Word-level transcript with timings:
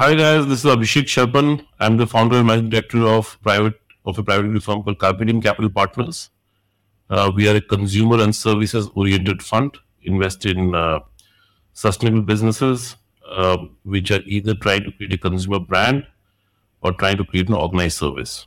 Hi 0.00 0.14
guys, 0.14 0.46
this 0.46 0.64
is 0.64 0.70
Abhishek 0.70 1.08
Sharman. 1.08 1.66
I'm 1.78 1.98
the 1.98 2.06
founder 2.06 2.36
and 2.38 2.46
managing 2.46 2.70
director 2.70 3.06
of 3.06 3.38
private 3.42 3.78
of 4.06 4.18
a 4.18 4.22
private 4.22 4.46
equity 4.46 4.60
firm 4.60 4.82
called 4.82 4.98
Carpe 4.98 5.42
Capital 5.42 5.68
Partners. 5.68 6.30
Uh, 7.10 7.30
we 7.36 7.46
are 7.50 7.56
a 7.56 7.60
consumer 7.60 8.18
and 8.22 8.34
services 8.34 8.88
oriented 8.94 9.42
fund, 9.42 9.76
invest 10.02 10.46
in 10.46 10.74
uh, 10.74 11.00
sustainable 11.74 12.22
businesses, 12.22 12.96
uh, 13.30 13.58
which 13.82 14.10
are 14.10 14.22
either 14.24 14.54
trying 14.54 14.84
to 14.84 14.92
create 14.92 15.12
a 15.12 15.18
consumer 15.18 15.58
brand 15.58 16.06
or 16.80 16.92
trying 16.94 17.18
to 17.18 17.24
create 17.26 17.48
an 17.48 17.54
organized 17.54 17.98
service. 17.98 18.46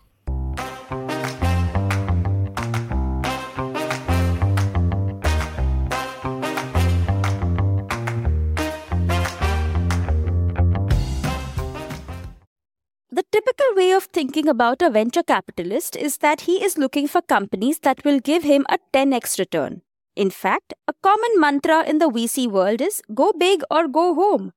Thinking 14.24 14.48
about 14.48 14.82
a 14.82 14.90
venture 14.90 15.22
capitalist 15.22 15.98
is 15.98 16.20
that 16.20 16.42
he 16.42 16.64
is 16.64 16.78
looking 16.78 17.08
for 17.10 17.22
companies 17.22 17.80
that 17.80 18.02
will 18.06 18.22
give 18.22 18.44
him 18.44 18.66
a 18.70 18.78
10x 18.94 19.38
return. 19.38 19.82
In 20.16 20.30
fact, 20.30 20.74
a 20.88 20.94
common 21.04 21.42
mantra 21.42 21.84
in 21.84 21.98
the 21.98 22.08
VC 22.10 22.50
world 22.50 22.80
is 22.80 23.02
go 23.14 23.34
big 23.38 23.64
or 23.70 23.90
go 23.90 24.14
home. 24.16 24.54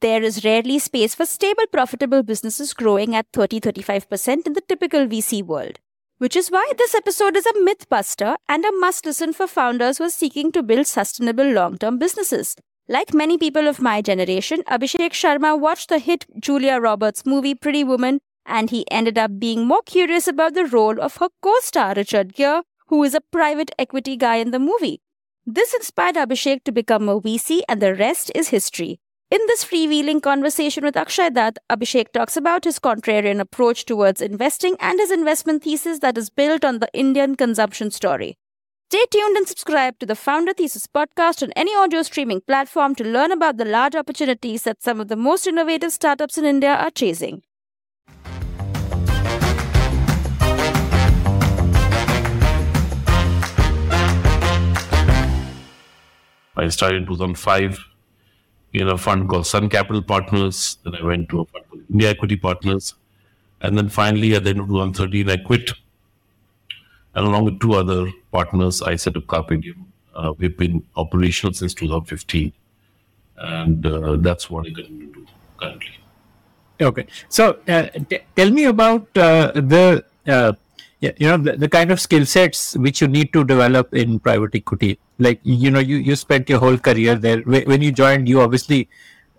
There 0.00 0.20
is 0.20 0.44
rarely 0.44 0.80
space 0.80 1.14
for 1.14 1.26
stable, 1.26 1.68
profitable 1.70 2.24
businesses 2.24 2.74
growing 2.74 3.14
at 3.14 3.26
30 3.32 3.60
35% 3.60 4.48
in 4.48 4.52
the 4.54 4.66
typical 4.72 5.06
VC 5.06 5.44
world. 5.44 5.78
Which 6.18 6.34
is 6.34 6.50
why 6.50 6.72
this 6.76 6.96
episode 6.96 7.36
is 7.36 7.46
a 7.46 7.60
myth 7.60 7.88
buster 7.88 8.34
and 8.48 8.64
a 8.64 8.72
must 8.80 9.06
listen 9.06 9.32
for 9.32 9.46
founders 9.46 9.98
who 9.98 10.04
are 10.04 10.18
seeking 10.18 10.50
to 10.52 10.64
build 10.64 10.88
sustainable 10.88 11.52
long 11.52 11.78
term 11.78 11.98
businesses. 11.98 12.56
Like 12.88 13.14
many 13.14 13.38
people 13.38 13.68
of 13.68 13.80
my 13.80 14.02
generation, 14.02 14.62
Abhishek 14.64 15.18
Sharma 15.22 15.58
watched 15.58 15.88
the 15.88 16.00
hit 16.00 16.26
Julia 16.40 16.80
Roberts 16.80 17.24
movie 17.24 17.54
Pretty 17.54 17.84
Woman 17.84 18.20
and 18.46 18.70
he 18.70 18.84
ended 18.90 19.18
up 19.18 19.38
being 19.38 19.66
more 19.66 19.82
curious 19.82 20.26
about 20.26 20.54
the 20.54 20.66
role 20.66 21.00
of 21.00 21.16
her 21.16 21.28
co 21.42 21.54
star 21.60 21.94
Richard 21.94 22.34
Gere, 22.34 22.62
who 22.88 23.02
is 23.02 23.14
a 23.14 23.20
private 23.20 23.70
equity 23.78 24.16
guy 24.16 24.36
in 24.36 24.50
the 24.50 24.58
movie. 24.58 25.00
This 25.46 25.74
inspired 25.74 26.16
Abhishek 26.16 26.64
to 26.64 26.72
become 26.72 27.08
a 27.08 27.20
VC, 27.20 27.62
and 27.68 27.82
the 27.82 27.94
rest 27.94 28.32
is 28.34 28.48
history. 28.48 29.00
In 29.30 29.40
this 29.46 29.64
freewheeling 29.64 30.22
conversation 30.22 30.84
with 30.84 30.96
Akshay 30.96 31.30
Datt, 31.30 31.58
Abhishek 31.68 32.12
talks 32.12 32.36
about 32.36 32.64
his 32.64 32.78
contrarian 32.78 33.40
approach 33.40 33.84
towards 33.84 34.20
investing 34.20 34.76
and 34.80 35.00
his 35.00 35.10
investment 35.10 35.64
thesis 35.64 35.98
that 36.00 36.16
is 36.16 36.30
built 36.30 36.64
on 36.64 36.78
the 36.78 36.88
Indian 36.92 37.34
consumption 37.34 37.90
story. 37.90 38.36
Stay 38.90 39.06
tuned 39.10 39.36
and 39.36 39.48
subscribe 39.48 39.98
to 39.98 40.06
the 40.06 40.14
Founder 40.14 40.52
Thesis 40.52 40.86
podcast 40.86 41.42
on 41.42 41.50
any 41.56 41.74
audio 41.74 42.02
streaming 42.02 42.42
platform 42.42 42.94
to 42.94 43.02
learn 43.02 43.32
about 43.32 43.56
the 43.56 43.64
large 43.64 43.96
opportunities 43.96 44.62
that 44.62 44.84
some 44.84 45.00
of 45.00 45.08
the 45.08 45.16
most 45.16 45.48
innovative 45.48 45.90
startups 45.90 46.38
in 46.38 46.44
India 46.44 46.72
are 46.76 46.90
chasing. 46.92 47.42
I 56.56 56.68
started 56.68 57.02
in 57.02 57.06
2005 57.06 57.78
in 58.72 58.88
a 58.88 58.98
fund 58.98 59.28
called 59.28 59.46
Sun 59.46 59.68
Capital 59.70 60.02
Partners. 60.02 60.78
Then 60.84 60.94
I 60.94 61.02
went 61.04 61.28
to 61.30 61.40
a 61.40 61.44
fund 61.46 61.64
called 61.68 61.82
India 61.90 62.10
Equity 62.10 62.36
Partners. 62.36 62.94
And 63.60 63.78
then 63.78 63.88
finally, 63.88 64.34
at 64.34 64.44
the 64.44 64.50
end 64.50 64.60
of 64.60 64.68
2013, 64.68 65.30
I 65.30 65.36
quit. 65.38 65.72
And 67.14 67.26
along 67.26 67.44
with 67.44 67.60
two 67.60 67.74
other 67.74 68.10
partners, 68.32 68.82
I 68.82 68.96
set 68.96 69.16
up 69.16 69.26
Carpe 69.26 69.60
Diem. 69.60 69.86
Uh, 70.14 70.32
we've 70.38 70.56
been 70.56 70.84
operational 70.96 71.52
since 71.54 71.74
2015. 71.74 72.52
And 73.36 73.86
uh, 73.86 74.16
that's 74.16 74.50
what 74.50 74.66
I 74.66 74.70
continue 74.70 75.06
to 75.08 75.20
do 75.20 75.26
currently. 75.56 75.94
Okay. 76.80 77.06
So 77.28 77.58
uh, 77.68 77.86
t- 78.08 78.20
tell 78.36 78.50
me 78.50 78.64
about 78.64 79.06
uh, 79.16 79.52
the 79.54 80.04
uh, 80.26 80.52
yeah, 81.04 81.12
you 81.18 81.28
know 81.28 81.36
the, 81.36 81.52
the 81.64 81.68
kind 81.68 81.90
of 81.90 82.00
skill 82.00 82.24
sets 82.24 82.76
which 82.76 83.00
you 83.02 83.08
need 83.08 83.32
to 83.32 83.44
develop 83.44 83.94
in 83.94 84.18
private 84.18 84.54
equity. 84.54 84.98
Like 85.18 85.40
you 85.42 85.70
know 85.70 85.80
you, 85.80 85.96
you 85.96 86.16
spent 86.16 86.48
your 86.48 86.60
whole 86.60 86.78
career 86.78 87.14
there. 87.16 87.40
When 87.40 87.82
you 87.82 87.92
joined 87.92 88.28
you 88.28 88.40
obviously 88.40 88.88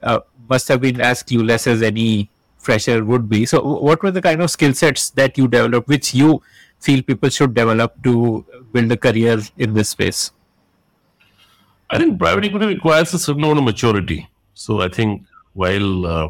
uh, 0.03 0.19
must 0.49 0.67
have 0.67 0.81
been 0.81 1.01
as 1.01 1.23
clueless 1.23 1.67
as 1.67 1.81
any 1.81 2.29
fresher 2.57 3.03
would 3.03 3.29
be. 3.29 3.45
So 3.45 3.61
what 3.61 4.03
were 4.03 4.11
the 4.11 4.21
kind 4.21 4.41
of 4.41 4.51
skill 4.51 4.73
sets 4.73 5.09
that 5.21 5.37
you 5.37 5.47
developed 5.47 5.87
which 5.87 6.13
you 6.13 6.41
feel 6.79 7.01
people 7.01 7.29
should 7.29 7.53
develop 7.53 8.01
to 8.03 8.45
build 8.71 8.91
a 8.91 8.97
career 8.97 9.39
in 9.57 9.73
this 9.73 9.89
space? 9.89 10.31
I 11.89 11.97
think 11.97 12.19
private 12.19 12.45
equity 12.45 12.67
requires 12.67 13.13
a 13.13 13.19
certain 13.19 13.43
amount 13.43 13.59
of 13.59 13.65
maturity. 13.65 14.27
So 14.53 14.81
i 14.81 14.87
think 14.87 15.25
while 15.53 16.05
uh, 16.05 16.29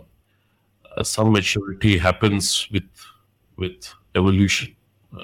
some 1.04 1.32
maturity 1.32 1.98
happens 1.98 2.68
with 2.72 2.90
with 3.58 3.94
evolution 4.16 4.75
uh, 4.75 4.75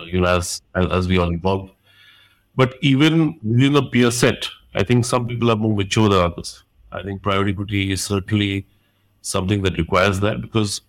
you 0.06 0.22
know 0.22 0.38
as, 0.38 0.62
as 0.76 0.86
as 0.92 1.08
we 1.08 1.18
all 1.18 1.34
evolve 1.34 1.72
but 2.56 2.76
even 2.82 3.40
within 3.44 3.74
the 3.74 3.84
peer 3.84 4.12
set, 4.12 4.48
I 4.74 4.84
think 4.84 5.06
some 5.06 5.28
people 5.28 5.52
are 5.52 5.56
more 5.56 5.76
mature 5.76 6.10
than 6.10 6.20
others. 6.20 6.64
I 6.92 7.04
think 7.04 7.22
private 7.22 7.50
equity 7.50 7.92
is 7.92 8.04
certainly 8.04 8.68
something 9.22 9.62
that 9.64 9.78
requires 9.78 10.20
that 10.20 10.42
because 10.42 10.82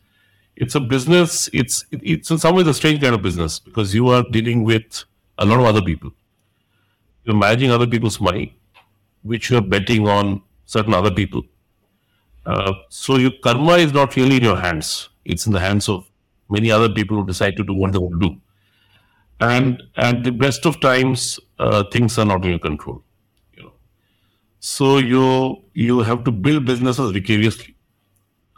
it's 0.56 0.74
a 0.74 0.80
business. 0.80 1.48
It's 1.52 1.84
it's 1.90 2.30
in 2.30 2.38
some 2.38 2.56
ways 2.56 2.66
a 2.66 2.74
strange 2.74 3.00
kind 3.00 3.14
of 3.14 3.22
business 3.22 3.58
because 3.58 3.94
you 3.94 4.08
are 4.08 4.24
dealing 4.30 4.64
with 4.64 5.04
a 5.38 5.46
lot 5.46 5.60
of 5.60 5.66
other 5.66 5.82
people. 5.82 6.10
You're 7.24 7.36
managing 7.36 7.70
other 7.70 7.86
people's 7.86 8.20
money, 8.20 8.56
which 9.22 9.50
you're 9.50 9.62
betting 9.62 10.08
on 10.08 10.42
certain 10.66 10.94
other 10.94 11.12
people. 11.12 11.42
Uh, 12.44 12.72
so 12.88 13.16
your 13.16 13.30
karma 13.44 13.74
is 13.74 13.92
not 13.92 14.16
really 14.16 14.38
in 14.38 14.42
your 14.42 14.56
hands. 14.56 15.08
It's 15.24 15.46
in 15.46 15.52
the 15.52 15.60
hands 15.60 15.88
of 15.88 16.10
many 16.50 16.72
other 16.72 16.88
people 16.88 17.18
who 17.18 17.26
decide 17.26 17.56
to 17.56 17.62
do 17.62 17.72
what 17.72 17.92
they 17.92 17.98
want 17.98 18.20
to 18.20 18.28
do 18.28 18.40
and 19.42 19.82
at 19.96 20.22
the 20.24 20.30
best 20.30 20.66
of 20.66 20.80
times 20.80 21.40
uh, 21.58 21.82
things 21.92 22.18
are 22.18 22.24
not 22.24 22.44
in 22.44 22.50
your 22.50 22.58
control 22.58 23.02
you 23.56 23.64
know. 23.64 23.72
So 24.60 24.98
you 24.98 25.62
you 25.74 26.00
have 26.00 26.24
to 26.24 26.30
build 26.30 26.64
businesses 26.64 27.10
vicariously. 27.12 27.74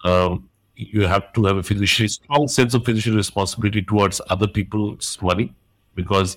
Um, 0.05 0.49
you 0.77 1.07
have 1.07 1.33
to 1.35 1.45
have 1.45 1.57
a 1.57 1.63
fiduciary 1.63 2.09
strong 2.09 2.49
sense 2.49 2.75
of 2.75 2.85
fiduciary 2.85 3.17
responsibility 3.17 3.83
towards 3.83 4.21
other 4.29 4.47
people's 4.47 5.17
money 5.23 5.55
because 5.95 6.37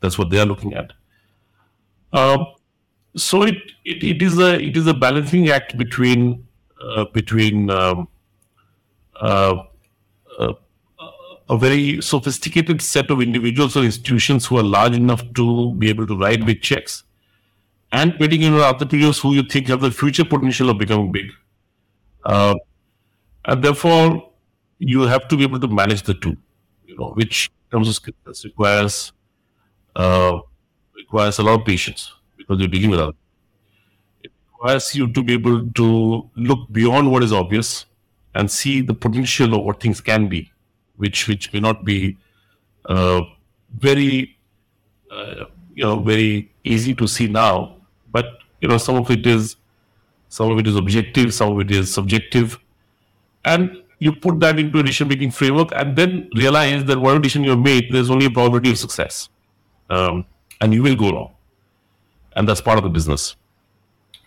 that's 0.00 0.18
what 0.18 0.30
they 0.30 0.38
are 0.38 0.46
looking 0.46 0.74
at. 0.74 0.92
Um, 2.12 2.46
so 3.16 3.42
it, 3.42 3.56
it, 3.84 4.02
it 4.02 4.22
is 4.22 4.38
a 4.38 4.60
it 4.60 4.76
is 4.76 4.86
a 4.86 4.94
balancing 4.94 5.48
act 5.48 5.76
between 5.78 6.46
uh, 6.82 7.06
between 7.12 7.70
um, 7.70 8.08
uh, 9.20 9.62
uh 10.38 10.52
a 11.48 11.56
very 11.56 12.00
sophisticated 12.00 12.82
set 12.82 13.10
of 13.10 13.20
individuals 13.20 13.76
or 13.76 13.84
institutions 13.84 14.46
who 14.46 14.58
are 14.58 14.62
large 14.62 14.94
enough 14.96 15.22
to 15.34 15.74
be 15.74 15.88
able 15.88 16.06
to 16.06 16.18
write 16.18 16.44
big 16.44 16.60
checks 16.60 17.04
and 17.92 18.18
betting 18.18 18.42
in 18.42 18.52
people 18.52 19.12
who 19.12 19.34
you 19.34 19.42
think 19.42 19.68
have 19.68 19.80
the 19.80 19.90
future 19.90 20.24
potential 20.24 20.70
of 20.70 20.78
becoming 20.78 21.12
big. 21.12 21.30
Uh, 22.24 22.54
and 23.44 23.62
therefore, 23.62 24.32
you 24.78 25.02
have 25.02 25.28
to 25.28 25.36
be 25.36 25.44
able 25.44 25.60
to 25.60 25.68
manage 25.68 26.02
the 26.02 26.14
two, 26.14 26.36
you 26.84 26.96
know, 26.96 27.12
which 27.14 27.48
in 27.48 27.78
terms 27.78 27.88
of 27.88 27.94
skills 27.94 28.44
requires 28.44 29.12
uh, 29.94 30.38
requires 30.96 31.38
a 31.38 31.42
lot 31.42 31.60
of 31.60 31.66
patience 31.66 32.12
because 32.36 32.58
you're 32.58 32.68
dealing 32.68 32.90
with. 32.90 33.14
It 34.24 34.32
requires 34.52 34.94
you 34.94 35.12
to 35.12 35.22
be 35.22 35.34
able 35.34 35.70
to 35.70 36.28
look 36.34 36.70
beyond 36.72 37.12
what 37.12 37.22
is 37.22 37.32
obvious 37.32 37.86
and 38.34 38.50
see 38.50 38.80
the 38.80 38.94
potential 38.94 39.54
of 39.54 39.64
what 39.64 39.80
things 39.80 40.00
can 40.00 40.28
be 40.28 40.50
which 40.96 41.28
which 41.28 41.52
may 41.52 41.60
not 41.60 41.84
be 41.84 42.16
uh, 42.86 43.22
very 43.78 44.36
uh, 45.10 45.44
you 45.74 45.84
know 45.84 46.00
very 46.00 46.50
easy 46.64 46.94
to 46.94 47.06
see 47.06 47.28
now, 47.28 47.76
but 48.12 48.26
you 48.60 48.68
know 48.68 48.78
some 48.78 48.96
of 48.96 49.10
it 49.10 49.26
is 49.26 49.56
some 50.28 50.50
of 50.50 50.58
it 50.58 50.66
is 50.66 50.76
objective, 50.76 51.32
some 51.32 51.52
of 51.52 51.60
it 51.60 51.70
is 51.70 51.92
subjective, 51.92 52.58
and 53.44 53.82
you 53.98 54.12
put 54.12 54.40
that 54.40 54.58
into 54.58 54.78
a 54.78 54.82
decision 54.82 55.08
making 55.08 55.30
framework 55.30 55.70
and 55.74 55.96
then 55.96 56.28
realize 56.34 56.84
that 56.84 56.98
whatever 56.98 57.20
decision 57.20 57.44
you 57.44 57.56
made, 57.56 57.90
there's 57.90 58.10
only 58.10 58.26
a 58.26 58.30
probability 58.30 58.70
of 58.70 58.78
success, 58.78 59.28
um, 59.90 60.24
and 60.60 60.74
you 60.74 60.82
will 60.82 60.96
go 60.96 61.12
wrong, 61.12 61.34
and 62.34 62.48
that's 62.48 62.60
part 62.60 62.78
of 62.78 62.84
the 62.84 62.90
business. 62.90 63.36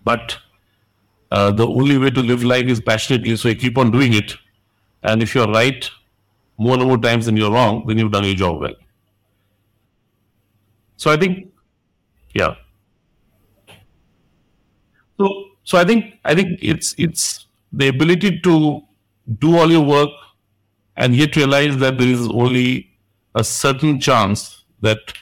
But 0.04 0.38
uh, 1.32 1.52
the 1.52 1.68
only 1.68 1.98
way 1.98 2.10
to 2.10 2.22
live 2.22 2.44
life 2.44 2.66
is 2.66 2.80
passionately, 2.80 3.36
so 3.36 3.50
you 3.50 3.56
keep 3.56 3.78
on 3.78 3.92
doing 3.92 4.14
it, 4.14 4.34
and 5.04 5.22
if 5.22 5.36
you're 5.36 5.48
right, 5.48 5.90
more 6.60 6.78
and 6.78 6.88
more 6.88 6.98
times 6.98 7.26
than 7.26 7.38
you're 7.38 7.52
wrong, 7.52 7.86
then 7.88 7.98
you've 7.98 8.12
done 8.12 8.26
your 8.26 8.36
job 8.36 8.60
well. 8.62 8.76
So 10.98 11.12
I 11.12 11.18
think, 11.18 11.48
yeah. 12.34 12.56
So 15.18 15.30
so 15.64 15.78
I 15.78 15.86
think 15.86 16.16
I 16.26 16.36
think 16.36 16.60
it's 16.62 16.96
it's 16.98 17.48
the 17.72 17.88
ability 17.88 18.40
to 18.42 18.82
do 19.40 19.58
all 19.58 19.72
your 19.72 19.86
work 19.86 20.10
and 20.98 21.16
yet 21.16 21.36
realize 21.36 21.78
that 21.78 21.98
there 21.98 22.08
is 22.08 22.28
only 22.28 22.90
a 23.36 23.44
certain 23.44 24.00
chance 24.00 24.64
that 24.82 25.14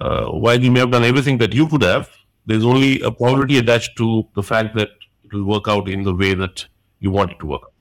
uh, 0.00 0.26
while 0.26 0.62
you 0.62 0.70
may 0.70 0.80
have 0.80 0.90
done 0.90 1.04
everything 1.04 1.38
that 1.38 1.54
you 1.54 1.66
could 1.68 1.82
have, 1.82 2.10
there's 2.46 2.64
only 2.64 3.00
a 3.00 3.10
probability 3.10 3.58
attached 3.58 3.96
to 3.96 4.26
the 4.34 4.42
fact 4.42 4.74
that 4.76 4.90
it 5.24 5.32
will 5.32 5.44
work 5.44 5.68
out 5.68 5.88
in 5.88 6.02
the 6.02 6.14
way 6.14 6.34
that 6.34 6.66
you 7.00 7.10
want 7.10 7.32
it 7.32 7.38
to 7.40 7.46
work 7.46 7.62
out. 7.62 7.72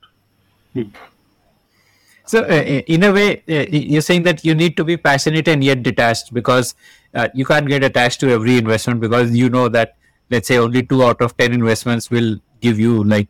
So, 2.27 2.41
uh, 2.41 2.81
in 2.87 3.03
a 3.03 3.11
way, 3.11 3.43
uh, 3.47 3.65
you're 3.69 4.01
saying 4.01 4.23
that 4.23 4.43
you 4.43 4.55
need 4.55 4.75
to 4.77 4.83
be 4.83 4.97
passionate 4.97 5.47
and 5.47 5.63
yet 5.63 5.83
detached 5.83 6.33
because 6.33 6.73
uh, 7.13 7.27
you 7.35 7.45
can't 7.45 7.67
get 7.67 7.83
attached 7.83 8.19
to 8.21 8.29
every 8.29 8.57
investment 8.57 8.99
because 8.99 9.35
you 9.35 9.49
know 9.49 9.69
that, 9.69 9.95
let's 10.31 10.47
say, 10.47 10.57
only 10.57 10.81
two 10.81 11.03
out 11.03 11.21
of 11.21 11.37
10 11.37 11.53
investments 11.53 12.09
will 12.09 12.39
give 12.61 12.79
you 12.79 13.03
like 13.03 13.27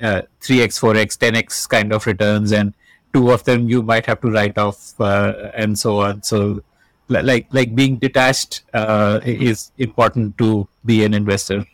uh, 0.00 0.22
3x, 0.40 0.78
4x, 0.78 1.18
10x 1.18 1.68
kind 1.68 1.92
of 1.92 2.06
returns, 2.06 2.52
and 2.52 2.72
two 3.12 3.32
of 3.32 3.42
them 3.44 3.68
you 3.68 3.82
might 3.82 4.06
have 4.06 4.20
to 4.20 4.30
write 4.30 4.56
off 4.58 5.00
uh, 5.00 5.50
and 5.54 5.76
so 5.76 5.98
on. 6.00 6.22
So, 6.22 6.62
like, 7.08 7.46
like 7.52 7.74
being 7.74 7.96
detached 7.96 8.62
uh, 8.74 9.20
is 9.24 9.72
important 9.78 10.38
to 10.38 10.68
be 10.84 11.04
an 11.04 11.14
investor. 11.14 11.64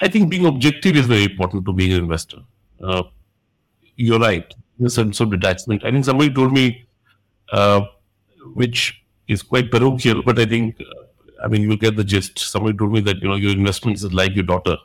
I 0.00 0.08
think 0.08 0.30
being 0.30 0.46
objective 0.46 0.96
is 0.96 1.06
very 1.06 1.24
important 1.24 1.64
to 1.66 1.72
being 1.72 1.92
an 1.92 1.98
investor. 1.98 2.38
you're 3.96 4.18
right 4.18 4.52
a 4.84 4.90
sense 4.90 5.20
of 5.20 5.30
detachment. 5.30 5.84
I 5.84 5.90
think 5.90 6.04
somebody 6.04 6.32
told 6.32 6.52
me, 6.52 6.86
uh, 7.52 7.82
which 8.54 9.02
is 9.28 9.42
quite 9.42 9.70
parochial, 9.70 10.22
but 10.22 10.38
I 10.38 10.46
think, 10.46 10.80
uh, 10.80 11.44
I 11.44 11.48
mean, 11.48 11.62
you'll 11.62 11.76
get 11.76 11.96
the 11.96 12.04
gist. 12.04 12.38
Somebody 12.38 12.76
told 12.76 12.92
me 12.92 13.00
that, 13.00 13.16
you 13.22 13.28
know, 13.28 13.36
your 13.36 13.52
investments 13.52 14.02
is 14.02 14.12
like 14.12 14.34
your 14.34 14.44
daughter. 14.44 14.76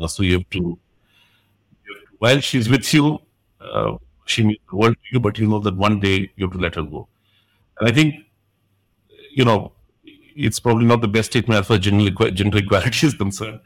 Uh, 0.00 0.06
so 0.06 0.22
you 0.22 0.34
have, 0.34 0.50
to, 0.50 0.58
you 0.58 1.94
have, 1.94 2.02
to, 2.02 2.16
while 2.18 2.40
she's 2.40 2.68
with 2.68 2.92
you, 2.92 3.20
uh, 3.60 3.96
she 4.26 4.42
means 4.42 4.58
the 4.70 4.76
world 4.76 4.94
to 4.94 5.08
you, 5.12 5.20
but 5.20 5.38
you 5.38 5.46
know 5.46 5.58
that 5.60 5.76
one 5.76 6.00
day 6.00 6.30
you 6.36 6.46
have 6.46 6.52
to 6.52 6.58
let 6.58 6.74
her 6.74 6.82
go. 6.82 7.08
And 7.78 7.88
I 7.88 7.92
think, 7.92 8.14
you 9.30 9.44
know, 9.44 9.72
it's 10.36 10.58
probably 10.58 10.86
not 10.86 11.00
the 11.00 11.08
best 11.08 11.30
statement 11.30 11.60
as 11.60 11.66
far 11.66 11.76
as 11.76 11.82
gender, 11.82 12.30
gender 12.30 12.58
equality 12.64 13.06
is 13.06 13.14
concerned, 13.14 13.60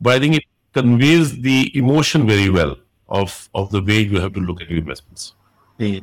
but 0.00 0.14
I 0.14 0.18
think 0.20 0.36
it 0.36 0.44
conveys 0.72 1.40
the 1.40 1.76
emotion 1.76 2.26
very 2.26 2.50
well 2.50 2.76
of 3.08 3.48
of 3.54 3.70
the 3.70 3.82
way 3.82 4.00
you 4.00 4.20
have 4.20 4.32
to 4.34 4.40
look 4.40 4.60
at 4.60 4.68
your 4.68 4.78
investments. 4.78 5.34
Uh, 5.80 6.00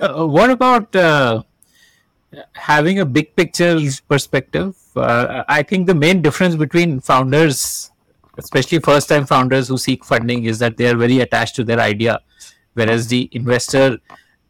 uh, 0.00 0.26
what 0.26 0.50
about 0.50 0.94
uh, 0.96 1.42
having 2.52 3.00
a 3.00 3.04
big 3.04 3.34
picture 3.36 3.78
perspective? 4.08 4.76
Uh, 4.96 5.44
I 5.48 5.62
think 5.62 5.86
the 5.86 5.94
main 5.94 6.22
difference 6.22 6.56
between 6.56 7.00
founders, 7.00 7.90
especially 8.38 8.78
first 8.78 9.08
time 9.08 9.26
founders 9.26 9.68
who 9.68 9.78
seek 9.78 10.04
funding, 10.04 10.44
is 10.44 10.58
that 10.60 10.76
they 10.76 10.88
are 10.88 10.96
very 10.96 11.20
attached 11.20 11.56
to 11.56 11.64
their 11.64 11.80
idea, 11.80 12.20
whereas 12.74 13.08
the 13.08 13.28
investor 13.32 13.98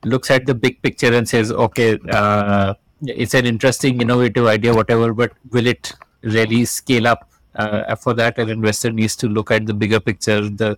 looks 0.05 0.31
at 0.31 0.47
the 0.47 0.55
big 0.55 0.81
picture 0.83 1.13
and 1.13 1.29
says, 1.29 1.51
okay, 1.51 1.99
uh, 2.11 2.75
it's 3.03 3.35
an 3.35 3.47
interesting, 3.47 4.01
innovative 4.01 4.47
idea, 4.47 4.75
whatever, 4.75 5.13
but 5.13 5.33
will 5.51 5.67
it 5.67 5.93
really 6.23 6.65
scale 6.65 7.07
up? 7.07 7.31
Uh, 7.57 7.95
for 7.95 8.15
that, 8.15 8.39
an 8.39 8.49
investor 8.49 8.91
needs 8.91 9.15
to 9.17 9.29
look 9.29 9.51
at 9.51 9.65
the 9.65 9.75
bigger 9.75 10.01
picture, 10.01 10.41
the 10.49 10.77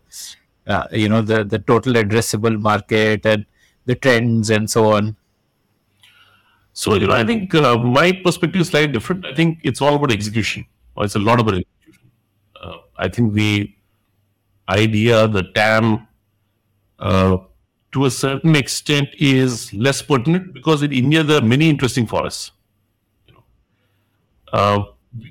uh, 0.66 0.86
you 0.92 1.08
know 1.08 1.22
the 1.22 1.44
the 1.44 1.58
total 1.58 1.94
addressable 1.94 2.60
market 2.60 3.24
and 3.26 3.46
the 3.84 3.94
trends 3.94 4.50
and 4.50 4.70
so 4.70 4.92
on. 4.92 5.16
So 6.72 6.94
you 6.94 7.06
know 7.06 7.14
i 7.14 7.24
think 7.24 7.54
uh, 7.54 7.78
my 7.78 8.12
perspective 8.12 8.60
is 8.60 8.68
slightly 8.68 8.92
different. 8.92 9.24
I 9.24 9.34
think 9.34 9.60
it's 9.62 9.80
all 9.80 9.94
about 9.94 10.12
execution 10.12 10.66
or 10.94 11.04
it's 11.04 11.14
a 11.14 11.18
lot 11.18 11.40
about 11.40 11.54
execution. 11.54 12.10
Uh, 12.60 12.76
i 12.96 13.08
think 13.08 13.34
the 13.34 13.70
idea 14.68 15.28
the 15.28 15.42
tam 15.54 16.06
uh, 16.98 17.36
to 17.92 18.04
a 18.04 18.10
certain 18.10 18.56
extent 18.56 19.08
is 19.18 19.72
less 19.72 20.02
pertinent 20.02 20.52
because 20.52 20.82
in 20.82 20.92
india 20.92 21.22
there 21.22 21.38
are 21.40 21.48
many 21.54 21.68
interesting 21.70 22.06
forests 22.06 22.50
you 23.26 23.34
know. 23.34 23.44
Uh, 24.52 24.84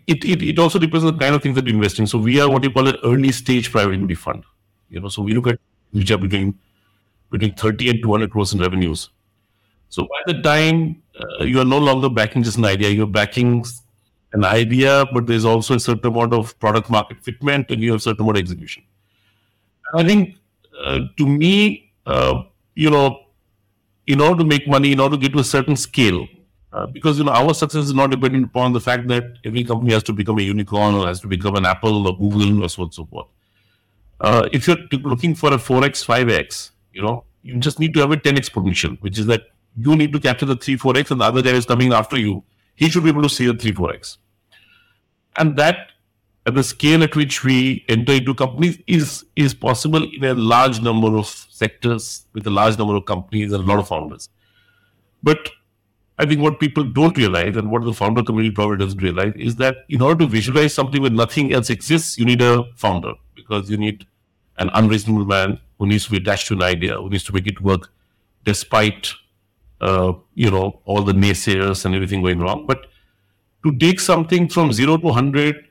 it, 0.08 0.24
it, 0.24 0.42
it 0.42 0.60
also 0.60 0.80
depends 0.80 1.06
on 1.06 1.14
the 1.14 1.20
kind 1.20 1.36
of 1.36 1.44
things 1.44 1.56
that 1.56 1.66
you're 1.66 1.76
investing 1.76 2.06
so 2.06 2.18
we 2.18 2.40
are 2.40 2.50
what 2.50 2.64
you 2.64 2.72
call 2.72 2.88
an 2.88 2.98
early 3.04 3.32
stage 3.32 3.72
private 3.72 3.96
equity 3.96 4.16
fund 4.16 4.44
you 4.90 5.00
know, 5.00 5.08
so 5.08 5.22
we 5.22 5.34
look 5.34 5.48
at 5.48 5.60
which 5.92 6.12
are 6.12 6.18
between 6.18 6.58
between 7.32 7.54
30 7.56 7.90
and 7.90 8.04
200 8.04 8.32
crores 8.32 8.54
in 8.54 8.60
revenues. 8.60 9.10
So 9.90 10.04
by 10.04 10.34
the 10.34 10.42
time 10.42 11.02
uh, 11.20 11.44
you 11.44 11.60
are 11.60 11.66
no 11.66 11.78
longer 11.78 12.10
backing 12.10 12.44
just 12.44 12.58
an 12.58 12.66
idea, 12.66 12.90
you're 12.90 13.08
backing 13.08 13.66
an 14.34 14.44
idea, 14.44 15.06
but 15.14 15.26
there's 15.28 15.46
also 15.46 15.76
a 15.76 15.80
certain 15.80 16.08
amount 16.08 16.34
of 16.34 16.58
product 16.60 16.90
market 16.90 17.22
fitment 17.24 17.72
and 17.72 17.82
you 17.82 17.92
have 17.92 18.00
a 18.00 18.04
certain 18.04 18.22
amount 18.22 18.38
of 18.38 18.44
execution. 18.44 18.84
I 19.94 20.04
think 20.04 20.36
uh, 20.84 21.00
to 21.18 21.26
me, 21.26 21.94
uh, 22.06 22.44
you 22.76 22.90
know, 22.90 23.22
in 24.08 24.22
order 24.22 24.40
to 24.40 24.46
make 24.46 24.68
money, 24.68 24.92
in 24.92 25.00
order 25.00 25.16
to 25.16 25.22
get 25.22 25.34
to 25.34 25.40
a 25.40 25.44
certain 25.44 25.76
scale, 25.76 26.28
uh, 26.74 26.86
because 26.86 27.18
you 27.18 27.24
know 27.24 27.32
our 27.32 27.54
success 27.54 27.86
is 27.86 27.94
not 27.94 28.12
dependent 28.12 28.46
upon 28.46 28.74
the 28.74 28.82
fact 28.82 29.08
that 29.08 29.24
every 29.46 29.64
company 29.64 29.94
has 29.94 30.04
to 30.04 30.14
become 30.14 30.38
a 30.38 30.42
unicorn 30.42 30.94
or 30.94 31.08
has 31.08 31.22
to 31.22 31.28
become 31.28 31.56
an 31.56 31.66
Apple 31.66 32.08
or 32.08 32.18
Google 32.18 32.64
or 32.64 32.70
so 32.70 32.82
on 32.82 32.88
and 32.88 32.94
so 32.94 33.06
forth 33.06 33.28
uh, 34.22 34.48
if 34.52 34.68
you're 34.68 34.78
looking 35.04 35.36
for 35.36 35.54
a 35.54 35.58
4x, 35.58 36.06
5x, 36.06 36.72
you 36.94 37.02
know, 37.02 37.26
you 37.44 37.58
just 37.58 37.80
need 37.80 37.94
to 37.94 38.00
have 38.00 38.12
a 38.12 38.18
10x 38.18 38.52
potential, 38.52 38.92
which 39.02 39.20
is 39.20 39.26
that 39.28 39.44
you 39.78 39.96
need 39.96 40.14
to 40.14 40.20
capture 40.20 40.46
the 40.46 40.56
3, 40.56 40.78
4x 40.78 41.12
and 41.12 41.22
the 41.22 41.26
other 41.26 41.42
guy 41.42 41.52
is 41.52 41.66
coming 41.66 41.94
after 41.94 42.18
you. 42.18 42.44
He 42.76 42.90
should 42.90 43.04
be 43.04 43.10
able 43.10 43.24
to 43.24 43.30
see 43.30 43.46
the 43.46 43.54
3, 43.54 43.72
4x. 43.74 44.18
And 45.38 45.58
that 45.58 45.92
at 46.46 46.54
the 46.54 46.64
scale 46.64 47.04
at 47.04 47.16
which 47.16 47.44
we 47.44 47.84
enter 47.90 48.14
into 48.14 48.34
companies 48.34 48.78
is 48.88 49.26
is 49.36 49.54
possible 49.54 50.04
in 50.04 50.24
a 50.24 50.34
large 50.34 50.80
number 50.80 51.18
of 51.18 51.28
sectors 51.28 52.26
with 52.34 52.46
a 52.48 52.52
large 52.52 52.78
number 52.78 52.96
of 52.96 53.06
companies 53.06 53.52
and 53.52 53.64
a 53.64 53.68
lot 53.68 53.80
of 53.80 53.88
founders. 53.88 54.30
But 55.24 55.50
I 56.18 56.26
think 56.26 56.42
what 56.42 56.60
people 56.60 56.84
don't 56.84 57.18
realize 57.18 57.58
and 57.58 57.70
what 57.72 57.84
the 57.84 57.94
founder 57.94 58.24
community 58.24 58.54
probably 58.54 58.78
doesn't 58.78 59.02
realize 59.02 59.34
is 59.36 59.56
that 59.58 59.78
in 59.90 60.02
order 60.02 60.24
to 60.24 60.28
visualize 60.28 60.74
something 60.74 61.02
where 61.02 61.12
nothing 61.12 61.52
else 61.52 61.70
exists, 61.70 62.18
you 62.18 62.26
need 62.26 62.42
a 62.42 62.64
founder 62.76 63.14
because 63.48 63.70
you 63.70 63.78
need 63.78 64.06
an 64.58 64.70
unreasonable 64.74 65.26
man 65.26 65.60
who 65.78 65.88
needs 65.88 66.06
to 66.06 66.12
be 66.12 66.18
attached 66.18 66.48
to 66.48 66.54
an 66.54 66.64
idea, 66.64 66.96
who 66.96 67.10
needs 67.10 67.24
to 67.26 67.34
make 67.34 67.48
it 67.48 67.62
work 67.62 67.92
despite, 68.44 69.14
uh, 69.82 70.14
you 70.34 70.50
know, 70.50 70.80
all 70.86 71.02
the 71.02 71.14
naysayers 71.14 71.86
and 71.86 71.96
everything 71.96 72.22
going 72.22 72.40
wrong. 72.40 72.66
But 72.66 72.88
to 73.64 73.76
take 73.78 74.00
something 74.00 74.48
from 74.48 74.72
zero 74.72 74.98
to 74.98 75.06
100 75.06 75.66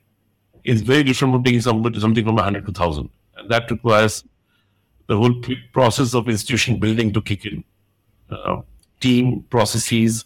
is 0.65 0.83
very 0.83 1.03
different 1.03 1.35
from 1.35 1.45
taking 1.45 1.61
something 1.61 2.25
from 2.25 2.35
100 2.35 2.67
to 2.67 2.73
1000. 2.73 3.09
And 3.37 3.51
that 3.51 3.71
requires 3.71 4.25
the 5.07 5.17
whole 5.17 5.35
process 5.73 6.15
of 6.15 6.29
institution 6.29 6.79
building 6.79 7.13
to 7.13 7.23
kick 7.23 7.45
in. 7.47 7.65
Uh, 8.31 8.63
team 9.01 9.43
processes, 9.51 10.25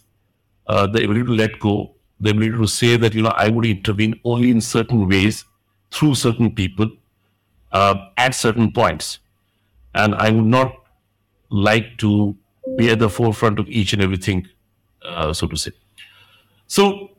uh, 0.67 0.87
the 0.87 1.03
ability 1.03 1.25
to 1.25 1.33
let 1.33 1.59
go, 1.59 1.93
the 2.19 2.31
ability 2.31 2.57
to 2.57 2.67
say 2.67 2.95
that, 2.97 3.13
you 3.13 3.21
know, 3.21 3.33
I 3.35 3.49
would 3.49 3.65
intervene 3.65 4.19
only 4.23 4.51
in 4.51 4.61
certain 4.61 5.07
ways 5.07 5.45
through 5.91 6.15
certain 6.15 6.53
people 6.53 6.89
uh, 7.71 8.09
at 8.17 8.35
certain 8.35 8.71
points. 8.71 9.19
And 9.93 10.15
I 10.15 10.29
would 10.31 10.45
not 10.45 10.75
like 11.49 11.97
to 11.99 12.35
be 12.77 12.89
at 12.89 12.99
the 12.99 13.09
forefront 13.09 13.59
of 13.59 13.67
each 13.69 13.93
and 13.93 14.01
everything, 14.01 14.47
uh, 15.03 15.33
so 15.33 15.47
to 15.47 15.57
say. 15.57 15.71
So 16.67 17.11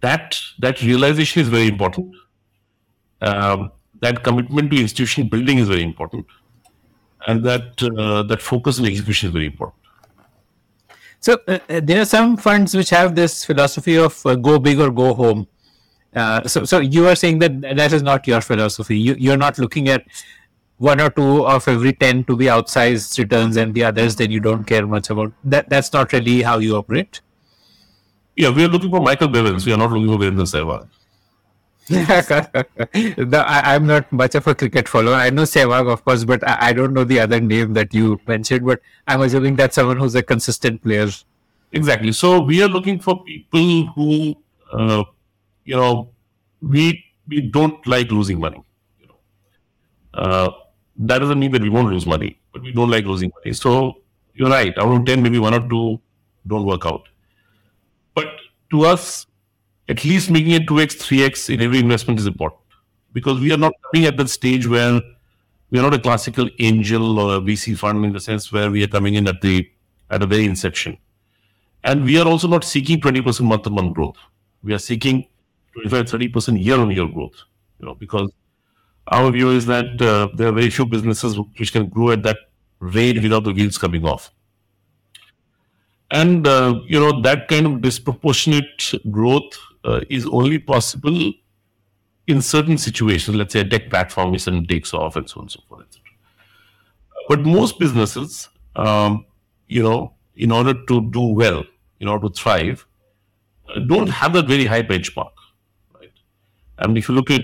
that 0.00 0.38
that 0.58 0.82
realization 0.82 1.42
is 1.42 1.48
very 1.48 1.68
important. 1.68 2.14
Um, 3.20 3.72
that 4.00 4.22
commitment 4.22 4.70
to 4.70 4.80
institution 4.80 5.28
building 5.28 5.58
is 5.58 5.68
very 5.68 5.82
important, 5.82 6.26
and 7.26 7.42
that 7.44 7.82
uh, 7.82 8.22
that 8.24 8.42
focus 8.42 8.78
on 8.78 8.86
execution 8.86 9.28
is 9.28 9.32
very 9.32 9.46
important. 9.46 9.80
So 11.20 11.38
uh, 11.48 11.58
uh 11.68 11.80
there 11.82 12.02
are 12.02 12.04
some 12.04 12.36
funds 12.36 12.74
which 12.76 12.90
have 12.90 13.14
this 13.14 13.44
philosophy 13.44 13.96
of 13.96 14.24
uh, 14.26 14.34
go 14.34 14.58
big 14.58 14.80
or 14.80 14.90
go 14.90 15.14
home. 15.14 15.46
Uh, 16.16 16.48
so, 16.48 16.64
so 16.64 16.80
you 16.80 17.06
are 17.06 17.14
saying 17.14 17.38
that 17.40 17.60
that 17.60 17.92
is 17.92 18.02
not 18.02 18.26
your 18.26 18.40
philosophy. 18.40 18.98
You 18.98 19.14
you're 19.18 19.36
not 19.36 19.58
looking 19.58 19.88
at 19.90 20.04
one 20.78 21.00
or 21.00 21.10
two 21.10 21.46
of 21.46 21.68
every 21.68 21.92
ten 21.92 22.24
to 22.24 22.36
be 22.36 22.46
outsized 22.46 23.18
returns, 23.18 23.56
and 23.56 23.74
the 23.74 23.84
others 23.84 24.16
then 24.16 24.30
you 24.30 24.40
don't 24.40 24.66
care 24.66 24.86
much 24.86 25.10
about. 25.10 25.32
That 25.44 25.68
that's 25.68 25.92
not 25.92 26.12
really 26.14 26.40
how 26.42 26.58
you 26.58 26.76
operate. 26.76 27.20
Yeah, 28.34 28.50
we 28.50 28.64
are 28.64 28.68
looking 28.68 28.90
for 28.90 29.00
Michael 29.00 29.28
Bevan. 29.28 29.60
We 29.64 29.72
are 29.72 29.76
not 29.76 29.92
looking 29.92 30.08
for 30.08 30.24
Virendra 30.24 30.46
Sehwag. 30.54 30.88
no, 33.30 33.38
I, 33.38 33.76
am 33.76 33.86
not 33.86 34.10
much 34.10 34.34
of 34.34 34.46
a 34.46 34.54
cricket 34.54 34.88
follower. 34.88 35.14
I 35.14 35.30
know 35.30 35.42
Sehwag, 35.42 35.90
of 35.90 36.04
course, 36.04 36.24
but 36.24 36.46
I, 36.46 36.56
I, 36.68 36.72
don't 36.72 36.92
know 36.92 37.04
the 37.04 37.20
other 37.20 37.40
name 37.40 37.74
that 37.74 37.94
you 37.94 38.20
mentioned. 38.26 38.66
But 38.66 38.80
I'm 39.06 39.20
assuming 39.20 39.54
that's 39.54 39.76
someone 39.76 39.96
who's 39.96 40.16
a 40.16 40.22
consistent 40.22 40.82
player. 40.82 41.08
Exactly. 41.72 42.12
So 42.12 42.40
we 42.40 42.62
are 42.62 42.68
looking 42.68 42.98
for 42.98 43.22
people 43.22 43.86
who 43.94 44.36
uh, 44.72 45.04
you 45.66 45.76
know, 45.76 46.08
we 46.62 47.04
we 47.28 47.42
don't 47.42 47.86
like 47.86 48.10
losing 48.10 48.40
money. 48.40 48.62
You 49.00 49.08
know, 49.08 49.18
uh, 50.14 50.50
that 51.10 51.18
doesn't 51.18 51.38
mean 51.38 51.52
that 51.52 51.60
we 51.60 51.68
won't 51.68 51.92
lose 51.92 52.06
money, 52.06 52.38
but 52.52 52.62
we 52.62 52.72
don't 52.72 52.90
like 52.90 53.04
losing 53.04 53.32
money. 53.36 53.52
So 53.52 53.98
you're 54.34 54.48
right. 54.48 54.76
Out 54.78 54.96
of 54.96 55.04
ten, 55.04 55.22
maybe 55.22 55.38
one 55.38 55.52
or 55.52 55.68
two 55.68 56.00
don't 56.46 56.64
work 56.64 56.86
out. 56.86 57.02
But 58.14 58.28
to 58.70 58.86
us, 58.86 59.26
at 59.88 60.04
least 60.04 60.30
making 60.30 60.52
it 60.52 60.66
two 60.68 60.80
x, 60.80 60.94
three 60.94 61.24
x 61.24 61.50
in 61.50 61.60
every 61.60 61.80
investment 61.80 62.20
is 62.20 62.26
important 62.26 62.60
because 63.12 63.40
we 63.40 63.52
are 63.52 63.58
not 63.58 63.72
coming 63.90 64.06
at 64.06 64.16
that 64.16 64.28
stage 64.28 64.66
where 64.66 65.00
we 65.70 65.78
are 65.78 65.82
not 65.82 65.94
a 65.94 65.98
classical 65.98 66.48
angel 66.60 67.18
or 67.18 67.36
a 67.36 67.40
VC 67.40 67.76
fund 67.76 68.04
in 68.04 68.12
the 68.12 68.20
sense 68.20 68.52
where 68.52 68.70
we 68.70 68.84
are 68.84 68.88
coming 68.88 69.14
in 69.14 69.26
at 69.26 69.40
the 69.40 69.68
at 70.10 70.22
a 70.22 70.26
very 70.26 70.44
inception, 70.44 70.96
and 71.82 72.04
we 72.04 72.20
are 72.20 72.26
also 72.26 72.46
not 72.46 72.62
seeking 72.62 73.00
twenty 73.00 73.20
percent 73.20 73.48
month 73.48 73.66
on 73.66 73.74
month 73.74 73.94
growth. 73.94 74.16
We 74.62 74.72
are 74.72 74.78
seeking 74.78 75.26
25, 75.82 76.06
30% 76.06 76.62
year 76.62 76.78
on 76.78 76.90
year 76.90 77.06
growth, 77.06 77.42
you 77.80 77.86
know, 77.86 77.94
because 77.94 78.30
our 79.08 79.30
view 79.30 79.50
is 79.50 79.66
that 79.66 80.00
uh, 80.02 80.28
there 80.34 80.48
are 80.48 80.52
very 80.52 80.70
few 80.70 80.86
businesses 80.86 81.38
which 81.58 81.72
can 81.72 81.88
grow 81.88 82.10
at 82.10 82.22
that 82.22 82.38
rate 82.80 83.22
without 83.22 83.44
the 83.44 83.52
wheels 83.52 83.78
coming 83.78 84.04
off. 84.04 84.30
And, 86.10 86.46
uh, 86.46 86.80
you 86.86 86.98
know, 87.00 87.20
that 87.22 87.48
kind 87.48 87.66
of 87.66 87.82
disproportionate 87.82 88.94
growth 89.10 89.58
uh, 89.84 90.00
is 90.08 90.26
only 90.26 90.58
possible 90.58 91.32
in 92.26 92.42
certain 92.42 92.78
situations. 92.78 93.36
Let's 93.36 93.52
say 93.52 93.60
a 93.60 93.68
tech 93.68 93.90
platform 93.90 94.36
suddenly 94.38 94.66
takes 94.66 94.94
off 94.94 95.16
and 95.16 95.28
so 95.28 95.40
on 95.40 95.44
and 95.44 95.50
so 95.50 95.60
forth. 95.68 95.86
But 97.28 97.40
most 97.40 97.78
businesses, 97.78 98.48
um, 98.76 99.26
you 99.68 99.82
know, 99.82 100.14
in 100.36 100.52
order 100.52 100.74
to 100.74 101.10
do 101.10 101.20
well, 101.20 101.64
in 102.00 102.08
order 102.08 102.28
to 102.28 102.34
thrive, 102.34 102.86
uh, 103.68 103.80
don't 103.80 104.08
have 104.08 104.32
that 104.34 104.46
very 104.46 104.66
high 104.66 104.82
benchmark? 104.82 105.32
And 106.78 106.96
if 106.98 107.08
you 107.08 107.14
look 107.14 107.30
at 107.30 107.42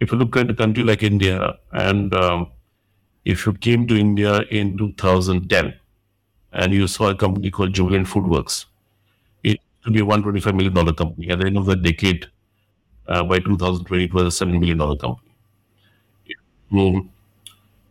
if 0.00 0.12
you 0.12 0.18
look 0.18 0.36
at 0.36 0.50
a 0.50 0.54
country 0.54 0.82
like 0.84 1.02
India, 1.02 1.58
and 1.72 2.14
um, 2.14 2.48
if 3.24 3.46
you 3.46 3.52
came 3.54 3.86
to 3.88 3.96
India 3.96 4.40
in 4.50 4.76
2010 4.78 5.74
and 6.52 6.72
you 6.72 6.86
saw 6.88 7.10
a 7.10 7.14
company 7.14 7.50
called 7.50 7.74
Jubilant 7.74 8.06
FoodWorks, 8.06 8.66
it 9.44 9.58
could 9.84 9.94
be 9.94 10.00
a 10.00 10.04
125 10.04 10.54
million 10.54 10.74
dollar 10.74 10.92
company. 10.94 11.30
At 11.30 11.40
the 11.40 11.46
end 11.46 11.58
of 11.58 11.66
the 11.66 11.76
decade, 11.76 12.28
uh, 13.08 13.24
by 13.24 13.38
2020, 13.40 14.04
it 14.04 14.14
was 14.14 14.26
a 14.26 14.30
seven 14.32 14.60
million 14.60 14.78
dollar 14.78 14.96
company. 14.96 15.30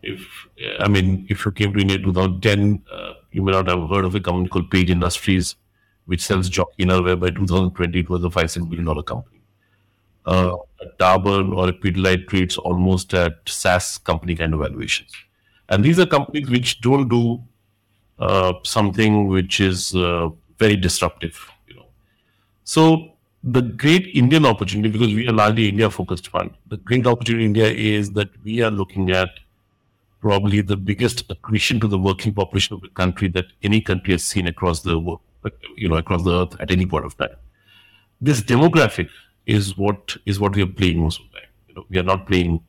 If 0.02 0.48
I 0.80 0.88
mean, 0.88 1.26
if 1.30 1.46
you 1.46 1.52
came 1.52 1.74
to 1.74 1.80
India 1.80 1.98
in 1.98 2.04
2010, 2.04 2.84
uh, 2.92 3.14
you 3.32 3.42
may 3.44 3.52
not 3.52 3.68
have 3.68 3.90
heard 3.90 4.06
of 4.06 4.16
a 4.16 4.20
company 4.20 4.48
called 4.50 4.72
Page 4.72 4.90
Industries, 4.90 5.56
which 6.06 6.22
sells 6.22 6.50
jockey 6.50 6.86
innerwear. 6.86 7.20
By 7.20 7.30
2020, 7.32 8.00
it 8.00 8.10
was 8.10 8.24
a 8.24 8.30
five 8.30 8.50
six 8.52 8.66
billion 8.66 8.86
dollar 8.86 9.04
company. 9.04 9.39
Uh, 10.32 10.56
a 10.86 10.88
Dabur 11.02 11.44
or 11.60 11.70
a 11.70 11.76
Pidilite 11.84 12.26
trades 12.32 12.58
almost 12.70 13.14
at 13.20 13.38
SaaS 13.60 13.98
company 14.10 14.36
kind 14.42 14.54
of 14.54 14.60
valuations, 14.66 15.12
and 15.70 15.84
these 15.84 16.00
are 16.04 16.10
companies 16.18 16.50
which 16.56 16.74
don't 16.88 17.08
do 17.14 17.22
uh, 18.28 18.54
something 18.64 19.28
which 19.28 19.60
is 19.60 19.96
uh, 19.96 20.30
very 20.64 20.76
disruptive. 20.76 21.40
You 21.68 21.76
know, 21.78 21.88
so 22.76 22.84
the 23.44 23.62
great 23.62 24.08
Indian 24.14 24.46
opportunity 24.46 24.90
because 24.90 25.14
we 25.14 25.28
are 25.28 25.32
largely 25.34 25.70
India 25.70 25.90
focused 25.90 26.28
fund. 26.28 26.52
The 26.68 26.78
great 26.78 27.08
opportunity 27.08 27.46
in 27.46 27.56
India 27.56 27.70
is 27.98 28.12
that 28.12 28.30
we 28.44 28.62
are 28.62 28.72
looking 28.72 29.12
at 29.12 29.30
probably 30.22 30.62
the 30.62 30.76
biggest 30.76 31.24
accretion 31.32 31.80
to 31.80 31.88
the 31.88 31.98
working 31.98 32.34
population 32.34 32.76
of 32.76 32.82
the 32.82 32.90
country 32.90 33.30
that 33.30 33.46
any 33.64 33.80
country 33.82 34.14
has 34.14 34.24
seen 34.24 34.48
across 34.48 34.82
the 34.82 35.00
world, 35.00 35.22
you 35.78 35.88
know, 35.88 35.96
across 35.96 36.24
the 36.24 36.34
earth 36.42 36.56
at 36.60 36.72
any 36.72 36.86
point 36.86 37.06
of 37.06 37.18
time. 37.18 37.36
This 38.20 38.42
demographic 38.42 39.10
is 39.50 39.78
what 39.78 40.16
is 40.26 40.40
what 40.40 40.56
we 40.56 40.62
are 40.64 40.74
playing 40.82 41.00
most 41.00 41.20
of 41.20 41.26
the 41.32 41.40
time. 41.40 41.50
You 41.68 41.76
know, 41.76 41.86
we 41.90 42.00
are 42.00 42.04
not 42.04 42.28
playing 42.28 42.62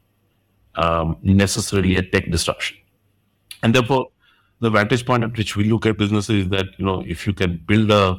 um, 0.76 1.16
necessarily 1.22 1.96
a 1.96 2.02
tech 2.02 2.30
disruption, 2.30 2.78
and 3.62 3.75
therefore 3.75 4.08
the 4.60 4.70
vantage 4.70 5.04
point 5.06 5.25
at 5.25 5.37
which 5.37 5.56
we 5.56 5.64
look 5.64 5.87
at 5.87 5.99
businesses 5.99 6.44
is 6.44 6.49
that 6.50 6.66
you 6.78 6.84
know 6.84 7.02
if 7.06 7.26
you 7.26 7.32
can 7.32 7.62
build 7.66 7.90
a, 7.90 8.16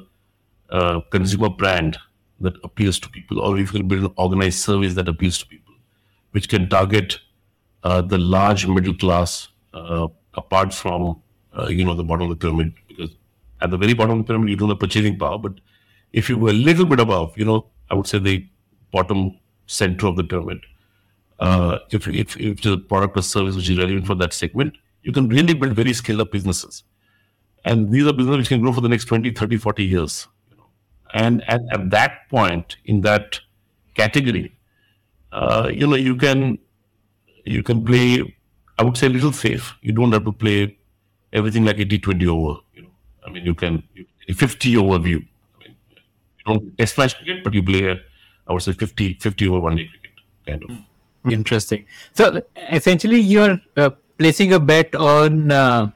a 0.69 1.01
consumer 1.11 1.49
brand 1.49 1.97
that 2.39 2.53
appeals 2.63 2.99
to 2.99 3.09
people, 3.09 3.39
or 3.39 3.57
if 3.57 3.73
you 3.73 3.79
can 3.79 3.87
build 3.87 4.03
an 4.03 4.13
organized 4.17 4.59
service 4.59 4.95
that 4.95 5.07
appeals 5.07 5.37
to 5.39 5.45
people, 5.47 5.73
which 6.31 6.49
can 6.49 6.69
target 6.69 7.19
uh, 7.83 8.01
the 8.01 8.17
large 8.17 8.67
middle 8.67 8.93
class 8.93 9.47
uh, 9.73 10.07
apart 10.35 10.73
from 10.73 11.21
uh, 11.57 11.67
you 11.67 11.83
know 11.83 11.95
the 11.95 12.03
bottom 12.03 12.29
of 12.29 12.29
the 12.29 12.35
pyramid 12.35 12.73
because 12.87 13.11
at 13.61 13.69
the 13.71 13.77
very 13.77 13.93
bottom 13.93 14.19
of 14.19 14.25
the 14.25 14.33
pyramid 14.33 14.49
you 14.49 14.55
don't 14.55 14.69
have 14.69 14.79
purchasing 14.79 15.17
power 15.17 15.37
but 15.37 15.53
if 16.13 16.29
you 16.29 16.37
were 16.37 16.49
a 16.49 16.61
little 16.69 16.85
bit 16.85 16.99
above 16.99 17.37
you 17.37 17.45
know 17.45 17.65
i 17.91 17.95
would 17.99 18.07
say 18.07 18.19
the 18.27 18.35
bottom 18.91 19.23
center 19.67 20.07
of 20.07 20.15
the 20.15 20.23
pyramid 20.23 20.59
uh, 21.39 21.79
if, 21.89 22.07
if, 22.07 22.37
if 22.37 22.65
a 22.65 22.77
product 22.77 23.17
or 23.17 23.21
service 23.23 23.55
which 23.55 23.69
is 23.69 23.77
relevant 23.77 24.07
for 24.07 24.15
that 24.15 24.33
segment 24.33 24.73
you 25.03 25.11
can 25.11 25.27
really 25.29 25.53
build 25.53 25.73
very 25.73 25.93
scaled 25.93 26.21
up 26.21 26.31
businesses 26.31 26.83
and 27.65 27.91
these 27.91 28.07
are 28.07 28.13
businesses 28.13 28.37
which 28.39 28.49
can 28.49 28.61
grow 28.61 28.73
for 28.73 28.81
the 28.81 28.89
next 28.89 29.05
20 29.05 29.31
30 29.31 29.57
40 29.57 29.83
years 29.83 30.27
know? 30.57 30.65
and 31.13 31.43
at, 31.47 31.61
at 31.71 31.89
that 31.89 32.29
point 32.29 32.77
in 32.85 33.01
that 33.01 33.39
category 33.95 34.55
uh, 35.31 35.69
you 35.73 35.87
know 35.87 35.95
you 35.95 36.15
can 36.15 36.57
you 37.45 37.63
can 37.63 37.83
play, 37.83 38.35
I 38.77 38.83
would 38.83 38.97
say, 38.97 39.07
a 39.07 39.09
little 39.09 39.31
safe. 39.31 39.75
You 39.81 39.91
don't 39.91 40.11
have 40.11 40.25
to 40.25 40.31
play 40.31 40.77
everything 41.33 41.65
like 41.65 41.79
a 41.79 41.85
T20 41.85 42.27
over. 42.27 42.59
You 42.73 42.83
know, 42.83 42.89
I 43.25 43.29
mean, 43.29 43.45
you 43.45 43.55
can 43.55 43.83
50 44.33 44.77
over 44.77 44.99
view. 44.99 45.23
You 46.45 46.53
don't 46.53 46.77
test 46.77 46.97
match 46.97 47.15
cricket, 47.17 47.43
but 47.43 47.53
you 47.53 47.63
play, 47.63 47.87
a, 47.87 47.95
I 48.47 48.53
would 48.53 48.61
say, 48.61 48.73
50, 48.73 49.15
50 49.15 49.47
over 49.47 49.59
one 49.59 49.75
day 49.75 49.87
cricket, 49.87 50.11
kind 50.45 50.63
of. 50.63 51.31
Interesting. 51.31 51.85
So 52.13 52.41
essentially, 52.71 53.19
you're 53.19 53.59
uh, 53.77 53.91
placing 54.17 54.53
a 54.53 54.59
bet 54.59 54.95
on 54.95 55.51
uh, 55.51 55.91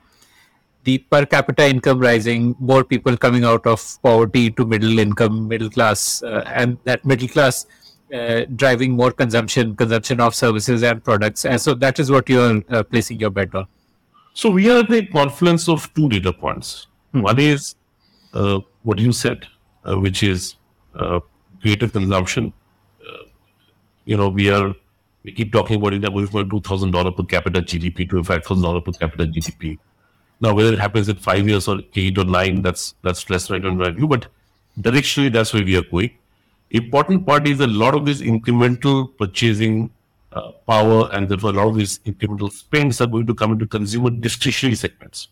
the 0.83 0.99
per 0.99 1.25
capita 1.25 1.67
income 1.67 1.99
rising, 1.99 2.55
more 2.59 2.83
people 2.83 3.17
coming 3.17 3.43
out 3.43 3.65
of 3.65 3.97
poverty 4.03 4.51
to 4.51 4.65
middle 4.65 4.99
income, 4.99 5.47
middle 5.47 5.69
class, 5.69 6.21
uh, 6.23 6.43
and 6.53 6.77
that 6.83 7.03
middle 7.05 7.27
class 7.27 7.65
uh, 8.13 8.45
driving 8.55 8.91
more 8.91 9.11
consumption, 9.11 9.75
consumption 9.75 10.19
of 10.21 10.35
services 10.35 10.83
and 10.83 11.03
products. 11.03 11.45
And 11.45 11.59
so 11.59 11.73
that 11.75 11.99
is 11.99 12.11
what 12.11 12.29
you're 12.29 12.61
uh, 12.69 12.83
placing 12.83 13.19
your 13.19 13.31
bet 13.31 13.53
on. 13.55 13.67
So 14.33 14.49
we 14.49 14.69
are 14.69 14.79
at 14.79 14.89
the 14.89 15.05
confluence 15.07 15.67
of 15.67 15.91
two 15.95 16.09
data 16.09 16.31
points. 16.31 16.87
Hmm. 17.13 17.21
One 17.21 17.39
is 17.39 17.75
uh, 18.33 18.59
what 18.83 18.99
you 18.99 19.11
said, 19.11 19.47
uh, 19.85 19.97
which 19.97 20.23
is 20.23 20.55
uh, 20.95 21.19
greater 21.61 21.87
consumption. 21.87 22.53
you 24.05 24.17
know, 24.17 24.29
we 24.29 24.49
are 24.51 24.73
we 25.23 25.31
keep 25.31 25.51
talking 25.51 25.77
about 25.77 25.93
India 25.93 26.11
moving 26.11 26.27
from 26.27 26.49
two 26.49 26.61
thousand 26.61 26.91
dollar 26.91 27.11
per 27.11 27.23
capita 27.23 27.61
GDP 27.61 28.09
to 28.09 28.23
five 28.23 28.43
thousand 28.45 28.63
dollar 28.63 28.81
per 28.81 28.91
capita 28.91 29.25
GDP. 29.25 29.77
Now, 30.41 30.53
whether 30.53 30.73
it 30.73 30.79
happens 30.79 31.09
in 31.09 31.15
five 31.15 31.47
years 31.47 31.67
or 31.67 31.79
eight 31.95 32.17
or 32.17 32.25
nine, 32.25 32.61
that's 32.61 32.93
that's 33.01 33.29
less 33.29 33.49
right 33.49 33.65
on 33.65 33.77
my 33.77 33.89
view. 33.89 34.07
But 34.07 34.27
directionally, 34.79 35.31
that's 35.31 35.53
where 35.53 35.63
we 35.63 35.77
are 35.77 35.83
going 35.83 36.11
important 36.71 37.25
part 37.25 37.47
is 37.47 37.59
a 37.59 37.67
lot 37.67 37.95
of 37.95 38.05
this 38.05 38.21
incremental 38.21 39.15
purchasing 39.17 39.89
uh, 40.33 40.51
power 40.67 41.09
and 41.13 41.29
therefore 41.29 41.51
a 41.51 41.53
lot 41.53 41.67
of 41.67 41.75
these 41.75 41.99
incremental 41.99 42.51
spends 42.51 42.99
are 42.99 43.07
going 43.07 43.25
to 43.25 43.33
come 43.33 43.53
into 43.53 43.65
consumer 43.65 44.09
discretionary 44.09 44.75
segments. 44.75 45.29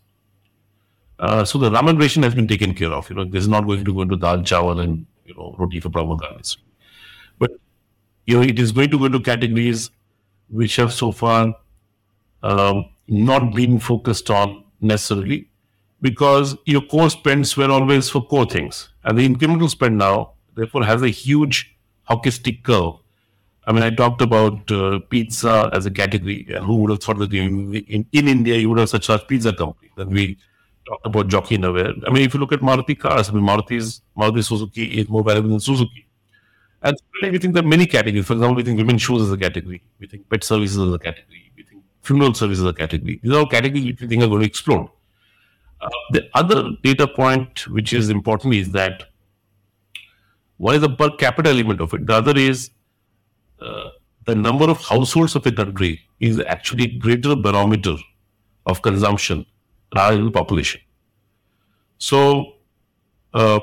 Uh, 1.24 1.46
so 1.46 1.58
the 1.58 1.70
ramen 1.70 1.98
ration 1.98 2.22
has 2.22 2.36
been 2.36 2.48
taken 2.50 2.74
care 2.74 2.92
of. 2.92 3.10
You 3.10 3.16
know, 3.16 3.24
this 3.24 3.44
is 3.44 3.48
not 3.48 3.66
going 3.66 3.86
to 3.86 3.94
go 3.94 4.02
into 4.02 4.18
dal 4.18 4.40
chawal 4.40 4.82
and 4.84 5.06
you 5.26 5.34
know 5.36 5.56
roti 5.58 5.80
for 5.80 5.88
brahmanas. 5.88 6.58
But 7.40 7.52
you 8.26 8.36
know, 8.36 8.44
it 8.44 8.60
is 8.60 8.74
going 8.74 8.92
to 8.92 9.00
go 9.00 9.06
into 9.06 9.22
categories 9.22 9.90
which 10.50 10.76
have 10.76 10.92
so 10.92 11.14
far 11.14 11.56
um, 12.44 12.86
not 13.08 13.56
been 13.56 13.80
focused 13.80 14.30
on 14.30 14.66
necessarily 14.82 15.50
because 16.02 16.58
your 16.66 16.82
core 16.82 17.10
spends 17.10 17.56
were 17.56 17.72
always 17.72 18.10
for 18.10 18.26
core 18.28 18.46
things, 18.46 18.90
and 19.06 19.18
the 19.18 19.28
incremental 19.28 19.70
spend 19.70 19.98
now 19.98 20.34
therefore 20.56 20.84
has 20.84 21.02
a 21.02 21.08
huge 21.08 21.74
hockey 22.04 22.32
stick 22.32 22.64
curve. 22.64 22.96
I 23.66 23.72
mean, 23.72 23.84
I 23.84 23.92
talked 23.92 24.22
about 24.22 24.70
uh, 24.70 25.00
pizza 25.10 25.70
as 25.72 25.86
a 25.86 25.92
category, 25.92 26.48
who 26.64 26.76
would 26.82 26.90
have 26.92 27.02
thought 27.02 27.20
that 27.20 27.34
in, 27.34 27.76
in, 27.76 28.06
in 28.12 28.28
India 28.28 28.58
you 28.58 28.70
would 28.70 28.80
have 28.80 28.90
such 28.90 29.08
a 29.08 29.20
pizza 29.20 29.54
company? 29.54 29.90
Then 29.96 30.10
we 30.10 30.38
talked 30.86 31.06
about 31.06 31.28
jockey 31.28 31.58
innerwear. 31.58 31.94
I 32.08 32.12
mean, 32.12 32.24
if 32.24 32.34
you 32.34 32.40
look 32.40 32.52
at 32.52 32.60
Maruti 32.60 32.98
cars, 32.98 33.30
I 33.30 33.34
mean, 33.34 33.44
Maruti's, 33.44 34.02
Maruti 34.18 34.44
Suzuki 34.44 35.00
is 35.00 35.10
more 35.10 35.24
valuable 35.24 35.50
than 35.50 35.60
Suzuki. 35.60 36.08
And 36.82 36.98
we 37.22 37.38
think 37.38 37.54
there 37.54 37.64
are 37.64 37.68
many 37.68 37.86
categories. 37.86 38.26
For 38.26 38.34
example, 38.34 38.56
we 38.56 38.64
think 38.64 38.78
women's 38.78 39.02
shoes 39.02 39.22
is 39.22 39.32
a 39.32 39.38
category. 39.38 39.82
We 40.00 40.08
think 40.08 40.30
pet 40.30 40.44
services 40.44 40.78
is 40.78 40.94
a 40.94 41.00
category. 41.00 41.52
We 41.56 41.64
think 41.64 41.84
funeral 42.02 42.34
services 42.34 42.64
as 42.64 42.72
a 42.72 42.74
category. 42.74 43.20
These 43.24 43.32
are 43.32 43.40
all 43.40 43.48
categories 43.48 43.86
which 43.86 44.02
we 44.02 44.08
think 44.08 44.24
are 44.24 44.28
going 44.28 44.42
to 44.42 44.48
explode. 44.48 44.90
Uh, 45.80 45.90
the 46.12 46.30
other 46.34 46.72
data 46.84 47.08
point 47.08 47.68
which 47.68 47.94
is 47.94 48.10
important 48.10 48.54
is 48.54 48.72
that 48.72 49.04
one 50.58 50.76
is 50.76 50.82
the 50.82 50.90
per 50.90 51.10
capita 51.12 51.50
element 51.50 51.82
of 51.82 51.94
it. 51.94 52.06
The 52.06 52.14
other 52.14 52.38
is 52.38 52.70
uh, 53.62 53.90
the 54.26 54.36
number 54.36 54.70
of 54.70 54.82
households 54.82 55.36
of 55.36 55.46
a 55.46 55.52
country 55.52 56.02
is 56.20 56.40
actually 56.42 56.88
greater 56.88 57.36
barometer 57.36 57.96
of 58.66 58.82
consumption 58.82 59.46
the 59.94 60.32
population. 60.34 60.82
So, 61.98 62.54
uh, 63.34 63.60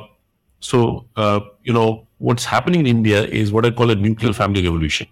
so 0.61 1.07
uh, 1.17 1.41
you 1.63 1.73
know 1.73 2.07
what's 2.19 2.45
happening 2.45 2.81
in 2.81 2.87
India 2.87 3.25
is 3.25 3.53
what 3.53 3.67
I 3.67 3.71
call 3.71 3.91
a 3.91 3.95
nuclear 3.95 4.33
family 4.33 4.63
revolution. 4.63 5.07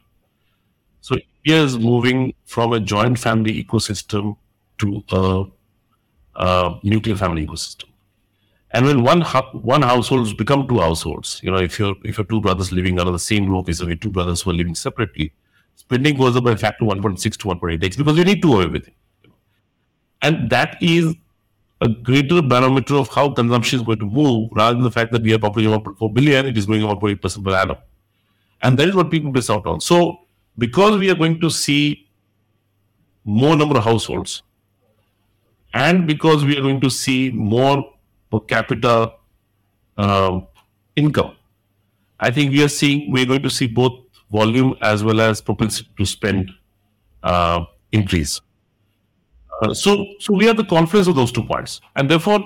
So 1.01 1.17
India 1.45 1.63
is 1.63 1.79
moving 1.79 2.35
from 2.45 2.73
a 2.73 2.81
joint 2.81 3.19
family 3.19 3.65
ecosystem 3.65 4.37
to 4.79 5.03
a, 5.11 5.45
a 6.37 6.79
nuclear 6.83 7.17
family 7.17 7.47
ecosystem. 7.47 7.85
And 8.71 8.85
when 8.85 9.03
one 9.03 9.23
one 9.23 9.83
households 9.83 10.35
become 10.35 10.69
two 10.69 10.79
households, 10.79 11.41
you 11.43 11.51
know, 11.51 11.57
if 11.57 11.79
you're 11.79 11.95
if 12.05 12.19
you're 12.19 12.27
two 12.27 12.41
brothers 12.41 12.71
living 12.71 13.01
under 13.01 13.13
the 13.13 13.19
same 13.19 13.49
roof, 13.49 13.69
is 13.69 13.83
way 13.85 13.95
two 13.95 14.11
brothers 14.11 14.43
who 14.43 14.51
are 14.51 14.55
living 14.55 14.75
separately, 14.75 15.33
spending 15.75 16.17
goes 16.19 16.37
up 16.37 16.45
by 16.45 16.53
a 16.53 16.57
factor 16.57 16.85
1.6 16.85 17.23
to 17.23 17.49
1.8x 17.49 17.97
because 17.97 18.19
you 18.19 18.25
need 18.25 18.43
two 18.43 18.61
of 18.61 18.67
everything. 18.67 18.95
And 20.23 20.51
that 20.51 20.77
is 20.81 21.15
a 21.81 21.89
greater 21.89 22.43
barometer 22.43 22.97
of 22.97 23.09
how 23.09 23.31
consumption 23.31 23.81
is 23.81 23.87
going 23.87 24.01
to 24.01 24.07
move 24.07 24.51
rather 24.53 24.75
than 24.75 24.83
the 24.83 24.91
fact 24.91 25.13
that 25.13 25.23
we 25.23 25.33
are 25.33 25.39
population 25.39 25.73
of 25.73 25.83
1.4 25.85 26.15
billion, 26.15 26.47
it 26.47 26.59
is 26.59 26.67
going 26.67 26.85
up 26.85 27.01
1.8% 27.01 27.45
per 27.45 27.55
annum. 27.55 27.77
And 28.63 28.79
that 28.79 28.89
is 28.89 28.95
what 28.95 29.11
people 29.11 29.31
miss 29.31 29.49
out 29.49 29.67
on. 29.67 29.81
So 29.81 30.21
because 30.57 30.99
we 30.99 31.09
are 31.11 31.15
going 31.15 31.41
to 31.41 31.51
see 31.51 32.09
more 33.25 33.55
number 33.57 33.79
of 33.79 33.85
households, 33.85 34.43
and 35.75 36.07
because 36.07 36.45
we 36.45 36.57
are 36.57 36.63
going 36.63 36.81
to 36.81 36.91
see 36.91 37.31
more 37.31 37.93
per 38.31 38.41
capita 38.41 39.13
um, 39.97 40.47
income. 40.97 41.37
I 42.21 42.31
think 42.31 42.53
we 42.53 42.63
are 42.65 42.69
seeing 42.69 43.13
we're 43.13 43.27
going 43.27 43.43
to 43.43 43.51
see 43.51 43.67
both 43.67 44.01
volume 44.31 44.77
as 44.81 45.05
well 45.05 45.21
as 45.21 45.41
propensity 45.41 45.89
to 45.97 46.07
spend 46.07 46.51
uh, 47.23 47.65
increase. 47.93 48.41
Uh, 49.63 49.75
so, 49.75 50.05
so 50.21 50.35
we 50.35 50.47
have 50.47 50.57
the 50.57 50.65
confluence 50.65 51.09
of 51.09 51.17
those 51.17 51.33
two 51.33 51.45
points, 51.45 51.81
and 51.97 52.11
therefore 52.11 52.41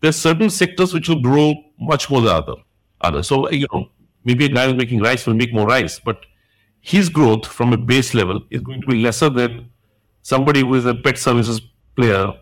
there's 0.00 0.16
certain 0.16 0.50
sectors 0.50 0.94
which 0.94 1.08
will 1.08 1.20
grow 1.20 1.54
much 1.78 2.10
more 2.10 2.20
than 2.20 2.30
other. 2.30 2.54
Other. 3.00 3.22
So 3.22 3.50
you 3.50 3.66
know, 3.72 3.90
maybe 4.24 4.46
a 4.46 4.48
guy 4.48 4.66
who's 4.66 4.76
making 4.76 5.00
rice 5.00 5.26
will 5.26 5.34
make 5.34 5.52
more 5.52 5.66
rice, 5.66 6.00
but 6.00 6.24
his 6.80 7.08
growth 7.08 7.46
from 7.46 7.72
a 7.72 7.76
base 7.76 8.14
level 8.14 8.40
is 8.50 8.60
going 8.60 8.80
to 8.80 8.86
be 8.86 9.02
lesser 9.02 9.28
than 9.28 9.70
somebody 10.22 10.60
who 10.60 10.74
is 10.74 10.86
a 10.86 10.94
pet 10.94 11.18
services 11.18 11.60
player 11.96 12.32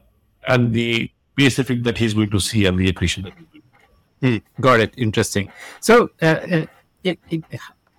and 0.49 0.73
the 0.73 1.11
base 1.37 1.59
effect 1.59 1.83
that 1.85 1.99
he's 1.99 2.15
going 2.15 2.31
to 2.31 2.41
see 2.41 2.67
and 2.67 2.79
the 2.79 2.89
accretion 2.89 3.23
that 3.25 3.33
Hmm, 4.23 4.37
got 4.61 4.79
it. 4.79 4.95
Interesting. 4.97 5.51
So, 5.81 6.11
uh, 6.23 6.27
uh, 6.27 6.67
it, 7.03 7.19
it, 7.29 7.43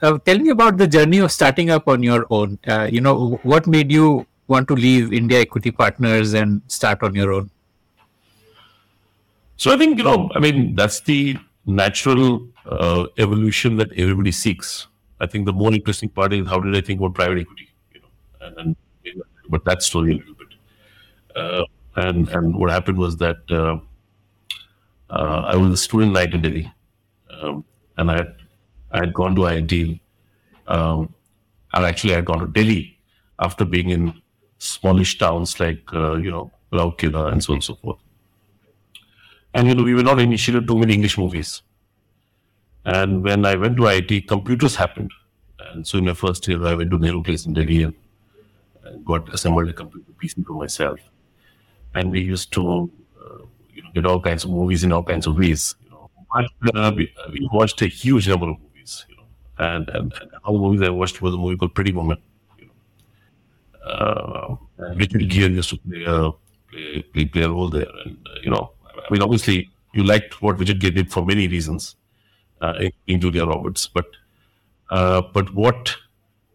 uh, 0.02 0.18
tell 0.20 0.40
me 0.40 0.50
about 0.50 0.78
the 0.78 0.88
journey 0.88 1.18
of 1.18 1.34
starting 1.34 1.70
up 1.70 1.90
on 1.90 2.02
your 2.02 2.26
own. 2.30 2.60
Uh, 2.66 2.88
you 2.90 3.02
know, 3.02 3.42
what 3.44 3.68
made 3.68 3.92
you 3.92 4.26
want 4.48 4.68
to 4.68 4.76
leave 4.76 5.14
India 5.14 5.42
Equity 5.42 5.72
Partners 5.72 6.34
and 6.34 6.62
start 6.68 7.04
on 7.04 7.16
your 7.16 7.34
own? 7.34 7.50
So 9.58 9.72
I 9.72 9.78
think 9.78 9.98
you 9.98 10.04
know, 10.04 10.30
I 10.36 10.40
mean, 10.40 10.76
that's 10.76 11.02
the 11.02 11.38
natural 11.66 12.48
uh, 12.66 13.06
evolution 13.18 13.78
that 13.78 13.92
everybody 13.94 14.32
seeks. 14.32 14.88
I 15.20 15.28
think 15.28 15.46
the 15.46 15.54
more 15.54 15.74
interesting 15.74 16.10
part 16.10 16.34
is 16.34 16.48
how 16.48 16.60
did 16.60 16.76
I 16.76 16.82
think 16.82 17.00
about 17.00 17.14
private 17.14 17.40
equity, 17.40 17.70
you 17.94 18.02
know, 18.02 18.48
and, 18.58 18.76
and 19.06 19.24
but 19.48 19.64
that 19.66 19.84
story 19.84 20.14
a 20.14 20.16
little 20.16 20.34
bit. 20.36 20.48
Uh, 21.36 21.66
and 21.96 22.28
and 22.30 22.56
what 22.56 22.70
happened 22.72 22.98
was 22.98 23.18
that 23.18 23.38
uh, 23.50 23.78
uh, 25.10 25.42
I 25.48 25.56
was 25.56 25.72
a 25.72 25.78
student 25.78 26.14
night 26.14 26.34
in 26.34 26.42
Delhi, 26.42 26.72
um, 27.30 27.64
and 27.98 28.12
I 28.12 28.16
had, 28.16 28.36
I 28.92 28.98
had 29.00 29.14
gone 29.14 29.36
to 29.36 29.42
IIT, 29.42 30.00
um, 30.68 31.14
and 31.74 31.86
actually 31.86 32.14
I 32.14 32.18
had 32.18 32.26
gone 32.26 32.40
to 32.40 32.48
Delhi 32.48 32.98
after 33.40 33.64
being 33.64 33.90
in 33.90 34.22
smallish 34.64 35.18
towns 35.18 35.60
like 35.60 35.94
uh, 35.94 36.16
you 36.16 36.32
know 36.32 36.52
Rourkela 36.72 37.32
and 37.32 37.44
so 37.44 37.54
on 37.54 37.58
and 37.58 37.64
so 37.64 37.76
forth. 37.76 38.00
And 39.54 39.68
you 39.68 39.76
know 39.76 39.84
we 39.84 39.94
were 39.94 40.04
not 40.04 40.20
initiated 40.20 40.68
too 40.68 40.78
many 40.78 40.94
English 40.94 41.18
movies. 41.18 41.62
And 42.86 43.24
when 43.24 43.46
I 43.46 43.56
went 43.56 43.78
to 43.78 43.84
IIT, 43.84 44.28
computers 44.28 44.76
happened. 44.76 45.12
And 45.72 45.88
so 45.88 45.98
in 45.98 46.06
my 46.06 46.14
first 46.14 46.48
year, 46.48 46.66
I 46.66 46.74
went 46.74 46.92
to 46.92 46.98
Nehru 46.98 47.24
Place 47.24 47.46
in 47.46 47.54
Delhi 47.54 47.84
and, 47.84 47.94
got 49.06 49.34
assembled 49.34 49.70
a 49.70 49.74
computer 49.74 50.12
PC 50.22 50.46
for 50.46 50.54
myself. 50.54 51.00
And 51.96 52.12
we 52.12 52.22
used 52.22 52.52
to 52.54 52.92
uh, 53.22 53.38
you 53.74 53.82
know, 53.82 53.90
get 53.94 54.06
all 54.06 54.20
kinds 54.20 54.44
of 54.44 54.50
movies 54.50 54.84
in 54.84 54.92
all 54.92 55.04
kinds 55.04 55.26
of 55.26 55.38
ways. 55.38 55.76
You 55.86 55.92
know. 55.92 56.10
But, 56.34 56.76
uh, 56.76 56.92
we, 56.96 57.14
uh, 57.26 57.32
watched 57.54 57.82
a 57.82 57.88
huge 57.88 58.28
number 58.28 58.50
of 58.50 58.58
movies. 58.60 59.06
You 59.10 59.16
know. 59.16 59.24
And, 59.60 59.90
and, 59.90 60.14
and 60.14 60.32
the 60.32 60.52
movies 60.52 60.82
I 60.82 60.90
watched 60.90 61.22
was 61.22 61.34
a 61.34 61.38
movie 61.38 61.56
called 61.56 61.74
Pretty 61.74 61.94
Woman. 61.94 62.18
Uh, 63.86 64.56
and 64.78 65.00
Richard 65.00 65.30
Gere 65.30 65.52
used 65.52 65.70
to 65.70 65.78
play 65.78 66.04
a, 66.06 66.32
play, 67.14 67.26
play, 67.26 67.42
a 67.42 67.50
role 67.50 67.70
there. 67.70 67.88
And, 68.06 68.18
uh, 68.28 68.40
you 68.42 68.50
know, 68.50 68.72
I 68.88 69.12
mean, 69.12 69.22
obviously, 69.22 69.70
you 69.94 70.04
liked 70.04 70.42
what 70.42 70.60
Richard 70.60 70.80
Gere 70.80 70.92
did 70.92 71.12
for 71.12 71.26
many 71.26 71.48
reasons 71.48 71.96
uh, 72.64 72.74
including 72.80 73.22
Julia 73.22 73.46
Roberts. 73.46 73.88
But 73.88 74.06
uh, 74.90 75.22
but 75.34 75.54
what 75.54 75.96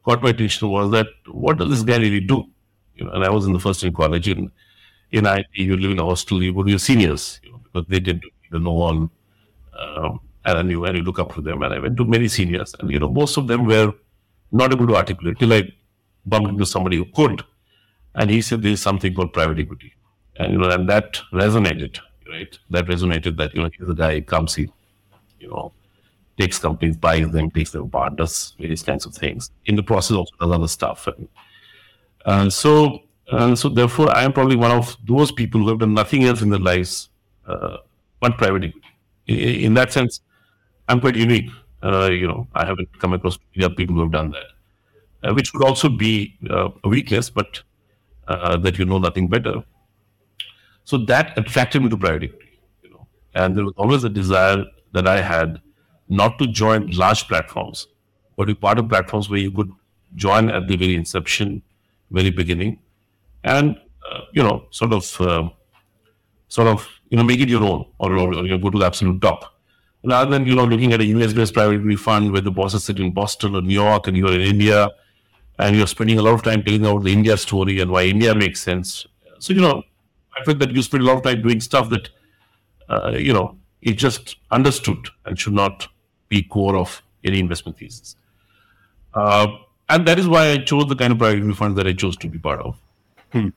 caught 0.05 0.23
my 0.23 0.31
attention 0.31 0.69
was 0.69 0.91
that 0.93 1.07
what 1.27 1.59
does 1.59 1.71
this 1.71 1.83
guy 1.83 1.99
really 1.99 2.21
do? 2.21 2.45
You 2.97 3.05
know, 3.05 3.13
and 3.13 3.25
I 3.25 3.31
was 3.31 3.47
in 3.47 3.53
the 3.53 3.61
first 3.61 3.83
year 3.83 3.93
college 3.93 4.29
in 4.29 4.51
in 5.13 5.25
IIT. 5.25 5.47
You 5.53 5.77
live 5.77 5.93
in 5.93 5.99
a 5.99 6.05
hostel. 6.05 6.43
You 6.43 6.55
go 6.55 6.63
to 6.65 6.71
your 6.71 6.79
seniors, 6.79 7.41
you 7.43 7.53
know, 7.53 7.59
because 7.59 7.87
they 7.89 8.01
didn't 8.01 8.25
know 8.51 8.71
all. 8.71 9.11
And 10.45 10.69
knew 10.69 10.83
and 10.87 10.97
you 10.97 11.03
look 11.03 11.19
up 11.19 11.35
to 11.35 11.43
them. 11.43 11.63
And 11.63 11.75
I 11.75 11.79
went 11.79 11.99
to 11.99 12.07
many 12.07 12.27
seniors, 12.27 12.75
and 12.79 12.91
you 12.91 12.99
know, 12.99 13.11
most 13.11 13.37
of 13.37 13.49
them 13.49 13.67
were 13.67 13.93
not 14.51 14.73
able 14.73 14.87
to 14.87 14.97
articulate 14.97 15.39
till 15.39 15.53
I 15.53 15.71
bumped 16.29 16.51
into 16.51 16.67
somebody 16.67 16.97
who 16.97 17.07
could, 17.15 17.43
and 18.15 18.31
he 18.31 18.43
said 18.43 18.63
there 18.63 18.73
is 18.73 18.83
something 18.83 19.15
called 19.15 19.33
private 19.33 19.59
equity, 19.59 19.95
and 20.37 20.53
you 20.53 20.59
know, 20.59 20.71
and 20.71 20.89
that 20.89 21.21
resonated, 21.33 21.99
right? 22.29 22.59
That 22.71 22.87
resonated. 22.87 23.37
That 23.37 23.55
you 23.55 23.63
know, 23.63 23.71
here's 23.77 23.91
a 23.91 23.95
guy 23.95 24.21
comes, 24.21 24.55
he, 24.55 24.71
you 25.41 25.49
know, 25.49 25.73
takes 26.39 26.59
companies, 26.59 26.97
buys 26.97 27.31
them, 27.31 27.51
takes 27.51 27.73
them 27.73 27.85
apart, 27.85 28.17
does 28.17 28.55
various 28.59 28.83
kinds 28.83 29.07
of 29.07 29.15
things. 29.15 29.51
In 29.67 29.77
the 29.77 29.83
process, 29.83 30.17
also 30.17 30.35
does 30.41 30.53
other 30.53 30.69
stuff. 30.69 31.07
And, 31.07 31.29
uh, 32.25 32.51
so, 32.51 33.01
uh, 33.31 33.55
so 33.55 33.69
therefore, 33.69 34.15
I 34.17 34.23
am 34.23 34.33
probably 34.33 34.57
one 34.57 34.71
of 34.71 34.97
those 35.07 35.33
people 35.33 35.61
who 35.61 35.69
have 35.69 35.81
done 35.81 35.95
nothing 35.95 36.25
else 36.25 36.43
in 36.43 36.51
their 36.51 36.61
lives 36.61 37.11
uh, 37.47 37.79
but 38.21 38.39
private 38.39 38.65
equity. 38.65 38.87
In, 39.27 39.39
in, 39.39 39.75
that 39.75 39.93
sense, 39.93 40.21
I'm 40.89 41.01
quite 41.01 41.17
unique. 41.17 41.51
Uh, 41.83 42.09
you 42.11 42.27
know, 42.27 42.47
I 42.55 42.65
haven't 42.65 42.99
come 42.99 43.13
across 43.13 43.39
other 43.57 43.75
people 43.75 43.95
who 43.97 44.03
have 44.03 44.13
done 44.13 44.31
that, 44.33 44.47
uh, 45.25 45.33
which 45.33 45.53
could 45.53 45.65
also 45.65 45.89
be 45.89 46.37
uh, 46.51 46.69
a 46.85 46.89
weakness, 46.89 47.31
but 47.31 47.63
that 48.27 48.79
you 48.79 48.85
know 48.85 48.99
nothing 48.99 49.29
better. 49.29 49.65
So 50.85 50.99
that 51.07 51.37
attracted 51.39 51.83
me 51.83 51.89
to 51.91 51.97
private 51.97 52.25
equity. 52.25 52.61
You 52.83 52.91
know, 52.91 53.07
and 53.35 53.57
there 53.57 53.65
was 53.65 53.75
always 53.77 54.05
a 54.05 54.09
desire 54.09 54.65
that 54.93 55.07
I 55.07 55.21
had 55.21 55.61
not 56.09 56.39
to 56.39 56.47
join 56.47 56.91
large 56.91 57.27
platforms, 57.29 57.89
but 58.37 58.47
be 58.47 58.55
part 58.55 58.79
of 58.79 58.89
platforms 58.89 59.29
where 59.29 59.39
you 59.39 59.51
could 59.51 59.71
join 60.15 60.51
at 60.51 60.67
the 60.69 60.77
very 60.77 60.95
inception, 60.95 61.63
very 62.11 62.31
beginning, 62.31 62.79
and 63.45 63.77
uh, 64.11 64.21
you 64.33 64.43
know, 64.43 64.67
sort 64.71 64.93
of, 64.93 65.21
uh, 65.21 65.49
sort 66.49 66.69
of, 66.69 66.89
you 67.11 67.17
know, 67.19 67.25
make 67.25 67.41
it 67.41 67.49
your 67.49 67.63
own, 67.63 67.85
or, 67.99 68.13
or, 68.13 68.35
or 68.35 68.45
you 68.45 68.51
know, 68.51 68.59
go 68.59 68.71
to 68.71 68.79
the 68.79 68.87
absolute 68.87 69.21
top, 69.21 69.61
rather 70.05 70.31
than 70.31 70.47
you 70.47 70.55
know 70.55 70.65
looking 70.65 70.93
at 70.93 71.01
a 71.01 71.05
US-based 71.05 71.53
private 71.53 71.77
equity 71.77 71.97
fund 71.97 72.33
where 72.33 72.41
the 72.41 72.51
bosses 72.51 72.85
sit 72.85 72.99
in 73.01 73.13
Boston 73.13 73.55
or 73.55 73.61
New 73.61 73.75
York, 73.75 74.07
and 74.07 74.17
you're 74.17 74.33
in 74.33 74.41
India, 74.41 74.89
and 75.59 75.77
you're 75.77 75.87
spending 75.87 76.19
a 76.19 76.23
lot 76.23 76.35
of 76.35 76.43
time 76.43 76.63
telling 76.63 76.85
about 76.85 77.03
the 77.05 77.13
India 77.13 77.37
story 77.37 77.81
and 77.81 77.91
why 77.91 78.05
India 78.05 78.35
makes 78.35 78.61
sense. 78.61 79.07
So 79.39 79.53
you 79.53 79.61
know, 79.61 79.83
I 80.39 80.45
feel 80.45 80.55
that 80.57 80.71
you 80.71 80.83
spend 80.83 81.03
a 81.03 81.07
lot 81.07 81.17
of 81.17 81.23
time 81.23 81.43
doing 81.43 81.61
stuff 81.61 81.91
that, 81.91 82.11
uh, 82.89 83.13
you 83.17 83.33
know, 83.33 83.57
is 83.83 83.97
just 83.97 84.37
understood 84.51 85.09
and 85.25 85.39
should 85.39 85.53
not 85.53 85.89
be 86.29 86.43
core 86.43 86.77
of 86.77 87.03
any 87.25 87.41
investment 87.41 87.79
thesis. 87.79 88.17
Uh, 89.15 89.49
and 89.89 90.07
that 90.07 90.19
is 90.19 90.29
why 90.29 90.51
I 90.51 90.59
chose 90.59 90.87
the 90.87 90.97
kind 90.97 91.13
of 91.13 91.19
private 91.19 91.39
equity 91.39 91.55
funds 91.55 91.77
that 91.77 91.87
I 91.87 91.93
chose 91.93 92.17
to 92.19 92.29
be 92.29 92.39
part 92.39 92.61
of. 92.61 92.77
Hmm. 93.33 93.49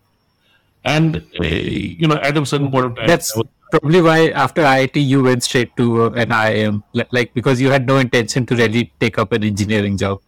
And, 0.84 1.18
uh, 1.40 1.44
you 1.44 2.08
know, 2.08 2.16
at 2.16 2.38
a 2.38 2.46
certain 2.46 2.72
point 2.72 2.86
of 2.86 2.96
time, 2.96 3.08
that's 3.08 3.36
was, 3.36 3.46
probably 3.70 4.02
why 4.02 4.30
after 4.30 4.64
IIT 4.64 5.06
you 5.06 5.22
went 5.24 5.44
straight 5.44 5.76
to 5.78 6.04
uh, 6.04 6.10
an 6.12 6.30
IIM, 6.30 6.84
like 7.12 7.34
because 7.34 7.62
you 7.62 7.70
had 7.70 7.86
no 7.86 7.98
intention 7.98 8.46
to 8.48 8.56
really 8.56 8.92
take 9.00 9.18
up 9.20 9.32
an 9.32 9.44
engineering 9.44 9.98
job. 9.98 10.22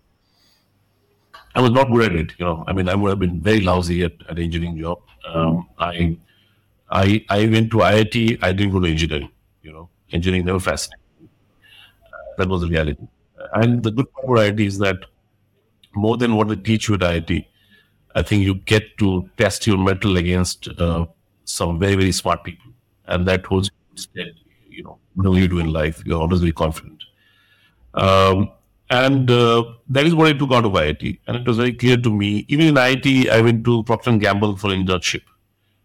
I 1.55 1.61
was 1.61 1.71
not 1.71 1.91
good 1.91 2.11
at 2.11 2.15
it, 2.15 2.33
you 2.37 2.45
know. 2.45 2.63
I 2.67 2.73
mean, 2.73 2.89
I 2.89 2.95
would 2.95 3.09
have 3.09 3.19
been 3.19 3.39
very 3.39 3.61
lousy 3.61 4.03
at 4.03 4.13
an 4.29 4.39
engineering 4.39 4.77
job. 4.77 4.99
Um, 5.27 5.69
I, 5.77 6.17
I, 6.89 7.23
I 7.29 7.47
went 7.47 7.71
to 7.71 7.77
IIT. 7.77 8.39
I 8.41 8.51
didn't 8.53 8.73
go 8.73 8.79
to 8.79 8.87
engineering. 8.87 9.29
You 9.61 9.71
know, 9.73 9.89
engineering 10.11 10.45
never 10.45 10.59
fascinated 10.59 10.99
me. 11.21 11.29
that 12.37 12.47
was 12.47 12.61
the 12.61 12.67
reality. 12.67 13.07
And 13.53 13.83
the 13.83 13.91
good 13.91 14.11
part 14.13 14.25
about 14.25 14.39
IIT 14.39 14.65
is 14.65 14.77
that 14.79 15.05
more 15.95 16.17
than 16.17 16.35
what 16.35 16.47
they 16.47 16.55
teach 16.55 16.87
you 16.87 16.95
at 16.95 17.01
IIT, 17.01 17.45
I 18.15 18.21
think 18.21 18.43
you 18.43 18.55
get 18.55 18.97
to 18.99 19.29
test 19.37 19.67
your 19.67 19.77
mettle 19.77 20.17
against 20.17 20.67
uh, 20.79 21.05
some 21.45 21.79
very, 21.79 21.95
very 21.95 22.11
smart 22.11 22.43
people. 22.43 22.71
And 23.05 23.27
that 23.27 23.45
holds 23.45 23.69
steady, 23.95 24.35
you 24.69 24.83
know, 24.83 24.97
whatever 25.15 25.37
you 25.37 25.47
do 25.47 25.59
in 25.59 25.71
life, 25.71 26.03
you're 26.05 26.19
always 26.19 26.39
very 26.39 26.51
confident. 26.53 27.03
Um, 27.93 28.51
and 28.93 29.32
uh, 29.32 29.63
that 29.89 30.06
is 30.06 30.13
what 30.13 30.27
I 30.27 30.34
took 30.34 30.51
out 30.51 30.65
of 30.65 30.73
IIT. 30.73 31.19
And 31.25 31.38
it 31.38 31.47
was 31.47 31.58
very 31.58 31.73
clear 31.73 31.97
to 31.97 32.12
me, 32.12 32.45
even 32.47 32.67
in 32.67 32.75
IIT, 32.75 33.27
I 33.27 33.41
went 33.41 33.65
to 33.65 33.84
Procter 33.84 34.15
& 34.17 34.19
Gamble 34.19 34.56
for 34.56 34.69
internship, 34.69 35.23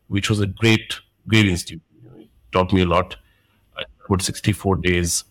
which 0.09 0.29
was 0.29 0.41
a 0.41 0.47
great, 0.47 1.01
great 1.27 1.47
institute. 1.47 1.81
It 2.19 2.29
taught 2.53 2.71
me 2.71 2.83
a 2.83 2.87
lot. 2.87 3.17
I 3.79 3.85
put 4.07 4.21
64 4.21 4.77
days 4.77 5.25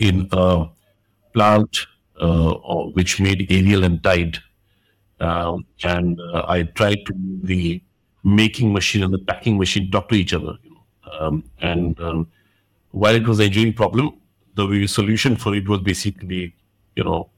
in 0.00 0.28
a 0.32 0.66
plant 1.32 1.86
uh, 2.20 2.54
which 2.94 3.20
made 3.20 3.46
Ariel 3.48 3.84
and 3.84 4.02
Tide. 4.02 4.38
Uh, 5.20 5.58
and 5.84 6.20
uh, 6.20 6.46
I 6.48 6.64
tried 6.64 7.06
to 7.06 7.14
the 7.44 7.80
making 8.24 8.72
machine 8.72 9.04
and 9.04 9.14
the 9.14 9.18
packing 9.18 9.56
machine 9.56 9.88
talk 9.92 10.08
to 10.08 10.16
each 10.16 10.34
other. 10.34 10.58
Um, 11.20 11.44
and 11.60 11.98
um, 12.00 12.26
while 12.90 13.14
it 13.14 13.28
was 13.28 13.38
an 13.38 13.46
engineering 13.46 13.74
problem, 13.74 14.20
the 14.56 14.86
solution 14.86 15.36
for 15.36 15.54
it 15.54 15.68
was 15.68 15.80
basically, 15.80 16.54
you 16.96 17.04
know, 17.04 17.30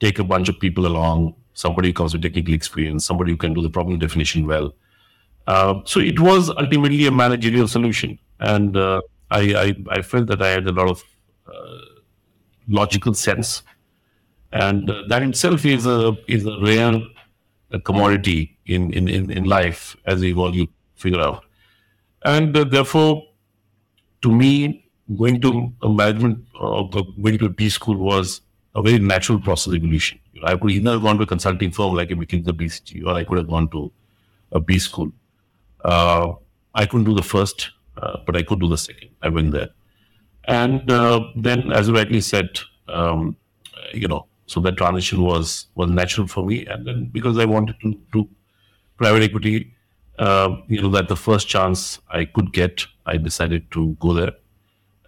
take 0.00 0.18
a 0.18 0.24
bunch 0.24 0.48
of 0.48 0.58
people 0.60 0.86
along, 0.86 1.34
somebody 1.54 1.88
who 1.88 1.94
comes 1.94 2.12
with 2.12 2.22
technical 2.22 2.54
experience, 2.54 3.06
somebody 3.06 3.32
who 3.32 3.36
can 3.36 3.54
do 3.54 3.62
the 3.62 3.70
problem 3.70 3.98
definition 3.98 4.46
well. 4.46 4.74
Uh, 5.46 5.80
so 5.84 6.00
it 6.00 6.20
was 6.20 6.50
ultimately 6.50 7.06
a 7.06 7.10
managerial 7.10 7.66
solution, 7.66 8.18
and 8.40 8.76
uh, 8.76 9.00
I, 9.30 9.40
I, 9.90 9.98
I 9.98 10.02
felt 10.02 10.26
that 10.26 10.42
I 10.42 10.48
had 10.48 10.66
a 10.66 10.72
lot 10.72 10.90
of 10.90 11.02
uh, 11.46 11.78
logical 12.68 13.14
sense, 13.14 13.62
and 14.52 14.90
uh, 14.90 15.04
that 15.08 15.22
itself 15.22 15.64
is 15.64 15.86
a 15.86 16.16
is 16.26 16.44
a 16.44 16.58
rare 16.60 17.00
commodity 17.84 18.58
in, 18.66 18.92
in, 18.92 19.08
in, 19.08 19.30
in 19.30 19.44
life 19.44 19.96
as 20.06 20.20
we 20.20 20.34
all 20.34 20.54
figure 20.96 21.20
out. 21.20 21.44
And 22.24 22.56
uh, 22.56 22.64
therefore, 22.64 23.24
to 24.22 24.30
me, 24.32 24.87
going 25.16 25.40
to 25.40 25.72
a 25.82 25.88
management 25.88 26.44
or 26.60 26.88
uh, 26.92 27.02
going 27.22 27.38
to 27.38 27.46
a 27.46 27.48
B 27.48 27.68
school 27.68 27.96
was 27.96 28.40
a 28.74 28.82
very 28.82 28.98
natural 28.98 29.40
process 29.40 29.74
evolution. 29.74 30.18
I 30.44 30.56
could 30.56 30.70
either 30.70 30.92
have 30.92 31.02
gone 31.02 31.16
to 31.16 31.24
a 31.24 31.26
consulting 31.26 31.70
firm 31.70 31.94
like 31.94 32.10
a 32.10 32.14
McKinsey 32.14 32.44
BCG, 32.44 33.04
or 33.04 33.14
I 33.14 33.24
could 33.24 33.38
have 33.38 33.48
gone 33.48 33.68
to 33.70 33.90
a 34.52 34.60
B 34.60 34.78
school. 34.78 35.12
Uh, 35.84 36.34
I 36.74 36.86
couldn't 36.86 37.04
do 37.04 37.14
the 37.14 37.22
first, 37.22 37.70
uh, 37.96 38.18
but 38.24 38.36
I 38.36 38.42
could 38.42 38.60
do 38.60 38.68
the 38.68 38.78
second. 38.78 39.10
I 39.22 39.28
went 39.30 39.52
there. 39.52 39.70
And 40.44 40.90
uh, 40.90 41.24
then, 41.36 41.72
as 41.72 41.88
you 41.88 41.94
rightly 41.94 42.20
said, 42.20 42.58
um, 42.88 43.36
you 43.92 44.08
know, 44.08 44.26
so 44.46 44.60
that 44.60 44.76
transition 44.76 45.22
was 45.22 45.66
was 45.74 45.90
natural 45.90 46.26
for 46.26 46.44
me. 46.44 46.66
And 46.66 46.86
then 46.86 47.06
because 47.06 47.38
I 47.38 47.44
wanted 47.44 47.76
to 47.82 48.00
do 48.12 48.28
private 48.96 49.22
equity, 49.22 49.74
uh, 50.18 50.56
you 50.68 50.80
know, 50.80 50.90
that 50.90 51.08
the 51.08 51.16
first 51.16 51.48
chance 51.48 52.00
I 52.08 52.24
could 52.24 52.52
get, 52.52 52.86
I 53.06 53.16
decided 53.18 53.70
to 53.72 53.96
go 54.00 54.14
there. 54.14 54.32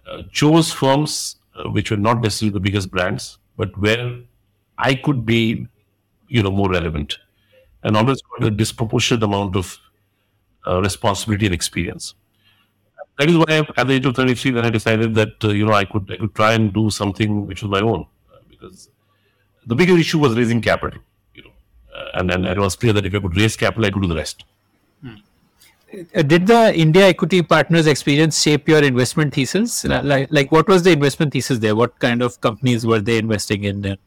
Uh, 0.07 0.23
chose 0.31 0.71
firms 0.71 1.37
uh, 1.55 1.69
which 1.69 1.91
were 1.91 1.97
not 1.97 2.21
necessarily 2.21 2.51
the 2.53 2.59
biggest 2.59 2.89
brands, 2.89 3.37
but 3.57 3.77
where 3.77 4.19
I 4.77 4.95
could 4.95 5.25
be, 5.25 5.67
you 6.27 6.41
know, 6.41 6.51
more 6.51 6.69
relevant, 6.71 7.19
and 7.83 7.95
always 7.95 8.21
got 8.21 8.47
a 8.47 8.51
disproportionate 8.51 9.23
amount 9.23 9.55
of 9.55 9.77
uh, 10.65 10.81
responsibility 10.81 11.45
and 11.45 11.53
experience. 11.53 12.15
That 13.19 13.29
is 13.29 13.37
why, 13.37 13.67
at 13.77 13.87
the 13.87 13.93
age 13.93 14.05
of 14.05 14.15
33, 14.15 14.51
then 14.51 14.65
I 14.65 14.69
decided 14.69 15.13
that 15.15 15.43
uh, 15.43 15.49
you 15.49 15.65
know 15.65 15.73
I 15.73 15.85
could 15.85 16.11
I 16.11 16.17
could 16.17 16.33
try 16.33 16.53
and 16.53 16.73
do 16.73 16.89
something 16.89 17.45
which 17.45 17.61
was 17.61 17.69
my 17.69 17.81
own, 17.81 18.05
uh, 18.33 18.37
because 18.49 18.89
the 19.65 19.75
bigger 19.75 19.97
issue 19.97 20.19
was 20.19 20.35
raising 20.35 20.61
capital, 20.61 20.99
you 21.35 21.43
know, 21.43 21.51
uh, 21.95 22.09
and 22.15 22.31
and 22.31 22.45
it 22.45 22.57
was 22.57 22.75
clear 22.75 22.93
that 22.93 23.05
if 23.05 23.13
I 23.13 23.19
could 23.19 23.37
raise 23.37 23.55
capital, 23.55 23.85
I 23.85 23.91
could 23.91 24.01
do 24.01 24.07
the 24.07 24.15
rest. 24.15 24.45
Uh, 26.15 26.21
did 26.21 26.47
the 26.47 26.73
India 26.75 27.07
Equity 27.07 27.41
Partners 27.41 27.87
experience 27.87 28.41
shape 28.41 28.67
your 28.67 28.81
investment 28.81 29.33
thesis? 29.33 29.83
Like, 29.83 30.27
like 30.31 30.51
what 30.51 30.67
was 30.67 30.83
the 30.83 30.91
investment 30.91 31.33
thesis 31.33 31.59
there? 31.59 31.75
What 31.75 31.99
kind 31.99 32.21
of 32.21 32.39
companies 32.39 32.85
were 32.85 32.99
they 32.99 33.17
investing 33.17 33.63
in 33.63 33.81
there? 33.81 33.97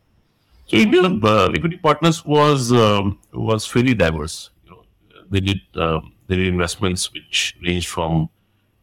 So 0.67 0.79
India 0.79 1.03
uh, 1.03 1.51
Equity 1.55 1.77
Partners 1.77 2.25
was 2.25 2.73
um, 2.73 3.19
was 3.33 3.67
fairly 3.67 3.95
diverse. 3.95 4.51
You 4.65 4.71
know, 4.71 4.85
they 5.31 5.41
did 5.41 5.61
um, 5.77 6.15
they 6.27 6.37
did 6.37 6.47
investments 6.47 7.13
which 7.13 7.55
ranged 7.63 7.89
from 7.89 8.31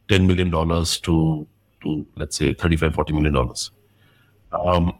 ten 0.08 0.26
million 0.26 0.50
dollars 0.50 1.00
to 1.00 1.46
to 1.82 2.06
let's 2.16 2.36
say 2.36 2.54
35 2.54 2.94
40 2.94 3.12
million 3.14 3.32
dollars. 3.32 3.72
Um, 4.52 4.98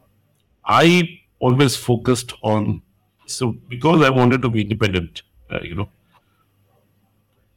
I 0.64 1.20
always 1.38 1.76
focused 1.76 2.32
on 2.42 2.82
so 3.26 3.52
because 3.68 4.02
I 4.02 4.10
wanted 4.10 4.42
to 4.42 4.48
be 4.48 4.62
independent, 4.62 5.22
uh, 5.50 5.60
you 5.62 5.76
know, 5.76 5.88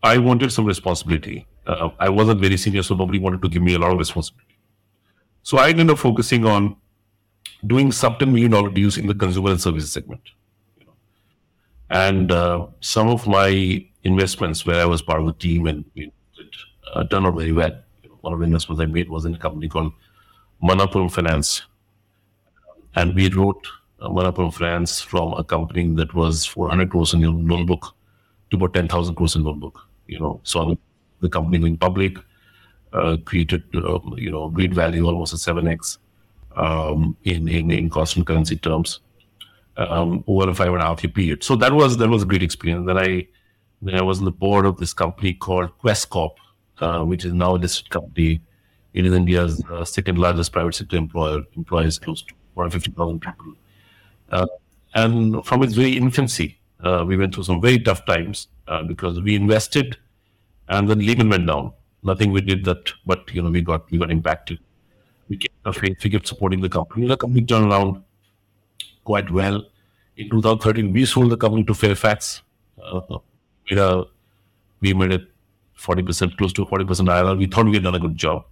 I 0.06 0.20
wanted 0.20 0.52
some 0.52 0.66
responsibility. 0.66 1.48
Uh, 1.66 1.90
I 1.98 2.10
wasn't 2.10 2.40
very 2.40 2.58
senior, 2.58 2.84
so 2.84 2.94
nobody 2.94 3.18
wanted 3.18 3.42
to 3.42 3.50
give 3.50 3.64
me 3.64 3.74
a 3.74 3.80
lot 3.80 3.92
of 3.92 3.98
responsibility. 3.98 4.56
So 5.42 5.58
I 5.58 5.70
ended 5.70 5.90
up 5.90 5.98
focusing 5.98 6.46
on 6.46 6.76
doing 7.66 7.92
sub 7.92 8.20
$10 8.20 8.32
million 8.32 8.72
deals 8.72 9.00
in 9.00 9.08
the 9.08 9.16
consumer 9.16 9.50
and 9.50 9.60
services 9.60 9.92
segment. 9.92 10.22
And 11.90 12.32
uh, 12.32 12.68
some 12.82 13.08
of 13.08 13.26
my 13.26 13.84
investments 14.04 14.64
where 14.64 14.80
I 14.80 14.86
was 14.86 15.02
part 15.02 15.22
of 15.22 15.26
the 15.26 15.34
team 15.34 15.66
and 15.66 15.84
it 15.96 16.14
uh, 16.94 17.06
turned 17.06 17.26
out 17.26 17.36
very 17.36 17.52
well. 17.52 17.76
You 18.04 18.10
know, 18.10 18.18
one 18.22 18.34
of 18.34 18.40
the 18.40 18.46
investments 18.46 18.84
I 18.84 18.86
made 18.86 19.10
was 19.10 19.26
in 19.26 19.34
a 19.34 19.40
company 19.40 19.68
called 19.68 19.92
Manappuram 20.62 21.12
Finance. 21.12 21.64
And 22.96 23.16
we 23.16 23.30
wrote 23.30 23.68
uh, 24.00 24.10
Manappuram 24.10 24.54
Finance 24.54 25.02
from 25.02 25.34
a 25.34 25.44
company 25.44 25.96
that 25.96 26.14
was 26.14 26.46
400 26.46 26.92
crores 26.92 27.16
in 27.16 27.48
loan 27.48 27.66
book 27.66 27.96
to 28.52 28.58
about 28.58 28.76
10,000 28.76 29.16
crores 29.16 29.36
in 29.36 29.44
loan 29.44 29.60
book 29.60 29.82
you 30.08 30.20
know, 30.20 30.40
saw 30.44 30.74
the 31.22 31.30
company 31.30 31.60
going 31.60 31.78
public, 31.78 32.18
uh, 32.94 33.18
created, 33.26 33.64
uh, 33.76 34.00
you 34.16 34.32
know, 34.32 34.50
great 34.50 34.74
value, 34.74 35.06
almost 35.06 35.34
a 35.34 35.38
7x 35.38 35.98
um, 36.56 37.18
in, 37.24 37.48
in, 37.48 37.72
in 37.72 37.90
constant 37.90 38.26
currency 38.28 38.56
terms 38.56 39.00
um, 39.78 40.24
over 40.28 40.50
a 40.50 40.56
five 40.56 40.70
and 40.70 40.82
a 40.82 40.86
half 40.86 41.04
year 41.04 41.12
period. 41.12 41.44
So 41.44 41.56
that 41.58 41.74
was, 41.74 41.98
that 41.98 42.10
was 42.10 42.24
a 42.24 42.26
great 42.26 42.44
experience. 42.44 42.86
Then 42.86 42.98
I, 42.98 43.28
then 43.82 43.96
I 43.96 44.02
was 44.02 44.20
on 44.20 44.26
the 44.26 44.32
board 44.32 44.66
of 44.66 44.78
this 44.78 44.94
company 44.94 45.34
called 45.34 45.78
Quess 45.80 46.06
Corp, 46.06 46.38
uh, 46.80 47.04
which 47.04 47.26
is 47.26 47.34
now 47.34 47.56
a 47.56 47.58
listed 47.58 47.90
company. 47.90 48.42
It 48.94 49.06
is 49.06 49.14
India's 49.14 49.62
uh, 49.70 49.84
second 49.84 50.18
largest 50.18 50.54
private 50.54 50.76
sector 50.76 50.96
employer, 50.96 51.44
employs 51.58 52.00
close 52.00 52.22
to 52.24 52.34
150,000 52.54 53.20
people. 53.20 53.54
Uh, 54.32 54.48
and 54.94 55.46
from 55.46 55.64
its 55.64 55.74
very 55.74 55.98
infancy, 55.98 56.58
uh, 56.86 57.04
we 57.06 57.18
went 57.18 57.34
through 57.34 57.44
some 57.44 57.60
very 57.60 57.80
tough 57.80 58.06
times 58.06 58.48
uh, 58.68 58.84
because 58.84 59.20
we 59.22 59.36
invested 59.36 59.98
and 60.68 60.90
then 60.90 61.00
Lehman 61.00 61.30
went 61.30 61.48
down. 61.48 61.74
Nothing 62.04 62.32
we 62.32 62.42
did 62.42 62.64
that, 62.66 62.92
but 63.06 63.34
you 63.34 63.42
know 63.42 63.50
we 63.50 63.62
got 63.62 63.90
we 63.92 63.98
got 63.98 64.12
impacted. 64.12 64.60
We 65.28 65.38
kept 65.38 65.56
our 65.66 65.74
faith. 65.74 66.04
We 66.04 66.10
kept 66.10 66.28
supporting 66.28 66.62
the 66.62 66.70
company. 66.70 67.08
The 67.08 67.18
company 67.18 67.44
turned 67.46 67.72
around 67.72 68.04
quite 69.04 69.32
well. 69.32 69.64
In 70.18 70.30
2013, 70.30 70.94
we 70.94 71.06
sold 71.06 71.32
the 71.32 71.38
company 71.38 71.64
to 71.64 71.74
Fairfax. 71.74 72.44
Uh, 72.82 73.02
we, 73.70 73.80
uh, 73.80 74.04
we 74.82 74.94
made 74.94 75.12
it 75.14 75.28
40%, 75.80 76.38
close 76.38 76.54
to 76.54 76.66
40% 76.66 76.86
IRR. 76.86 77.38
We 77.38 77.48
thought 77.48 77.66
we 77.66 77.74
had 77.74 77.84
done 77.84 77.96
a 77.96 78.00
good 78.00 78.16
job. 78.16 78.46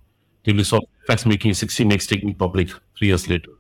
Till 0.43 0.56
we 0.56 0.63
saw 0.63 0.80
Fairfax 1.06 1.26
making 1.28 1.52
16x 1.52 2.08
taking 2.08 2.34
public 2.34 2.69
three 2.98 3.10
years 3.10 3.30
later. 3.30 3.52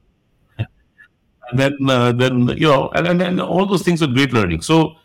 Then, 1.55 1.77
uh, 1.89 2.11
then 2.11 2.47
you 2.49 2.67
know, 2.67 2.89
and, 2.95 3.07
and, 3.07 3.21
and 3.21 3.41
all 3.41 3.65
those 3.65 3.83
things 3.83 4.01
are 4.01 4.07
great 4.07 4.33
learning. 4.33 4.61
So, 4.61 4.95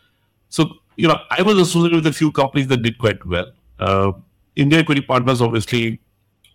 so 0.49 0.69
you 0.95 1.07
know, 1.07 1.19
I 1.29 1.41
was 1.41 1.57
associated 1.57 1.97
with 1.97 2.07
a 2.07 2.13
few 2.13 2.31
companies 2.31 2.67
that 2.67 2.81
did 2.81 2.97
quite 2.97 3.25
well. 3.25 3.51
Uh, 3.79 4.11
India 4.55 4.79
Equity 4.79 5.01
Partners 5.01 5.41
obviously, 5.41 5.99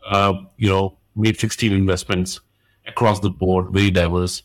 uh, 0.07 0.35
you 0.57 0.69
know, 0.69 0.99
made 1.17 1.39
16 1.39 1.73
investments 1.73 2.41
across 2.87 3.21
the 3.21 3.31
board, 3.31 3.71
very 3.71 3.91
diverse. 3.91 4.43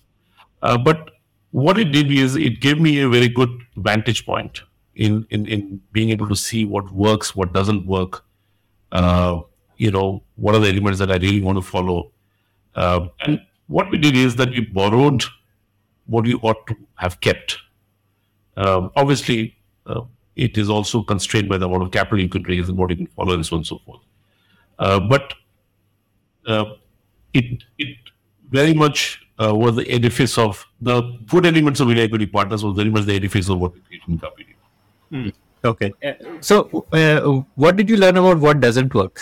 Uh, 0.62 0.78
but 0.78 1.12
what 1.52 1.78
it 1.78 1.92
did 1.92 2.12
is 2.12 2.36
it 2.36 2.62
gave 2.62 2.80
me 2.80 3.00
a 3.00 3.10
very 3.10 3.28
good 3.28 3.50
vantage 3.76 4.26
point 4.26 4.62
in, 4.96 5.26
in, 5.30 5.46
in 5.48 5.82
being 5.92 6.10
able 6.10 6.28
to 6.28 6.36
see 6.36 6.66
what 6.66 6.92
works, 6.92 7.36
what 7.36 7.54
doesn't 7.54 7.86
work. 7.86 8.24
Uh, 8.92 9.42
you 9.78 9.92
know, 9.92 10.22
what 10.36 10.56
are 10.56 10.60
the 10.60 10.70
elements 10.70 11.00
that 11.00 11.12
I 11.12 11.16
really 11.16 11.42
want 11.42 11.58
to 11.58 11.62
follow. 11.62 12.12
Uh, 12.76 13.08
and 13.22 13.42
what 13.68 13.90
we 13.92 13.98
did 13.98 14.16
is 14.16 14.36
that 14.36 14.50
we 14.50 14.62
borrowed 14.62 15.24
what 16.10 16.26
we 16.26 16.34
ought 16.36 16.66
to 16.68 16.76
have 16.96 17.20
kept. 17.22 17.58
Um, 18.58 18.92
obviously, 18.96 19.56
uh, 19.86 20.02
it 20.36 20.58
is 20.58 20.70
also 20.70 21.02
constrained 21.04 21.50
by 21.50 21.58
the 21.58 21.66
amount 21.66 21.84
of 21.84 21.92
capital 21.92 22.20
you 22.20 22.30
could 22.30 22.48
raise 22.48 22.68
and 22.68 22.78
what 22.78 22.90
you 22.90 22.98
can 22.98 23.08
follow 23.08 23.34
and 23.34 23.46
so 23.46 23.56
on 23.56 23.60
and 23.60 23.68
so 23.68 23.80
forth. 23.86 24.02
Uh, 24.80 25.00
but 25.00 25.34
uh, 26.48 26.66
it 27.34 27.64
it 27.78 27.98
very 28.50 28.74
much 28.74 29.22
uh, 29.42 29.54
was 29.56 29.76
the 29.76 29.90
edifice 29.90 30.38
of 30.38 30.66
the 30.82 31.02
good 31.28 31.46
elements 31.46 31.80
of 31.80 31.92
Equity 31.92 32.26
Partners 32.26 32.64
was 32.64 32.76
very 32.76 32.90
much 32.90 33.06
the 33.06 33.14
edifice 33.14 33.50
of 33.50 33.60
what 33.60 33.74
we 33.74 33.82
created 33.82 34.10
in 34.10 34.20
company. 34.20 34.56
Hmm. 35.10 35.30
Okay. 35.64 35.94
Uh, 36.04 36.14
so, 36.40 36.86
uh, 36.94 37.20
what 37.56 37.76
did 37.76 37.90
you 37.90 37.98
learn 37.98 38.18
about 38.18 38.40
what 38.40 38.62
doesn't 38.62 38.96
work? 38.96 39.22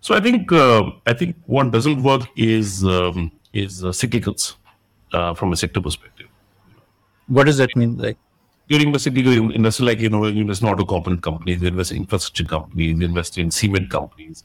So, 0.00 0.14
I 0.14 0.20
think 0.20 0.52
I 0.52 1.12
think 1.12 1.36
what 1.46 1.70
doesn't 1.72 2.02
work 2.02 2.22
is 2.36 2.84
um, 2.84 3.32
is 3.52 3.82
cyclicals 3.82 4.54
from 5.10 5.52
a 5.52 5.56
sector 5.56 5.80
perspective. 5.80 6.26
What 7.26 7.44
does 7.44 7.58
that 7.58 7.76
mean? 7.76 7.96
Like 7.98 8.18
during 8.68 8.92
the 8.92 8.98
city, 8.98 9.22
you 9.22 9.50
invest 9.50 9.80
like, 9.80 9.98
you 10.00 10.10
know, 10.10 10.26
you 10.26 10.42
invest 10.42 10.62
in 10.62 10.68
auto 10.68 10.84
component 10.84 11.22
companies, 11.22 11.62
you 11.62 11.68
invest 11.68 11.92
in 11.92 11.98
infrastructure 11.98 12.44
companies, 12.44 12.98
you 12.98 13.04
invest 13.04 13.38
in 13.38 13.50
cement 13.50 13.90
companies. 13.90 14.44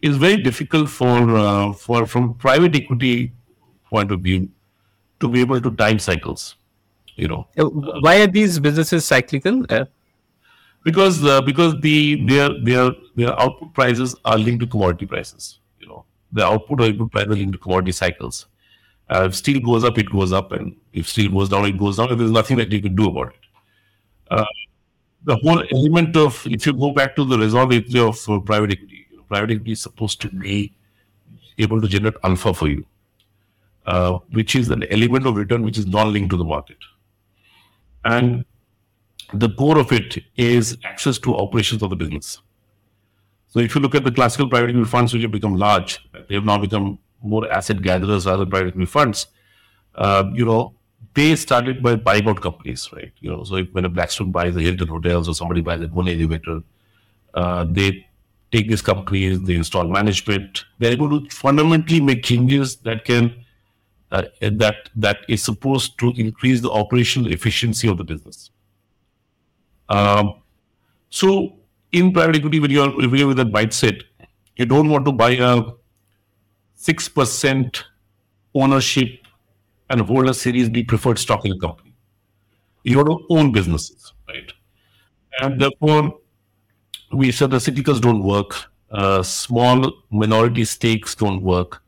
It's 0.00 0.16
very 0.16 0.42
difficult 0.42 0.88
for, 0.88 1.36
uh, 1.36 1.72
for 1.72 2.06
from 2.06 2.34
private 2.34 2.74
equity 2.74 3.32
point 3.88 4.10
of 4.10 4.20
view 4.20 4.48
to 5.20 5.28
be 5.28 5.40
able 5.40 5.60
to 5.60 5.70
time 5.70 5.98
cycles, 5.98 6.56
you 7.16 7.28
know. 7.28 7.46
Uh, 7.56 7.66
why 7.66 8.20
are 8.20 8.26
these 8.26 8.58
businesses 8.58 9.04
cyclical? 9.04 9.64
Uh, 9.70 9.84
because 10.82 11.24
uh, 11.24 11.40
because 11.40 11.80
the 11.80 12.24
their 12.26 12.48
their 12.64 12.90
their 13.14 13.40
output 13.40 13.72
prices 13.72 14.16
are 14.24 14.36
linked 14.36 14.60
to 14.60 14.66
commodity 14.66 15.06
prices. 15.06 15.60
You 15.78 15.86
know, 15.88 16.04
the 16.32 16.44
output 16.44 16.80
or 16.80 16.86
input 16.86 17.12
price 17.12 17.26
are 17.26 17.36
linked 17.36 17.52
to 17.52 17.58
commodity 17.58 17.92
cycles. 17.92 18.46
Uh, 19.08 19.24
if 19.24 19.34
steel 19.34 19.60
goes 19.60 19.84
up, 19.84 19.98
it 19.98 20.10
goes 20.10 20.32
up, 20.32 20.52
and 20.52 20.74
if 20.92 21.08
steel 21.08 21.30
goes 21.30 21.48
down, 21.48 21.66
it 21.66 21.78
goes 21.78 21.96
down. 21.96 22.16
There's 22.16 22.30
nothing 22.30 22.56
that 22.56 22.72
you 22.72 22.80
can 22.80 22.94
do 22.94 23.08
about 23.08 23.34
it. 23.34 23.40
Uh, 24.30 24.44
the 25.24 25.36
whole 25.36 25.62
element 25.72 26.16
of, 26.16 26.46
if 26.46 26.66
you 26.66 26.72
go 26.72 26.92
back 26.92 27.14
to 27.16 27.24
the 27.24 27.36
resolvability 27.36 27.96
of 27.96 28.28
uh, 28.30 28.40
private 28.40 28.72
equity, 28.72 29.06
you 29.10 29.18
know, 29.18 29.22
private 29.24 29.50
equity 29.50 29.72
is 29.72 29.82
supposed 29.82 30.20
to 30.22 30.28
be 30.30 30.72
able 31.58 31.80
to 31.80 31.88
generate 31.88 32.14
alpha 32.24 32.54
for 32.54 32.68
you, 32.68 32.84
uh, 33.86 34.18
which 34.30 34.56
is 34.56 34.70
an 34.70 34.84
element 34.90 35.26
of 35.26 35.36
return 35.36 35.62
which 35.62 35.78
is 35.78 35.86
non-linked 35.86 36.30
to 36.30 36.36
the 36.36 36.44
market. 36.44 36.78
And 38.04 38.44
the 39.34 39.50
core 39.50 39.78
of 39.78 39.92
it 39.92 40.24
is 40.36 40.78
access 40.84 41.18
to 41.18 41.36
operations 41.36 41.82
of 41.82 41.90
the 41.90 41.96
business. 41.96 42.40
So 43.48 43.60
if 43.60 43.74
you 43.74 43.82
look 43.82 43.94
at 43.94 44.04
the 44.04 44.10
classical 44.10 44.48
private 44.48 44.70
equity 44.70 44.88
funds 44.88 45.12
which 45.12 45.22
have 45.22 45.30
become 45.30 45.56
large, 45.56 46.00
they 46.28 46.34
have 46.34 46.44
now 46.44 46.58
become 46.58 46.98
more 47.22 47.50
asset 47.50 47.82
gatherers 47.82 48.26
rather 48.26 48.44
than 48.44 48.50
private 48.50 48.68
equity 48.68 48.86
funds. 48.86 49.26
Uh, 49.94 50.24
you 50.32 50.44
know, 50.44 50.74
they 51.14 51.36
started 51.36 51.82
by 51.82 51.96
buying 51.96 52.28
out 52.28 52.40
companies, 52.40 52.88
right? 52.92 53.12
You 53.20 53.30
know, 53.30 53.44
so 53.44 53.56
if, 53.56 53.72
when 53.72 53.84
a 53.84 53.88
Blackstone 53.88 54.32
buys 54.32 54.54
the 54.54 54.62
Hilton 54.62 54.88
hotels 54.88 55.28
or 55.28 55.34
somebody 55.34 55.60
buys 55.60 55.80
a 55.80 55.88
one 55.88 56.08
elevator, 56.08 56.62
Uh, 57.34 57.64
they 57.76 58.06
take 58.54 58.66
these 58.68 58.82
companies, 58.86 59.40
they 59.48 59.54
install 59.58 59.88
management. 59.88 60.64
They're 60.78 60.92
able 60.92 61.12
to 61.12 61.30
fundamentally 61.34 62.00
make 62.08 62.22
changes 62.30 62.74
that 62.88 63.06
can 63.06 63.30
uh, 64.10 64.24
that 64.40 64.90
that 65.04 65.22
is 65.28 65.42
supposed 65.42 65.94
to 66.02 66.12
increase 66.24 66.60
the 66.60 66.72
operational 66.80 67.32
efficiency 67.32 67.88
of 67.92 67.96
the 67.96 68.04
business. 68.04 68.50
Um, 69.88 70.34
so 71.08 71.56
in 72.00 72.12
private 72.12 72.36
equity, 72.36 72.60
when 72.60 72.70
you're 72.70 72.90
when 72.90 73.16
you're 73.20 73.28
with 73.32 73.40
that 73.40 73.54
mindset, 73.54 74.04
you 74.56 74.66
don't 74.66 74.90
want 74.90 75.08
to 75.08 75.16
buy 75.22 75.30
a 75.30 75.64
six 76.88 77.08
percent 77.08 77.84
ownership 78.54 79.10
and 79.88 80.00
hold 80.00 80.28
a 80.28 80.34
Series 80.34 80.68
B 80.68 80.82
preferred 80.82 81.18
stock 81.18 81.44
in 81.44 81.52
a 81.52 81.58
company. 81.58 81.94
You 82.84 82.96
want 82.98 83.08
to 83.10 83.36
own 83.36 83.52
businesses, 83.52 84.12
right? 84.28 84.52
And 85.40 85.60
therefore, 85.60 86.18
we 87.12 87.30
said 87.30 87.50
the 87.50 87.58
cyclicals 87.58 88.00
don't 88.00 88.22
work. 88.24 88.56
Uh, 88.90 89.22
small 89.22 89.92
minority 90.10 90.64
stakes 90.64 91.14
don't 91.14 91.42
work. 91.42 91.82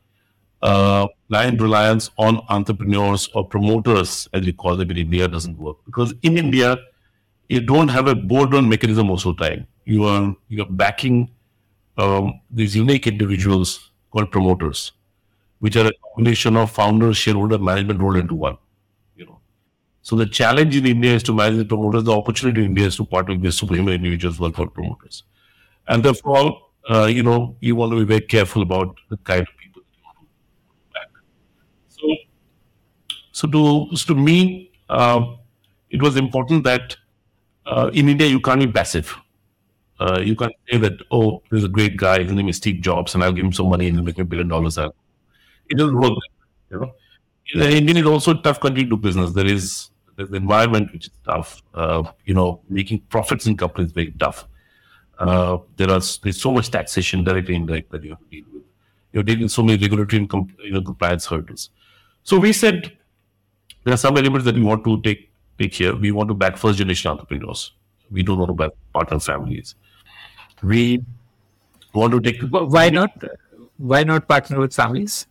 Uh, 0.63 1.07
blind 1.29 1.61
reliance 1.61 2.11
on 2.17 2.41
entrepreneurs 2.49 3.29
or 3.35 3.47
promoters, 3.47 4.29
as 4.33 4.47
we 4.47 4.53
call 4.53 4.77
them 4.77 4.91
in 4.91 4.97
India, 4.97 5.29
doesn't 5.29 5.59
work 5.59 5.77
because 5.85 6.15
in 6.23 6.39
India, 6.39 6.77
you 7.49 7.61
don't 7.61 7.89
have 7.89 8.07
a 8.07 8.15
board-run 8.15 8.69
mechanism 8.69 9.09
most 9.09 9.27
of 9.27 9.37
the 9.37 9.45
time. 9.45 9.67
You 9.85 10.05
are 10.05 10.37
you 10.49 10.63
are 10.63 10.71
backing 10.71 11.31
um, 11.99 12.41
these 12.51 12.77
unique 12.77 13.07
individuals 13.07 13.91
called 14.15 14.31
promoters, 14.33 14.93
which 15.61 15.77
are 15.77 15.87
a 15.89 15.93
combination 16.09 16.57
of 16.57 16.71
founder, 16.71 17.13
shareholder, 17.15 17.59
management 17.59 18.01
rolled 18.01 18.17
into 18.17 18.35
one. 18.35 18.59
You 19.17 19.27
know, 19.27 19.41
so 20.03 20.17
the 20.17 20.27
challenge 20.27 20.77
in 20.77 20.87
India 20.87 21.15
is 21.15 21.23
to 21.25 21.35
manage 21.35 21.59
the 21.59 21.67
promoters. 21.67 22.05
The 22.05 22.17
opportunity 22.17 22.63
in 22.63 22.69
India 22.73 22.87
is 22.87 22.97
to 22.97 23.07
partner 23.07 23.35
with 23.35 23.43
these 23.45 23.57
superhuman 23.57 23.95
individuals 23.95 24.39
who 24.39 24.47
are 24.47 24.53
called 24.53 24.75
promoters, 24.75 25.25
and 25.89 26.03
therefore, 26.05 26.61
uh, 26.91 27.07
you 27.07 27.23
know, 27.23 27.57
you 27.61 27.77
want 27.77 27.93
to 27.93 27.99
be 27.99 28.05
very 28.05 28.23
careful 28.37 28.63
about 28.63 28.97
the 29.11 29.19
kind 29.19 29.43
of 29.43 29.49
people 29.59 29.83
that 29.83 29.99
you 29.99 30.05
want 30.05 30.19
to 30.19 30.95
back. 30.95 31.11
So, 31.89 32.07
so 33.33 33.49
to 33.49 33.97
so 33.97 34.15
to 34.15 34.21
me, 34.21 34.71
uh, 34.89 35.21
it 35.91 36.03
was 36.03 36.17
important 36.17 36.65
that 36.65 36.97
uh, 37.67 37.91
in 37.95 38.09
India 38.09 38.27
you 38.29 38.41
can't 38.41 38.61
be 38.61 38.67
passive. 38.71 39.15
Uh, 40.01 40.21
you 40.21 40.35
can't 40.35 40.53
say 40.71 40.77
that, 40.79 40.93
oh, 41.11 41.43
there's 41.51 41.65
a 41.65 41.69
great 41.69 41.97
guy, 41.97 42.23
his 42.23 42.33
name 42.33 42.49
is 42.49 42.57
Steve 42.57 42.81
Jobs, 42.81 43.15
and 43.15 43.23
I'll 43.23 43.33
give 43.33 43.45
him 43.45 43.53
some 43.53 43.69
money 43.69 43.87
and 43.87 43.97
he'll 43.97 44.05
make 44.05 44.19
me 44.19 44.23
a 44.23 44.25
billion 44.25 44.49
dollars 44.49 44.77
out. 44.77 44.95
It 45.69 45.79
doesn't 45.79 45.99
work, 45.99 46.15
you 46.71 46.81
know. 46.81 46.93
India 47.55 47.95
is 47.97 48.07
also 48.07 48.33
a 48.33 48.43
tough 48.43 48.61
country 48.61 48.85
to 48.85 48.91
do 48.91 48.97
business. 48.97 49.33
There 49.33 49.47
is 49.47 49.91
there's 50.17 50.31
the 50.31 50.37
environment 50.37 50.93
which 50.93 51.07
is 51.07 51.13
tough. 51.25 51.63
Uh, 51.75 52.05
you 52.25 52.35
know, 52.35 52.61
making 52.69 53.01
profits 53.11 53.47
in 53.47 53.57
companies 53.57 53.89
is 53.89 53.93
very 53.93 54.13
tough. 54.13 54.47
Uh, 55.19 55.59
there 55.77 55.91
are 55.91 56.01
there's 56.23 56.41
so 56.41 56.51
much 56.51 56.71
taxation, 56.71 57.23
direct 57.23 57.49
and 57.49 57.57
indirect, 57.57 57.91
that 57.93 58.03
you 58.03 58.11
have 58.11 58.19
to 58.19 58.27
deal 58.31 58.45
with. 58.53 58.63
You're 59.13 59.23
dealing 59.23 59.43
with 59.43 59.53
so 59.53 59.63
many 59.63 59.81
regulatory 59.81 60.19
and 60.19 60.29
com- 60.29 60.55
you 60.63 60.73
know, 60.73 60.83
compliance 60.83 61.27
hurdles. 61.27 61.71
So 62.25 62.39
we 62.39 62.53
said 62.53 62.97
there 63.85 63.95
are 63.95 63.99
some 63.99 64.17
elements 64.17 64.45
that 64.47 64.55
we 64.55 64.63
want 64.63 64.85
to 64.85 65.01
take 65.03 65.31
take 65.59 65.75
here. 65.75 65.95
We 65.95 66.11
want 66.11 66.29
to 66.29 66.35
back 66.35 66.57
first 66.57 66.79
generation 66.79 67.11
entrepreneurs. 67.11 67.73
We 68.11 68.23
don't 68.23 68.39
want 68.39 68.49
to 68.51 68.55
back 68.55 68.73
partner 68.93 69.21
families. 69.21 69.77
We 70.65 71.05
want 71.93 72.13
to 72.13 72.21
take 72.21 72.43
Why 72.51 72.91
not? 72.91 73.11
Why 73.77 74.05
not 74.05 74.29
partner 74.29 74.61
with 74.61 74.75
families? 74.75 75.27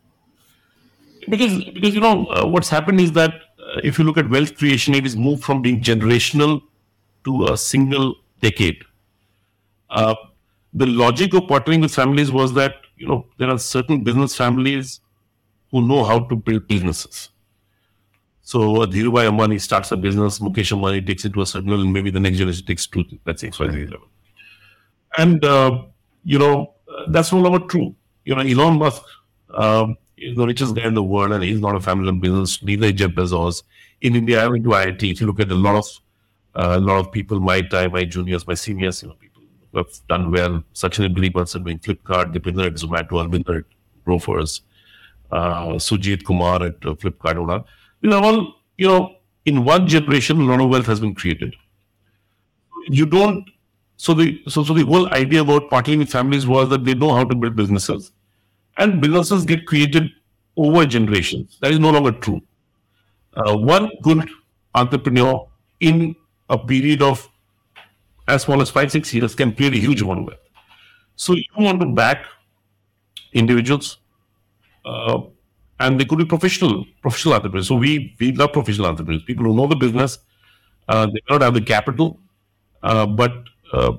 because 1.30 1.64
because 1.66 1.94
you 1.94 2.02
know 2.02 2.26
uh, 2.28 2.46
what's 2.46 2.70
happened 2.70 3.00
is 3.00 3.12
that 3.14 3.34
uh, 3.34 3.82
if 3.84 3.98
you 3.98 4.04
look 4.06 4.18
at 4.18 4.30
wealth 4.30 4.58
creation, 4.58 4.94
it 4.94 5.06
is 5.06 5.16
moved 5.16 5.44
from 5.44 5.62
being 5.62 5.82
generational 5.82 6.62
to 7.26 7.48
a 7.48 7.58
single 7.58 8.16
decade. 8.42 8.84
Uh, 9.90 10.16
the 10.74 10.86
logic 10.86 11.34
of 11.34 11.44
partnering 11.44 11.82
with 11.82 11.94
families 11.94 12.32
was 12.32 12.54
that 12.54 12.76
you 12.98 13.08
know 13.08 13.26
there 13.38 13.50
are 13.50 13.58
certain 13.58 14.04
business 14.04 14.36
families 14.36 15.00
who 15.72 15.82
know 15.82 16.04
how 16.04 16.20
to 16.20 16.36
build 16.36 16.68
businesses. 16.68 17.30
So 18.42 18.82
uh, 18.82 18.86
Dhirubhai 18.86 19.30
Ambani 19.30 19.60
starts 19.60 19.92
a 19.92 19.98
business, 19.98 20.40
Mukesh 20.40 20.74
Ambani 20.78 21.06
takes 21.06 21.24
it 21.24 21.34
to 21.34 21.42
a 21.42 21.46
certain 21.46 21.70
level, 21.70 21.86
and 21.86 21.94
maybe 21.94 22.12
the 22.12 22.20
next 22.20 22.38
generation 22.38 22.66
takes 22.66 22.88
to 22.88 23.06
let's 23.26 23.42
say 23.42 23.50
XYZ 23.50 23.92
level. 23.92 24.08
And 25.18 25.44
uh, 25.44 25.84
you 26.24 26.40
know 26.40 26.74
that's 27.10 27.32
no 27.32 27.40
longer 27.40 27.66
true. 27.68 27.96
You 28.26 28.36
know 28.36 28.42
Elon 28.42 28.78
Musk 28.78 29.04
um, 29.54 29.98
is 30.18 30.36
the 30.36 30.46
richest 30.46 30.76
guy 30.76 30.86
in 30.86 30.94
the 30.94 31.04
world, 31.04 31.32
and 31.32 31.44
he's 31.44 31.60
not 31.60 31.76
a 31.76 31.80
family-run 31.80 32.20
business. 32.20 32.62
Neither 32.64 32.88
is 32.88 32.94
Jeff 32.94 33.12
Bezos. 33.12 33.64
In 34.02 34.16
India, 34.16 34.44
I 34.44 34.48
went 34.48 34.64
to 34.64 34.70
IIT. 34.72 35.12
If 35.12 35.22
you 35.22 35.28
look 35.28 35.40
at 35.40 35.52
a 35.52 35.56
lot 35.56 35.76
of 35.76 35.86
uh, 36.56 36.78
a 36.78 36.80
lot 36.80 37.00
of 37.00 37.12
people, 37.12 37.40
my 37.40 37.62
time, 37.62 37.92
my 37.92 38.06
juniors, 38.06 38.46
my 38.48 38.54
seniors, 38.54 39.02
you 39.02 39.10
know, 39.10 39.16
people 39.16 39.42
who 39.72 39.78
have 39.80 39.88
done 40.08 40.32
well. 40.32 40.64
Sachin 40.74 41.12
Abduli 41.12 41.32
doing 41.64 41.80
Flipkart, 41.80 42.34
Deepinder 42.34 42.68
at 42.68 42.74
Zomato, 42.74 43.14
Albinder 43.24 43.60
at 43.60 43.66
Grofers, 44.06 44.62
uh, 45.32 45.74
Sujit 45.74 46.24
Kumar 46.24 46.64
at 46.64 46.76
uh, 46.86 46.94
Flipkart. 46.94 47.38
All 47.38 48.56
you 48.78 48.88
know, 48.88 49.16
in 49.46 49.64
one 49.66 49.88
generation, 49.88 50.42
a 50.42 50.44
lot 50.44 50.62
of 50.62 50.70
wealth 50.70 50.86
has 50.86 51.00
been 51.00 51.16
created. 51.16 51.56
You 52.90 53.06
don't. 53.06 53.50
So 54.04 54.14
the 54.14 54.42
so 54.50 54.64
so 54.66 54.74
the 54.74 54.84
whole 54.86 55.06
idea 55.14 55.42
about 55.42 55.70
partnering 55.70 56.00
with 56.00 56.10
families 56.10 56.46
was 56.46 56.68
that 56.72 56.84
they 56.84 56.94
know 56.94 57.14
how 57.16 57.24
to 57.24 57.36
build 57.44 57.56
businesses 57.56 58.12
and 58.78 59.00
businesses 59.00 59.46
get 59.46 59.66
created 59.66 60.10
over 60.58 60.86
generations. 60.86 61.58
That 61.62 61.72
is 61.72 61.80
no 61.80 61.92
longer 61.92 62.12
true. 62.12 62.42
Uh, 63.34 63.56
one 63.58 63.90
good 64.02 64.30
entrepreneur 64.76 65.48
in 65.80 66.16
a 66.50 66.58
period 66.58 67.02
of 67.02 67.30
as 68.28 68.42
small 68.42 68.62
as 68.62 68.70
five, 68.70 68.92
six 68.92 69.14
years 69.14 69.36
can 69.36 69.56
create 69.56 69.74
a 69.74 69.80
huge 69.86 70.02
amount 70.02 70.34
of. 70.34 70.38
So 71.16 71.36
you 71.36 71.46
want 71.58 71.80
to 71.80 71.88
back 72.02 72.26
individuals, 73.32 74.00
uh, 74.84 75.22
and 75.80 75.98
they 75.98 76.04
could 76.04 76.18
be 76.18 76.26
professional, 76.26 76.86
professional 77.02 77.36
entrepreneurs. 77.36 77.70
So 77.70 77.76
we 77.76 78.18
we 78.20 78.34
love 78.34 78.52
professional 78.52 78.88
entrepreneurs, 78.88 79.24
people 79.24 79.46
who 79.46 79.56
know 79.56 79.68
the 79.68 79.82
business. 79.88 80.20
Uh, 80.90 81.06
they 81.06 81.22
may 81.26 81.36
not 81.38 81.42
have 81.42 81.54
the 81.54 81.62
capital, 81.62 82.20
uh, 82.84 83.06
but 83.06 83.44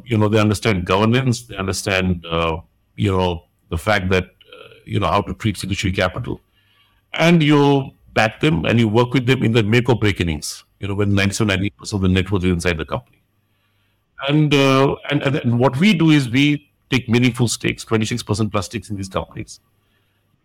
you 0.05 0.17
know 0.19 0.29
they 0.29 0.39
understand 0.39 0.85
governance. 0.85 1.43
They 1.43 1.57
understand 1.57 2.25
uh, 2.27 2.59
you 2.97 3.13
know 3.17 3.45
the 3.71 3.79
fact 3.79 4.09
that 4.11 4.27
you 4.85 5.01
know 5.01 5.07
how 5.07 5.21
to 5.23 5.35
treat 5.35 5.57
fiduciary 5.57 5.95
capital, 5.95 6.41
and 7.15 7.43
you 7.43 7.91
back 8.13 8.41
them 8.41 8.65
and 8.65 8.79
you 8.79 8.89
work 8.89 9.13
with 9.13 9.27
them 9.27 9.43
in 9.43 9.53
the 9.53 9.63
make 9.63 9.89
or 9.89 9.99
break 9.99 10.21
innings. 10.21 10.65
You 10.81 10.89
know 10.89 10.95
when 10.95 11.15
97, 11.15 11.49
98 11.49 11.77
percent 11.77 11.99
of 11.99 12.03
the 12.03 12.09
net 12.09 12.31
worth 12.31 12.45
is 12.45 12.53
inside 12.53 12.79
the 12.79 12.85
company, 12.85 13.23
and, 14.29 14.55
uh, 14.55 14.97
and 15.11 15.23
and 15.23 15.59
what 15.59 15.79
we 15.79 15.95
do 15.95 16.11
is 16.11 16.29
we 16.29 16.71
take 16.91 17.09
meaningful 17.09 17.49
stakes, 17.49 17.85
26 17.85 18.23
percent 18.23 18.53
plus 18.53 18.67
stakes 18.67 18.91
in 18.91 18.97
these 18.97 19.09
companies. 19.09 19.61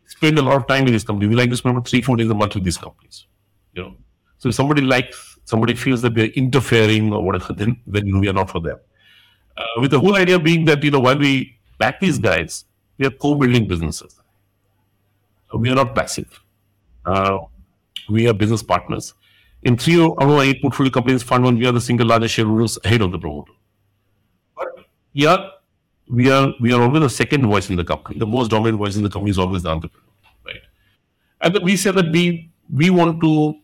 Spend 0.07 0.39
a 0.39 0.41
lot 0.41 0.55
of 0.55 0.67
time 0.67 0.87
in 0.87 0.93
these 0.93 1.03
companies. 1.03 1.29
We 1.29 1.35
like 1.35 1.51
to 1.51 1.57
spend 1.57 1.87
three, 1.87 2.01
four 2.01 2.17
days 2.17 2.29
a 2.29 2.33
month 2.33 2.55
with 2.55 2.63
these 2.63 2.77
companies. 2.77 3.25
You 3.73 3.83
know, 3.83 3.95
so 4.39 4.49
if 4.49 4.55
somebody 4.55 4.81
likes, 4.81 5.37
somebody 5.45 5.75
feels 5.75 6.01
that 6.01 6.15
we 6.15 6.23
are 6.23 6.33
interfering 6.33 7.13
or 7.13 7.23
whatever, 7.23 7.53
then 7.61 7.79
then 7.85 8.19
we 8.19 8.27
are 8.29 8.33
not 8.33 8.49
for 8.49 8.59
them. 8.59 8.79
Uh, 9.59 9.81
with 9.81 9.91
the 9.91 9.99
whole 9.99 10.15
idea 10.15 10.39
being 10.39 10.65
that 10.65 10.83
you 10.83 10.91
know 10.91 10.99
while 11.01 11.17
we 11.17 11.57
back 11.77 11.99
these 11.99 12.17
guys, 12.17 12.65
we 12.97 13.05
are 13.05 13.11
co-building 13.11 13.67
businesses. 13.67 14.19
We 15.53 15.69
are 15.69 15.75
not 15.75 15.95
passive. 15.95 16.39
Uh, 17.05 17.39
we 18.09 18.27
are 18.29 18.33
business 18.33 18.63
partners. 18.63 19.13
In 19.63 19.77
three 19.77 19.99
of 19.99 20.17
our 20.19 20.43
eight 20.43 20.61
portfolio 20.61 20.91
companies, 20.91 21.23
fund 21.23 21.43
one, 21.43 21.57
we 21.57 21.65
are 21.65 21.73
the 21.73 21.81
single 21.81 22.07
largest 22.07 22.35
shareholders 22.35 22.77
ahead 22.85 23.01
of 23.01 23.11
the 23.11 23.19
promoter. 23.19 23.51
But 24.55 24.67
yeah, 25.11 25.49
we 26.09 26.31
are 26.31 26.53
we 26.61 26.71
are 26.71 26.81
always 26.81 27.01
the 27.01 27.09
second 27.09 27.45
voice 27.45 27.69
in 27.69 27.75
the 27.75 27.83
company. 27.83 28.19
The 28.19 28.27
most 28.27 28.51
dominant 28.51 28.77
voice 28.77 28.95
in 28.95 29.03
the 29.03 29.09
company 29.09 29.31
is 29.31 29.39
always 29.39 29.63
the 29.63 29.69
entrepreneur, 29.69 30.07
right? 30.45 30.61
And 31.41 31.59
we 31.63 31.75
said 31.75 31.95
that 31.95 32.11
we 32.11 32.49
we 32.73 32.89
want 32.89 33.19
to 33.21 33.55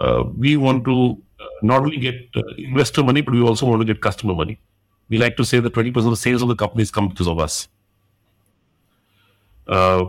uh, 0.00 0.24
we 0.36 0.56
want 0.56 0.84
to 0.86 1.22
uh, 1.38 1.44
not 1.62 1.82
only 1.82 1.98
get 1.98 2.16
uh, 2.34 2.42
investor 2.58 3.04
money, 3.04 3.20
but 3.20 3.34
we 3.34 3.42
also 3.42 3.66
want 3.66 3.80
to 3.80 3.86
get 3.86 4.00
customer 4.00 4.34
money. 4.34 4.58
We 5.08 5.18
like 5.18 5.36
to 5.36 5.44
say 5.44 5.60
that 5.60 5.74
twenty 5.74 5.90
percent 5.90 6.08
of 6.08 6.12
the 6.12 6.16
sales 6.16 6.42
of 6.42 6.48
the 6.48 6.56
companies 6.56 6.90
come 6.90 7.08
because 7.08 7.28
of 7.28 7.38
us. 7.38 7.68
Uh, 9.66 10.06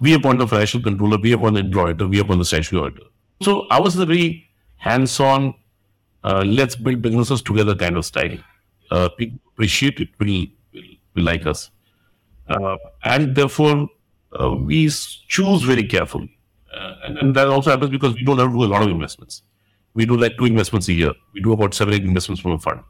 we 0.00 0.14
appoint 0.14 0.38
the 0.38 0.46
financial 0.46 0.80
controller, 0.80 1.18
we 1.18 1.32
appoint 1.32 1.54
the 1.54 1.78
auditor, 1.78 2.08
we 2.08 2.20
appoint 2.20 2.38
the 2.38 2.44
statutory 2.44 2.82
auditor. 2.82 3.06
So 3.42 3.66
ours 3.70 3.94
is 3.94 4.00
a 4.00 4.06
very 4.06 4.48
hands-on, 4.76 5.54
uh, 6.24 6.42
let's 6.46 6.76
build 6.76 7.02
businesses 7.02 7.42
together 7.42 7.74
kind 7.74 7.96
of 7.96 8.04
style. 8.04 8.38
Uh, 8.90 9.08
people 9.10 9.38
appreciate 9.52 10.00
it, 10.00 10.08
will, 10.18 10.46
will, 10.72 10.82
will 11.14 11.22
like 11.22 11.46
us. 11.46 11.70
Uh, 12.48 12.76
and 13.04 13.34
therefore, 13.34 13.88
uh, 14.40 14.50
we 14.52 14.88
choose 14.88 15.62
very 15.62 15.84
carefully. 15.84 16.38
Uh, 16.74 16.94
and, 17.04 17.18
and 17.18 17.34
that 17.34 17.48
also 17.48 17.70
happens 17.70 17.90
because 17.90 18.14
we 18.14 18.24
don't 18.24 18.38
have 18.38 18.48
to 18.48 18.54
do 18.54 18.64
a 18.64 18.66
lot 18.66 18.82
of 18.82 18.88
investments. 18.88 19.42
We 19.94 20.06
do 20.06 20.16
like 20.16 20.36
two 20.38 20.46
investments 20.46 20.88
a 20.88 20.92
year. 20.92 21.12
We 21.34 21.40
do 21.40 21.52
about 21.52 21.74
seven, 21.74 21.94
eight 21.94 22.04
investments 22.04 22.40
from 22.40 22.52
a 22.52 22.58
fund. 22.58 22.80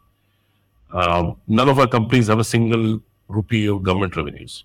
Um, 0.93 1.37
none 1.47 1.69
of 1.69 1.79
our 1.79 1.87
companies 1.87 2.27
have 2.29 2.39
a 2.39 2.45
single 2.45 3.01
rupee 3.29 3.67
of 3.67 3.83
government 3.83 4.17
revenues. 4.17 4.65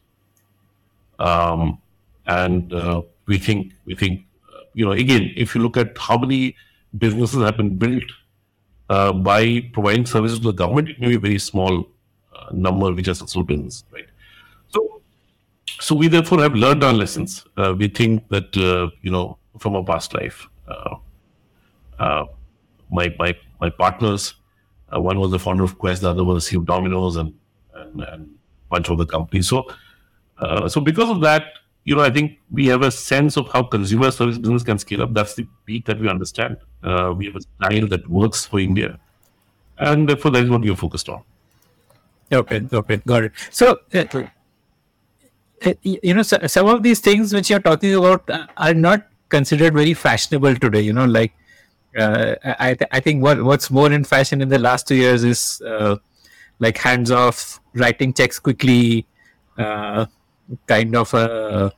Um, 1.19 1.79
and 2.27 2.73
uh, 2.73 3.01
we 3.25 3.37
think 3.37 3.73
we 3.85 3.95
think 3.95 4.25
uh, 4.53 4.61
you 4.73 4.85
know 4.85 4.91
again 4.91 5.31
if 5.35 5.55
you 5.55 5.61
look 5.61 5.77
at 5.77 5.97
how 5.97 6.17
many 6.17 6.55
businesses 6.97 7.41
have 7.43 7.57
been 7.57 7.77
built 7.77 8.03
uh, 8.89 9.13
by 9.13 9.61
providing 9.73 10.05
services 10.05 10.39
to 10.39 10.45
the 10.45 10.51
government 10.51 10.89
it 10.89 10.99
may 10.99 11.09
be 11.09 11.15
a 11.15 11.19
very 11.19 11.39
small 11.39 11.87
uh, 12.33 12.47
number 12.51 12.91
which 12.93 13.07
are 13.07 13.13
successful 13.13 13.43
business, 13.43 13.83
right? 13.91 14.07
So, 14.69 15.01
so 15.79 15.95
we 15.95 16.07
therefore 16.07 16.41
have 16.41 16.53
learned 16.53 16.83
our 16.83 16.93
lessons. 16.93 17.45
Uh, 17.57 17.73
we 17.77 17.87
think 17.87 18.27
that 18.29 18.55
uh, 18.57 18.89
you 19.01 19.11
know 19.11 19.37
from 19.59 19.75
our 19.75 19.83
past 19.83 20.13
life. 20.13 20.47
My 22.91 23.13
my 23.17 23.35
my 23.59 23.69
partners, 23.69 24.35
uh, 24.93 24.99
one 24.99 25.19
was 25.19 25.31
the 25.31 25.39
founder 25.39 25.63
of 25.63 25.77
Quest, 25.77 26.01
the 26.01 26.09
other 26.09 26.23
was 26.23 26.47
CEO 26.47 26.57
of 26.57 26.65
Domino's, 26.65 27.15
and 27.15 27.33
and, 27.73 28.01
and 28.01 28.23
a 28.23 28.69
bunch 28.69 28.89
of 28.89 28.97
the 28.97 29.05
companies. 29.05 29.49
So, 29.49 29.67
uh, 30.39 30.67
so 30.67 30.81
because 30.81 31.09
of 31.09 31.21
that, 31.21 31.45
you 31.83 31.95
know, 31.95 32.01
I 32.01 32.09
think 32.09 32.39
we 32.51 32.67
have 32.67 32.81
a 32.81 32.91
sense 32.91 33.37
of 33.37 33.47
how 33.51 33.63
consumer 33.63 34.11
service 34.11 34.37
business 34.37 34.63
can 34.63 34.79
scale 34.79 35.03
up. 35.03 35.13
That's 35.13 35.35
the 35.35 35.47
peak 35.65 35.85
that 35.85 35.99
we 35.99 36.09
understand. 36.09 36.57
Uh, 36.83 37.13
we 37.15 37.25
have 37.25 37.35
a 37.35 37.41
style 37.41 37.87
that 37.87 38.09
works 38.09 38.45
for 38.45 38.59
India, 38.59 38.99
and 39.77 40.09
therefore 40.09 40.31
that 40.31 40.43
is 40.43 40.49
what 40.49 40.61
we 40.61 40.71
are 40.71 40.75
focused 40.75 41.09
on. 41.09 41.23
Okay, 42.31 42.61
okay, 42.73 42.97
got 43.05 43.23
it. 43.23 43.31
So, 43.51 43.79
uh, 43.93 44.05
uh, 45.65 45.73
you 45.83 46.13
know, 46.13 46.23
so, 46.23 46.39
some 46.47 46.67
of 46.67 46.83
these 46.83 46.99
things 46.99 47.33
which 47.33 47.49
you're 47.49 47.59
talking 47.59 47.93
about 47.93 48.29
uh, 48.29 48.47
are 48.57 48.73
not 48.73 49.07
considered 49.29 49.73
very 49.73 49.93
fashionable 49.93 50.55
today. 50.55 50.81
You 50.81 50.93
know, 50.93 51.05
like 51.05 51.33
uh, 51.97 52.35
I, 52.59 52.73
th- 52.73 52.89
I 52.91 52.99
think 52.99 53.23
what 53.23 53.43
what's 53.43 53.69
more 53.71 53.91
in 53.91 54.03
fashion 54.03 54.41
in 54.41 54.49
the 54.49 54.59
last 54.59 54.87
two 54.87 54.95
years 54.95 55.23
is 55.23 55.61
uh, 55.61 55.95
like 56.59 56.77
hands 56.77 57.11
off, 57.11 57.59
writing 57.73 58.13
checks 58.13 58.39
quickly, 58.39 59.05
uh, 59.57 60.05
kind 60.67 60.95
of 60.95 61.13
a 61.13 61.71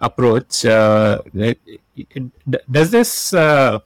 approach. 0.00 0.64
Uh, 0.64 1.20
it- 1.34 1.60
it- 1.96 2.60
does 2.70 2.90
this 2.90 3.32
uh, 3.32 3.78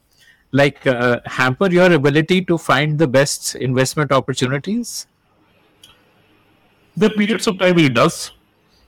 like 0.52 0.86
uh, 0.86 1.20
hamper 1.26 1.70
your 1.70 1.92
ability 1.92 2.42
to 2.46 2.56
find 2.58 2.98
the 2.98 3.06
best 3.06 3.54
investment 3.56 4.10
opportunities? 4.12 5.06
The 6.96 7.10
periods 7.10 7.46
of 7.46 7.58
time 7.58 7.78
it 7.78 7.94
does, 7.94 8.32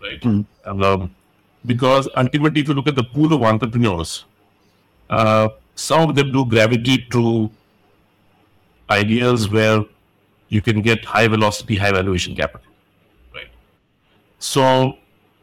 right? 0.03 0.24
And, 0.24 0.46
um, 0.64 1.14
because 1.64 2.09
ultimately, 2.16 2.62
if 2.62 2.68
you 2.68 2.74
look 2.74 2.88
at 2.88 2.96
the 2.96 3.05
pool 3.05 3.33
of 3.33 3.42
entrepreneurs, 3.42 4.24
uh, 5.11 5.48
some 5.81 6.09
of 6.09 6.14
them 6.16 6.33
do 6.33 6.45
gravitate 6.45 7.11
to 7.11 7.51
ideas 8.90 9.49
where 9.49 9.85
you 10.49 10.61
can 10.61 10.83
get 10.83 11.05
high 11.05 11.27
velocity, 11.29 11.77
high 11.77 11.93
valuation 11.93 12.35
capital, 12.35 12.66
right? 13.35 13.49
So, 14.38 14.99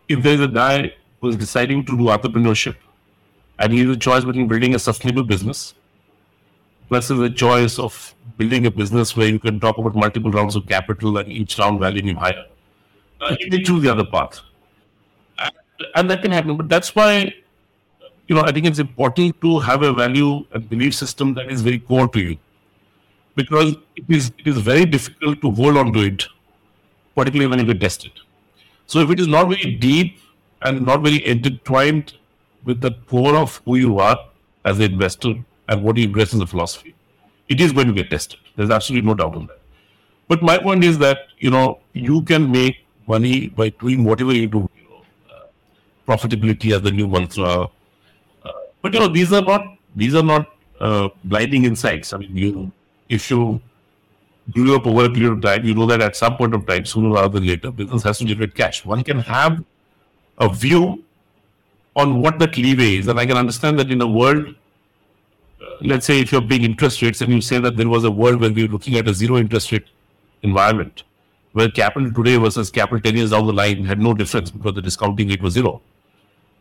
if 0.07 0.21
there 0.21 0.33
is 0.33 0.41
a 0.41 0.47
guy 0.47 0.93
who 1.21 1.29
is 1.29 1.37
deciding 1.37 1.85
to 1.85 1.97
do 1.97 2.05
entrepreneurship 2.05 2.75
and 3.59 3.73
he 3.73 3.79
has 3.79 3.95
a 3.95 3.99
choice 3.99 4.23
between 4.23 4.47
building 4.47 4.75
a 4.75 4.79
sustainable 4.79 5.23
business 5.23 5.73
versus 6.89 7.19
a 7.19 7.29
choice 7.29 7.79
of 7.79 8.13
building 8.37 8.65
a 8.65 8.71
business 8.71 9.15
where 9.17 9.27
you 9.27 9.39
can 9.39 9.59
talk 9.59 9.77
about 9.77 9.95
multiple 9.95 10.31
rounds 10.31 10.55
of 10.55 10.67
capital 10.67 11.17
and 11.17 11.31
each 11.31 11.57
round 11.57 11.79
valuing 11.79 12.07
him 12.09 12.17
higher, 12.17 12.45
uh, 13.21 13.35
you 13.39 13.49
may 13.49 13.61
choose 13.63 13.81
the 13.81 13.91
other 13.91 14.05
path. 14.05 14.41
And, 15.39 15.53
and 15.95 16.09
that 16.11 16.21
can 16.21 16.31
happen. 16.31 16.55
But 16.57 16.69
that's 16.69 16.95
why, 16.95 17.33
you 18.27 18.35
know, 18.35 18.41
I 18.41 18.51
think 18.51 18.65
it's 18.65 18.79
important 18.79 19.39
to 19.41 19.59
have 19.59 19.83
a 19.83 19.93
value 19.93 20.45
and 20.51 20.69
belief 20.69 20.93
system 20.93 21.33
that 21.35 21.51
is 21.51 21.61
very 21.61 21.79
core 21.79 22.07
to 22.09 22.19
you. 22.19 22.37
Because 23.35 23.75
it 23.95 24.05
is, 24.09 24.31
it 24.37 24.47
is 24.47 24.57
very 24.57 24.85
difficult 24.85 25.41
to 25.41 25.51
hold 25.51 25.77
on 25.77 25.93
to 25.93 25.99
it, 25.99 26.25
particularly 27.15 27.47
when 27.47 27.59
you 27.59 27.73
get 27.73 27.79
tested. 27.81 28.11
So 28.85 28.99
if 28.99 29.09
it 29.11 29.19
is 29.19 29.27
not 29.27 29.47
very 29.47 29.75
deep 29.75 30.19
and 30.61 30.85
not 30.85 31.01
very 31.01 31.25
intertwined 31.25 32.13
with 32.63 32.81
the 32.81 32.91
core 33.07 33.35
of 33.35 33.61
who 33.65 33.75
you 33.75 33.99
are 33.99 34.17
as 34.65 34.79
an 34.79 34.91
investor 34.91 35.35
and 35.69 35.83
what 35.83 35.97
you 35.97 36.05
invest 36.05 36.33
in 36.33 36.39
the 36.39 36.47
philosophy, 36.47 36.95
it 37.47 37.61
is 37.61 37.71
going 37.71 37.87
to 37.87 37.93
get 37.93 38.09
tested. 38.09 38.39
There's 38.55 38.71
absolutely 38.71 39.07
no 39.07 39.13
doubt 39.13 39.35
on 39.35 39.47
that. 39.47 39.59
But 40.27 40.41
my 40.41 40.57
point 40.57 40.83
is 40.83 40.97
that 40.99 41.27
you 41.37 41.49
know 41.49 41.79
you 41.93 42.21
can 42.23 42.51
make 42.51 42.85
money 43.07 43.47
by 43.47 43.69
doing 43.69 44.03
whatever 44.03 44.33
you 44.33 44.47
do. 44.47 44.69
You 44.75 44.89
know, 44.89 45.01
uh, 45.33 45.43
profitability 46.05 46.75
as 46.75 46.81
the 46.81 46.91
new 46.91 47.07
mantra. 47.07 47.69
Uh, 48.77 48.81
but 48.81 48.93
you 48.93 48.99
know 48.99 49.07
these 49.07 49.33
are 49.33 49.41
not 49.41 49.77
these 49.95 50.15
are 50.15 50.23
not 50.23 50.47
uh, 50.79 51.09
blinding 51.23 51.65
insights. 51.65 52.13
I 52.13 52.17
mean, 52.17 52.35
you 52.35 52.71
if 53.09 53.29
you 53.31 53.61
grew 54.51 54.75
up 54.75 54.87
over 54.87 55.05
a 55.05 55.09
period 55.09 55.33
of 55.33 55.41
time, 55.41 55.65
you 55.65 55.75
know 55.75 55.85
that 55.87 56.01
at 56.01 56.15
some 56.15 56.37
point 56.37 56.53
of 56.53 56.65
time, 56.65 56.85
sooner 56.85 57.09
rather 57.09 57.29
than 57.39 57.47
later, 57.47 57.71
business 57.71 58.03
has 58.03 58.17
to 58.19 58.25
generate 58.25 58.55
cash. 58.55 58.85
One 58.85 59.03
can 59.03 59.19
have 59.19 59.63
a 60.37 60.49
view 60.53 61.03
on 61.95 62.21
what 62.21 62.39
that 62.39 62.57
leeway 62.57 62.97
is, 62.97 63.07
and 63.07 63.19
I 63.19 63.25
can 63.25 63.37
understand 63.37 63.79
that 63.79 63.91
in 63.91 64.01
a 64.01 64.07
world 64.07 64.55
let's 65.81 66.05
say 66.05 66.19
if 66.19 66.31
you're 66.31 66.41
being 66.41 66.63
interest 66.63 67.01
rates 67.01 67.21
and 67.21 67.31
you 67.31 67.41
say 67.41 67.59
that 67.59 67.77
there 67.77 67.87
was 67.87 68.03
a 68.03 68.11
world 68.11 68.41
where 68.41 68.51
we 68.51 68.63
were 68.63 68.71
looking 68.71 68.95
at 68.95 69.07
a 69.07 69.13
zero 69.13 69.37
interest 69.37 69.71
rate 69.71 69.87
environment 70.43 71.03
where 71.53 71.69
capital 71.69 72.11
today 72.11 72.37
versus 72.37 72.69
capital 72.69 72.99
10 72.99 73.15
years 73.15 73.31
down 73.31 73.47
the 73.47 73.53
line 73.53 73.85
had 73.85 73.99
no 73.99 74.13
difference 74.13 74.51
because 74.51 74.73
the 74.75 74.81
discounting 74.81 75.29
rate 75.29 75.41
was 75.41 75.53
zero 75.53 75.81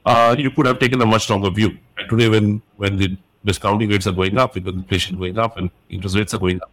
uh, 0.07 0.35
you 0.39 0.51
could 0.51 0.67
have 0.67 0.79
taken 0.79 1.01
a 1.03 1.07
much 1.07 1.25
stronger 1.25 1.51
view 1.51 1.77
and 1.99 2.09
today 2.09 2.29
when 2.29 2.63
when 2.77 2.97
the 2.97 3.17
discounting 3.45 3.91
rates 3.91 4.07
are 4.07 4.13
going 4.13 4.39
up 4.39 4.55
because 4.55 4.75
inflation 4.75 5.15
is 5.17 5.19
going 5.19 5.39
up 5.39 5.57
and 5.57 5.71
interest 5.89 6.17
rates 6.17 6.35
are 6.35 6.39
going 6.39 6.61
up 6.63 6.71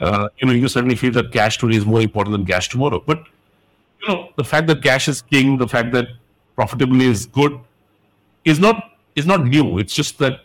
uh, 0.00 0.28
you 0.38 0.46
know 0.46 0.52
you 0.52 0.68
certainly 0.68 0.94
feel 0.94 1.12
that 1.12 1.32
cash 1.32 1.58
today 1.58 1.76
is 1.76 1.86
more 1.86 2.00
important 2.00 2.32
than 2.32 2.46
cash 2.46 2.68
tomorrow 2.68 3.02
but 3.06 3.24
you 4.02 4.08
know 4.08 4.30
the 4.36 4.44
fact 4.44 4.66
that 4.66 4.82
cash 4.82 5.08
is 5.08 5.22
king 5.22 5.58
the 5.58 5.68
fact 5.68 5.92
that 5.92 6.06
profitability 6.56 7.10
is 7.16 7.26
good 7.26 7.58
is 8.44 8.58
not 8.58 8.92
is 9.16 9.26
not 9.26 9.44
new 9.44 9.78
it's 9.78 9.94
just 9.94 10.18
that 10.18 10.40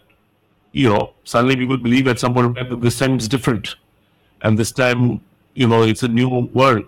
you 0.75 0.89
know, 0.89 1.13
suddenly 1.23 1.55
people 1.55 1.77
believe 1.77 2.05
at 2.09 2.19
some 2.19 2.33
point 2.33 2.53
that 2.55 2.81
this 2.81 2.99
time 2.99 3.17
is 3.17 3.29
different. 3.29 3.75
And 4.41 4.59
this 4.59 4.73
time, 4.73 5.21
you 5.53 5.67
know, 5.69 5.83
it's 5.83 6.03
a 6.03 6.07
new 6.09 6.49
world. 6.53 6.83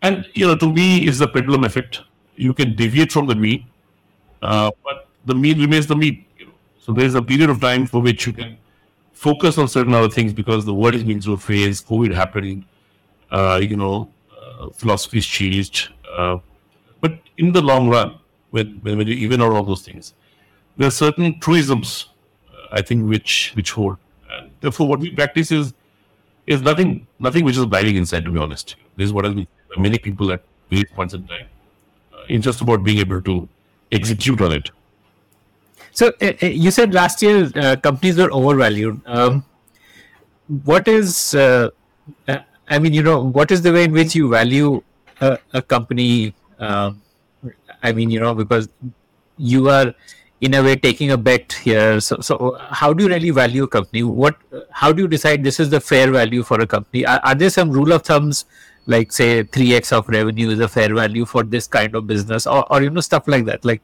And, 0.00 0.24
you 0.34 0.46
know, 0.46 0.54
to 0.54 0.72
me, 0.72 1.08
is 1.08 1.18
the 1.18 1.26
pendulum 1.26 1.64
effect. 1.64 2.02
You 2.36 2.54
can 2.54 2.76
deviate 2.76 3.10
from 3.10 3.26
the 3.26 3.34
mean, 3.34 3.66
uh, 4.42 4.70
but 4.84 5.08
the 5.24 5.34
mean 5.34 5.60
remains 5.60 5.86
the 5.86 5.96
mean. 5.96 6.24
You 6.38 6.46
know? 6.46 6.52
So 6.78 6.92
there's 6.92 7.14
a 7.14 7.22
period 7.22 7.50
of 7.50 7.60
time 7.60 7.86
for 7.86 8.00
which 8.00 8.26
you 8.26 8.32
can 8.32 8.58
focus 9.12 9.58
on 9.58 9.68
certain 9.68 9.94
other 9.94 10.08
things 10.08 10.32
because 10.32 10.64
the 10.64 10.74
world 10.74 10.94
is 10.94 11.02
going 11.02 11.20
through 11.20 11.34
a 11.34 11.38
phase, 11.38 11.82
COVID 11.82 12.14
happening, 12.14 12.64
uh, 13.30 13.60
you 13.62 13.76
know, 13.76 14.10
uh, 14.36 14.68
philosophies 14.70 15.26
changed. 15.26 15.90
Uh, 16.16 16.38
but 17.00 17.18
in 17.38 17.52
the 17.52 17.60
long 17.60 17.88
run, 17.88 18.18
when, 18.50 18.78
when, 18.82 18.98
when 18.98 19.06
you 19.06 19.14
even 19.14 19.42
out 19.42 19.52
all 19.52 19.62
those 19.62 19.82
things, 19.82 20.14
there 20.76 20.88
are 20.88 20.92
certain 20.92 21.40
truisms 21.40 22.08
I 22.72 22.82
think 22.82 23.08
which 23.08 23.52
which 23.54 23.70
hold. 23.72 23.96
And 24.30 24.50
therefore, 24.60 24.88
what 24.88 25.00
we 25.00 25.10
practice 25.10 25.50
is 25.50 25.74
is 26.46 26.62
nothing 26.62 27.06
nothing 27.18 27.44
which 27.44 27.56
is 27.56 27.66
blinding 27.66 27.96
inside. 27.96 28.24
To 28.24 28.30
be 28.30 28.38
honest, 28.38 28.76
this 28.96 29.06
is 29.06 29.12
what 29.12 29.24
has 29.24 29.34
been 29.34 29.46
many 29.76 29.98
people 29.98 30.32
at 30.32 30.42
various 30.70 30.90
points 30.92 31.14
in 31.14 31.26
time. 31.26 31.46
Uh, 32.12 32.22
it's 32.28 32.44
just 32.44 32.60
about 32.60 32.84
being 32.84 32.98
able 32.98 33.22
to 33.22 33.48
execute 33.92 34.40
on 34.40 34.52
it. 34.52 34.70
So 35.92 36.12
uh, 36.20 36.32
uh, 36.42 36.46
you 36.46 36.70
said 36.70 36.94
last 36.94 37.22
year 37.22 37.50
uh, 37.54 37.76
companies 37.76 38.18
were 38.18 38.30
overvalued. 38.30 39.00
Um, 39.06 39.44
what 40.64 40.88
is, 40.88 41.34
uh, 41.34 41.70
uh, 42.28 42.38
I 42.68 42.78
mean, 42.78 42.92
you 42.92 43.02
know, 43.02 43.22
what 43.22 43.50
is 43.50 43.62
the 43.62 43.72
way 43.72 43.84
in 43.84 43.92
which 43.92 44.14
you 44.14 44.28
value 44.28 44.82
a, 45.20 45.38
a 45.52 45.62
company? 45.62 46.34
Um 46.58 47.02
I 47.82 47.92
mean, 47.92 48.10
you 48.10 48.18
know, 48.18 48.34
because 48.34 48.68
you 49.36 49.68
are 49.68 49.94
in 50.40 50.54
a 50.54 50.62
way 50.62 50.76
taking 50.76 51.10
a 51.12 51.16
bet 51.16 51.52
here. 51.52 52.00
So, 52.00 52.16
so 52.20 52.56
how 52.70 52.92
do 52.92 53.04
you 53.04 53.10
really 53.10 53.30
value 53.30 53.64
a 53.64 53.68
company? 53.68 54.02
What, 54.02 54.36
how 54.70 54.92
do 54.92 55.02
you 55.02 55.08
decide 55.08 55.44
this 55.44 55.60
is 55.60 55.70
the 55.70 55.78
fair 55.78 56.10
value 56.10 56.42
for 56.42 56.60
a 56.60 56.66
company? 56.66 57.06
Are, 57.06 57.20
are 57.22 57.34
there 57.34 57.50
some 57.50 57.70
rule 57.70 57.92
of 57.92 58.02
thumbs, 58.02 58.44
like 58.86 59.12
say 59.12 59.42
three 59.42 59.74
x 59.74 59.92
of 59.92 60.08
revenue 60.08 60.50
is 60.50 60.60
a 60.60 60.68
fair 60.68 60.94
value 60.94 61.24
for 61.24 61.42
this 61.42 61.66
kind 61.66 61.94
of 61.94 62.06
business, 62.06 62.46
or, 62.46 62.70
or 62.72 62.82
you 62.82 62.90
know 62.90 63.00
stuff 63.00 63.28
like 63.28 63.44
that? 63.46 63.64
Like, 63.64 63.82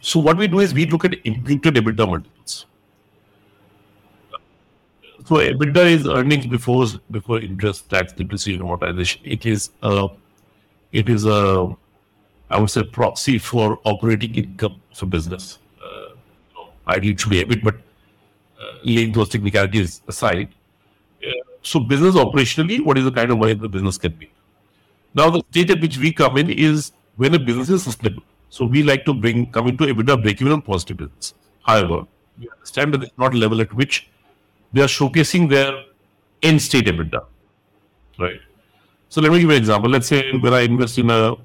So 0.00 0.20
what 0.20 0.36
we 0.36 0.46
do 0.46 0.60
is 0.60 0.74
we 0.74 0.86
look 0.86 1.04
at 1.04 1.14
imputed 1.24 1.74
EBITDA 1.74 2.06
multiples. 2.06 2.66
So 5.26 5.36
EBITDA 5.36 5.90
is 5.92 6.06
earnings 6.06 6.46
before 6.46 6.86
before 7.10 7.40
interest, 7.40 7.90
tax, 7.90 8.12
depreciation, 8.12 8.62
amortization. 8.62 9.20
It 9.24 9.44
is 9.46 9.70
a 9.82 10.08
it 10.92 11.08
is 11.08 11.26
a 11.26 11.76
I 12.50 12.58
would 12.58 12.70
say 12.70 12.82
proxy 12.82 13.38
for 13.38 13.78
operating 13.84 14.34
income 14.34 14.80
a 15.00 15.06
business. 15.06 15.58
Uh, 15.84 16.64
ideally, 16.88 17.12
it 17.12 17.20
should 17.20 17.30
be 17.30 17.44
EBIT, 17.44 17.62
but 17.62 17.74
uh, 17.74 18.72
leaving 18.82 19.12
those 19.12 19.28
technicalities 19.28 20.02
aside, 20.08 20.48
so 21.68 21.80
business 21.80 22.14
operationally, 22.14 22.80
what 22.80 22.96
is 22.96 23.04
the 23.04 23.12
kind 23.12 23.30
of 23.30 23.38
money 23.38 23.52
the 23.52 23.68
business 23.68 23.98
can 23.98 24.16
make? 24.18 24.32
Now, 25.14 25.28
the 25.28 25.42
stage 25.50 25.70
at 25.70 25.80
which 25.80 25.98
we 25.98 26.12
come 26.12 26.38
in 26.38 26.50
is 26.50 26.92
when 27.16 27.34
a 27.34 27.38
business 27.38 27.68
is 27.68 27.82
sustainable. 27.82 28.22
So 28.48 28.64
we 28.64 28.82
like 28.82 29.04
to 29.04 29.12
bring 29.12 29.50
come 29.52 29.68
into 29.68 29.84
EBITDA 29.84 30.22
break-even 30.22 30.52
on 30.52 30.62
positive 30.62 30.96
business. 30.96 31.34
However, 31.62 32.06
we 32.38 32.48
understand 32.48 32.94
that 32.94 33.02
it's 33.02 33.18
not 33.18 33.34
a 33.34 33.36
level 33.36 33.60
at 33.60 33.72
which 33.74 34.08
they 34.72 34.80
are 34.80 34.86
showcasing 34.86 35.50
their 35.50 35.72
end 36.42 36.62
state 36.62 36.86
EBITDA. 36.86 37.22
Right. 38.18 38.40
So 39.10 39.20
let 39.20 39.30
me 39.30 39.40
give 39.40 39.50
you 39.50 39.56
an 39.56 39.62
example. 39.62 39.90
Let's 39.90 40.06
say 40.06 40.32
when 40.38 40.54
I 40.54 40.60
invest 40.60 40.96
in 40.96 41.10
a 41.10 41.36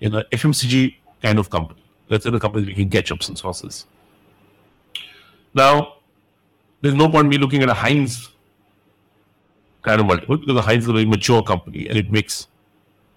in 0.00 0.14
a 0.14 0.24
FMCG 0.24 0.96
kind 1.22 1.38
of 1.38 1.50
company. 1.50 1.82
Let's 2.08 2.24
say 2.24 2.30
the 2.30 2.40
company 2.40 2.62
is 2.62 2.68
making 2.68 2.90
ketchups 2.90 3.28
and 3.28 3.36
sauces. 3.36 3.86
Now, 5.52 5.96
there's 6.80 6.94
no 6.94 7.10
point 7.10 7.28
me 7.28 7.36
looking 7.36 7.62
at 7.62 7.68
a 7.68 7.74
Heinz 7.74 8.30
kind 9.82 10.00
of 10.00 10.06
multiple 10.06 10.36
because 10.36 10.54
the 10.54 10.62
Heinz 10.62 10.84
is 10.84 10.90
a 10.90 10.92
very 10.92 11.06
mature 11.06 11.42
company 11.42 11.88
and 11.88 11.96
it 11.96 12.10
makes 12.12 12.48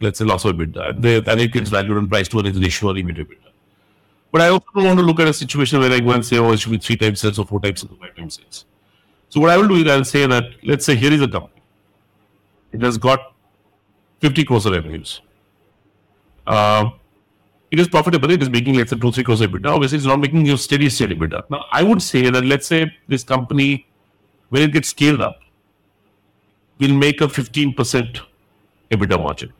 let's 0.03 0.19
say 0.19 0.25
loss 0.25 0.45
of 0.45 0.55
EBITDA. 0.55 0.89
And, 0.89 1.03
they, 1.03 1.15
and 1.17 1.41
it 1.41 1.51
gets 1.51 1.69
valued 1.69 1.97
on 1.97 2.07
price 2.07 2.27
to 2.29 2.39
earnings 2.39 2.59
ratio 2.59 2.89
or 2.89 2.93
EBITDA. 2.93 3.37
But 4.31 4.41
I 4.41 4.49
also 4.49 4.65
don't 4.75 4.85
want 4.85 4.99
to 4.99 5.05
look 5.05 5.19
at 5.19 5.27
a 5.27 5.33
situation 5.33 5.79
where 5.79 5.91
I 5.91 5.99
go 5.99 6.11
and 6.11 6.25
say, 6.25 6.37
oh, 6.37 6.51
it 6.51 6.59
should 6.59 6.71
be 6.71 6.77
three 6.77 6.97
times 6.97 7.21
sales 7.21 7.39
or 7.39 7.45
four 7.45 7.59
times 7.59 7.81
sales 7.81 7.93
or 7.93 7.97
five 7.97 8.15
times 8.15 8.35
sales. 8.35 8.65
So 9.29 9.39
what 9.39 9.51
I 9.51 9.57
will 9.57 9.67
do 9.67 9.75
is 9.75 9.87
I'll 9.87 10.03
say 10.03 10.25
that, 10.27 10.43
let's 10.63 10.85
say 10.85 10.95
here 10.95 11.13
is 11.13 11.21
a 11.21 11.27
company. 11.27 11.61
It 12.71 12.81
has 12.81 12.97
got 12.97 13.33
50 14.21 14.43
crores 14.45 14.65
of 14.65 14.73
revenues. 14.73 15.21
Uh, 16.47 16.89
it 17.69 17.79
is 17.79 17.87
profitable. 17.87 18.31
It 18.31 18.41
is 18.41 18.49
making, 18.49 18.75
let's 18.75 18.89
say, 18.89 18.97
2 18.97 19.11
3 19.11 19.23
crores 19.23 19.41
EBITDA. 19.41 19.67
Obviously, 19.67 19.97
it's 19.97 20.07
not 20.07 20.19
making 20.19 20.45
you 20.45 20.57
steady 20.57 20.89
state 20.89 21.11
EBITDA. 21.11 21.43
Now, 21.49 21.65
I 21.71 21.83
would 21.83 22.01
say 22.01 22.29
that, 22.29 22.43
let's 22.43 22.67
say, 22.67 22.91
this 23.07 23.23
company, 23.23 23.87
when 24.49 24.63
it 24.63 24.71
gets 24.73 24.89
scaled 24.89 25.21
up, 25.21 25.42
will 26.79 26.93
make 26.93 27.21
a 27.21 27.27
15% 27.27 28.19
EBITDA 28.91 29.23
margin. 29.23 29.53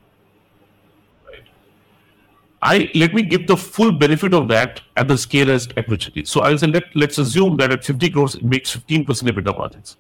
Right. 1.26 1.44
I 2.62 2.92
let 2.96 3.14
me 3.14 3.24
give 3.24 3.48
the 3.48 3.58
full 3.58 3.92
benefit 3.92 4.34
of 4.34 4.48
that 4.50 4.82
at 4.98 5.08
the 5.08 5.18
scale 5.18 5.52
as 5.52 5.68
at 5.78 5.88
which 5.88 6.08
it 6.08 6.18
is. 6.18 6.30
So 6.30 6.42
I'll 6.42 6.58
say 6.58 6.68
let 6.68 6.96
let's 6.96 7.18
assume 7.18 7.58
that 7.58 7.72
at 7.72 7.84
50 7.84 8.10
crores 8.10 8.36
it 8.36 8.44
makes 8.44 8.76
15% 8.76 9.06
EBITDA 9.06 9.58
margins. 9.58 9.98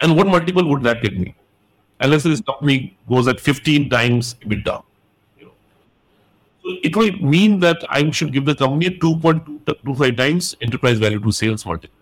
And 0.00 0.16
what 0.16 0.26
multiple 0.26 0.68
would 0.68 0.82
that 0.82 1.02
get 1.02 1.16
me? 1.16 1.34
Unless 2.00 2.24
this 2.24 2.40
company 2.40 2.96
goes 3.08 3.28
at 3.28 3.38
15 3.38 3.88
times 3.88 4.34
EBITDA. 4.42 4.82
You 5.38 5.44
know. 5.44 5.52
So 6.64 6.76
it 6.82 6.96
will 6.96 7.12
mean 7.18 7.60
that 7.60 7.84
I 7.88 8.10
should 8.10 8.32
give 8.32 8.44
the 8.44 8.56
company 8.56 8.86
a 8.86 8.90
2.25 8.90 10.16
times 10.16 10.56
enterprise 10.60 10.98
value 10.98 11.20
to 11.20 11.30
sales 11.30 11.64
multiple. 11.64 12.01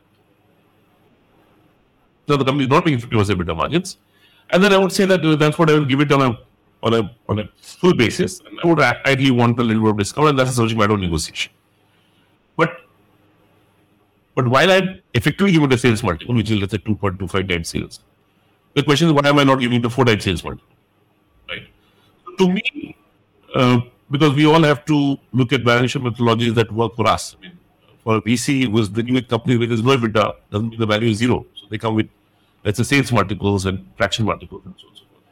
The 2.37 2.45
company 2.45 2.65
is 2.65 2.71
not 2.71 2.85
making 2.85 3.01
50% 3.01 3.37
EBITDA 3.37 3.57
margins. 3.57 3.99
And 4.51 4.63
then 4.63 4.73
I 4.73 4.79
would 4.79 4.93
say 4.93 5.05
that 5.07 5.25
uh, 5.25 5.37
that's 5.37 5.59
what 5.59 5.71
I 5.71 5.75
will 5.75 5.85
give 5.85 6.01
it 6.01 6.13
on 6.13 6.23
a 6.23 6.39
on 6.83 6.95
a 6.95 7.17
on 7.29 7.39
a 7.39 7.49
full 7.61 7.95
basis. 7.95 8.41
And 8.41 8.59
I 8.63 8.67
would 8.67 8.81
ideally 8.81 9.31
want 9.31 9.59
a 9.59 9.63
little 9.63 9.83
bit 9.83 9.91
of 9.91 9.99
discount, 9.99 10.29
and 10.29 10.39
that's 10.39 10.51
a 10.51 10.55
subject 10.55 10.79
matter 10.79 10.95
of 10.95 11.01
negotiation. 11.01 11.53
But 12.57 12.71
but 14.35 14.49
while 14.49 14.71
I'm 14.71 15.01
effectively 15.15 15.53
giving 15.53 15.69
the 15.69 15.79
sales 15.79 16.03
multiple, 16.03 16.35
which 16.35 16.51
is 16.51 16.61
let's 16.61 16.73
say 16.73 16.79
2.25 16.79 17.49
times 17.49 17.69
sales, 17.69 18.01
the 18.75 18.83
question 18.83 19.09
is 19.09 19.13
why 19.15 19.29
am 19.29 19.39
I 19.39 19.45
not 19.45 19.61
giving 19.61 19.81
the 19.81 19.91
four 19.91 20.05
times 20.05 20.25
sales 20.25 20.43
multiple? 20.43 20.69
Right. 21.49 21.67
To 22.39 22.49
me, 22.49 22.97
uh, 23.55 23.81
because 24.11 24.35
we 24.35 24.47
all 24.47 24.63
have 24.63 24.85
to 24.87 25.19
look 25.33 25.53
at 25.53 25.63
valuation 25.63 26.03
methodologies 26.03 26.55
that 26.55 26.73
work 26.73 26.97
for 26.97 27.07
us. 27.07 27.37
I 27.39 27.43
mean, 27.43 27.59
for 28.03 28.17
a 28.17 28.23
VC 28.23 28.79
is 28.79 28.89
dealing 28.89 29.15
with 29.15 29.29
company 29.29 29.57
with 29.57 29.71
no 29.71 29.97
EBITDA, 29.97 30.35
doesn't 30.51 30.69
mean 30.71 30.79
the 30.79 30.87
value 30.87 31.11
is 31.11 31.19
zero. 31.19 31.47
So 31.55 31.67
they 31.71 31.79
come 31.79 31.95
with 31.95 32.09
let's 32.65 32.79
say 32.79 32.85
sales 32.85 33.13
multiples 33.13 33.67
and 33.67 33.87
fraction 33.97 34.25
multiples 34.25 34.63
and 34.65 34.75
so 34.79 34.87
on 34.87 34.91
and 34.91 34.99
so 34.99 35.05
forth. 35.05 35.25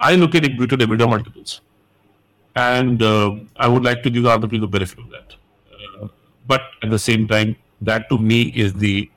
I 0.00 0.14
look 0.16 0.34
at 0.34 0.44
imputed 0.44 0.80
EBITDA 0.80 1.08
multiples. 1.08 1.60
And 2.56 3.02
uh, 3.02 3.36
I 3.56 3.66
would 3.66 3.82
like 3.82 4.02
to 4.04 4.10
give 4.10 4.22
the 4.22 4.30
other 4.30 4.46
people 4.46 4.68
the 4.68 4.78
benefit 4.78 4.98
of 5.00 5.10
that. 5.10 5.34
Uh, 5.72 6.08
but 6.46 6.62
at 6.82 6.90
the 6.90 6.98
same 6.98 7.26
time, 7.26 7.56
that 7.80 8.08
to 8.08 8.18
me 8.18 8.42
is 8.42 8.72
the 8.74 9.10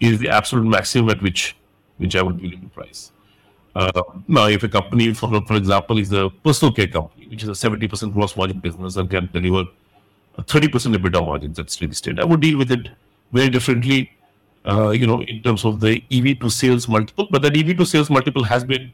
is 0.00 0.18
the 0.18 0.28
absolute 0.28 0.64
maximum 0.64 1.10
at 1.10 1.22
which 1.22 1.54
which 1.98 2.16
I 2.16 2.22
would 2.22 2.38
be 2.38 2.48
willing 2.48 2.62
to 2.62 2.68
price. 2.68 3.12
Uh, 3.74 4.02
now, 4.28 4.46
if 4.46 4.62
a 4.62 4.68
company, 4.68 5.12
for, 5.14 5.28
for 5.46 5.56
example, 5.56 5.98
is 5.98 6.12
a 6.12 6.28
personal 6.44 6.74
care 6.74 6.88
company, 6.88 7.26
which 7.28 7.42
is 7.42 7.48
a 7.48 7.52
70% 7.52 8.12
gross 8.12 8.36
margin 8.36 8.58
business 8.58 8.96
and 8.96 9.08
can 9.08 9.30
deliver 9.32 9.70
a 10.36 10.42
30% 10.42 10.96
EBITDA 10.96 11.24
margins 11.24 11.58
at 11.58 11.70
steady 11.70 11.94
state, 11.94 12.18
I 12.18 12.24
would 12.24 12.40
deal 12.40 12.58
with 12.58 12.70
it 12.70 12.88
very 13.32 13.48
differently 13.48 14.10
uh, 14.66 14.90
you 14.90 15.06
know, 15.06 15.22
in 15.22 15.42
terms 15.42 15.64
of 15.64 15.80
the 15.80 16.02
EV 16.10 16.38
to 16.40 16.50
sales 16.50 16.88
multiple. 16.88 17.26
But 17.30 17.42
that 17.42 17.56
EV 17.56 17.76
to 17.78 17.86
sales 17.86 18.10
multiple 18.10 18.44
has 18.44 18.64
been 18.64 18.92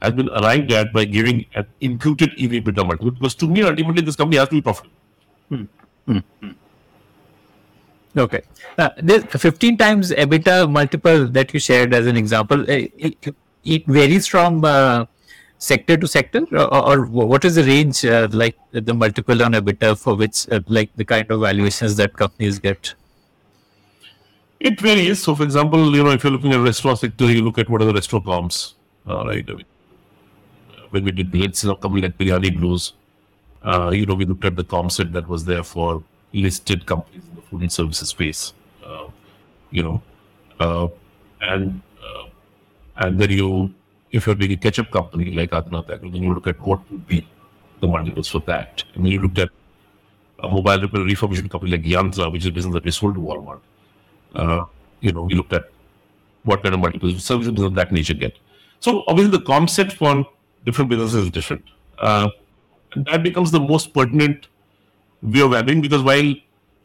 has 0.00 0.14
been 0.14 0.30
arrived 0.30 0.72
at 0.72 0.92
by 0.92 1.04
giving 1.04 1.44
an 1.54 1.66
imputed 1.80 2.30
EV 2.32 2.62
EBITDA 2.62 2.86
multiple. 2.86 3.10
Because 3.10 3.34
to 3.36 3.46
me, 3.46 3.62
ultimately, 3.62 4.02
this 4.02 4.16
company 4.16 4.38
has 4.38 4.48
to 4.48 4.54
be 4.54 4.62
profitable. 4.62 4.96
Hmm. 5.48 5.64
Hmm. 6.06 6.18
hmm. 6.40 6.50
Okay. 8.16 8.42
Uh, 8.78 8.90
this 8.96 9.24
15 9.24 9.76
times 9.76 10.10
EBITDA 10.10 10.70
multiple 10.70 11.26
that 11.28 11.52
you 11.54 11.60
shared 11.60 11.94
as 11.94 12.06
an 12.06 12.16
example, 12.16 12.62
uh, 12.62 12.66
it, 12.98 13.34
it 13.64 13.86
varies 13.86 14.26
from 14.26 14.64
uh, 14.64 15.04
sector 15.58 15.96
to 15.96 16.08
sector, 16.08 16.44
or, 16.52 16.92
or, 16.92 17.06
what 17.06 17.44
is 17.44 17.54
the 17.54 17.62
range 17.62 18.04
uh, 18.04 18.26
like 18.32 18.56
the 18.72 18.94
multiple 18.94 19.42
on 19.42 19.52
EBITDA 19.52 19.98
for 19.98 20.14
which, 20.16 20.48
uh, 20.50 20.60
like 20.66 20.90
the 20.96 21.04
kind 21.04 21.30
of 21.30 21.40
valuations 21.40 21.96
that 21.96 22.14
companies 22.14 22.58
get? 22.58 22.94
It 24.60 24.78
varies. 24.78 25.22
So, 25.22 25.34
for 25.34 25.42
example, 25.42 25.96
you 25.96 26.04
know, 26.04 26.10
if 26.10 26.22
you're 26.22 26.32
looking 26.32 26.52
at 26.52 26.60
restaurant 26.60 26.98
sector, 26.98 27.32
you 27.32 27.42
look 27.42 27.58
at 27.58 27.68
what 27.70 27.80
are 27.80 27.86
the 27.86 27.94
restaurant 27.94 28.26
comps, 28.26 28.74
uh, 29.08 29.24
right? 29.24 29.44
I 29.48 29.54
mean, 29.54 29.64
when 30.90 31.04
we 31.04 31.12
did 31.12 31.34
let's 31.34 31.60
say 31.60 31.68
company 31.76 32.02
like 32.02 32.18
Biryani 32.18 32.56
Blues, 32.58 32.92
uh, 33.62 33.90
you 33.90 34.04
know, 34.04 34.14
we 34.14 34.26
looked 34.26 34.44
at 34.44 34.56
the 34.56 34.64
comp 34.64 34.92
set 34.92 35.12
that 35.14 35.26
was 35.26 35.44
there 35.46 35.62
for 35.62 36.02
listed 36.34 36.84
companies 36.84 37.22
in 37.26 37.36
the 37.36 37.42
food 37.42 37.62
and 37.62 37.72
services 37.72 38.10
space, 38.10 38.52
uh, 38.84 39.06
you 39.70 39.82
know, 39.82 40.02
uh, 40.60 40.88
and 41.40 41.80
uh, 42.04 42.26
and 42.96 43.18
then 43.18 43.30
you, 43.30 43.72
if 44.12 44.26
you're 44.26 44.34
doing 44.34 44.52
a 44.52 44.56
ketchup 44.56 44.90
company 44.90 45.32
like 45.32 45.50
Adnan 45.52 45.86
then 45.86 46.22
you 46.22 46.34
look 46.34 46.46
at 46.46 46.60
what 46.60 46.80
would 46.90 47.06
be 47.06 47.26
the 47.80 47.86
multiples 47.86 48.28
for 48.28 48.40
that. 48.40 48.84
I 48.94 48.98
mean, 48.98 49.12
you 49.12 49.22
looked 49.22 49.38
at 49.38 49.48
a 50.40 50.48
mobile 50.48 50.86
refurbishment 50.88 51.50
company 51.50 51.72
like 51.72 51.82
Yaantra, 51.82 52.30
which 52.30 52.42
is 52.42 52.48
a 52.48 52.52
business 52.52 52.74
that 52.74 52.84
we 52.84 52.90
sold 52.90 53.14
to 53.14 53.20
Walmart, 53.20 53.60
uh, 54.34 54.64
you 55.00 55.12
know, 55.12 55.22
we 55.22 55.34
looked 55.34 55.52
at 55.52 55.70
what 56.44 56.62
kind 56.62 56.74
of 56.74 56.80
multiple 56.80 57.12
services 57.18 57.60
of 57.60 57.74
that 57.74 57.92
nature 57.92 58.14
get. 58.14 58.36
So 58.80 59.04
obviously 59.06 59.36
the 59.36 59.44
concept 59.44 59.92
for 59.92 60.26
different 60.64 60.90
businesses 60.90 61.24
is 61.24 61.30
different. 61.30 61.64
Uh, 61.98 62.30
that 62.96 63.22
becomes 63.22 63.50
the 63.50 63.60
most 63.60 63.92
pertinent 63.92 64.48
way 65.22 65.40
of 65.40 65.50
valuing 65.50 65.80
because 65.80 66.02
while 66.02 66.34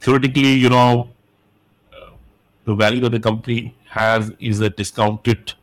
theoretically, 0.01 0.53
you 0.53 0.69
know, 0.69 1.09
the 2.65 2.75
value 2.75 2.99
that 3.01 3.11
the 3.11 3.19
company 3.19 3.75
has 3.89 4.31
is 4.39 4.59
a 4.59 4.69
discounted 4.69 5.53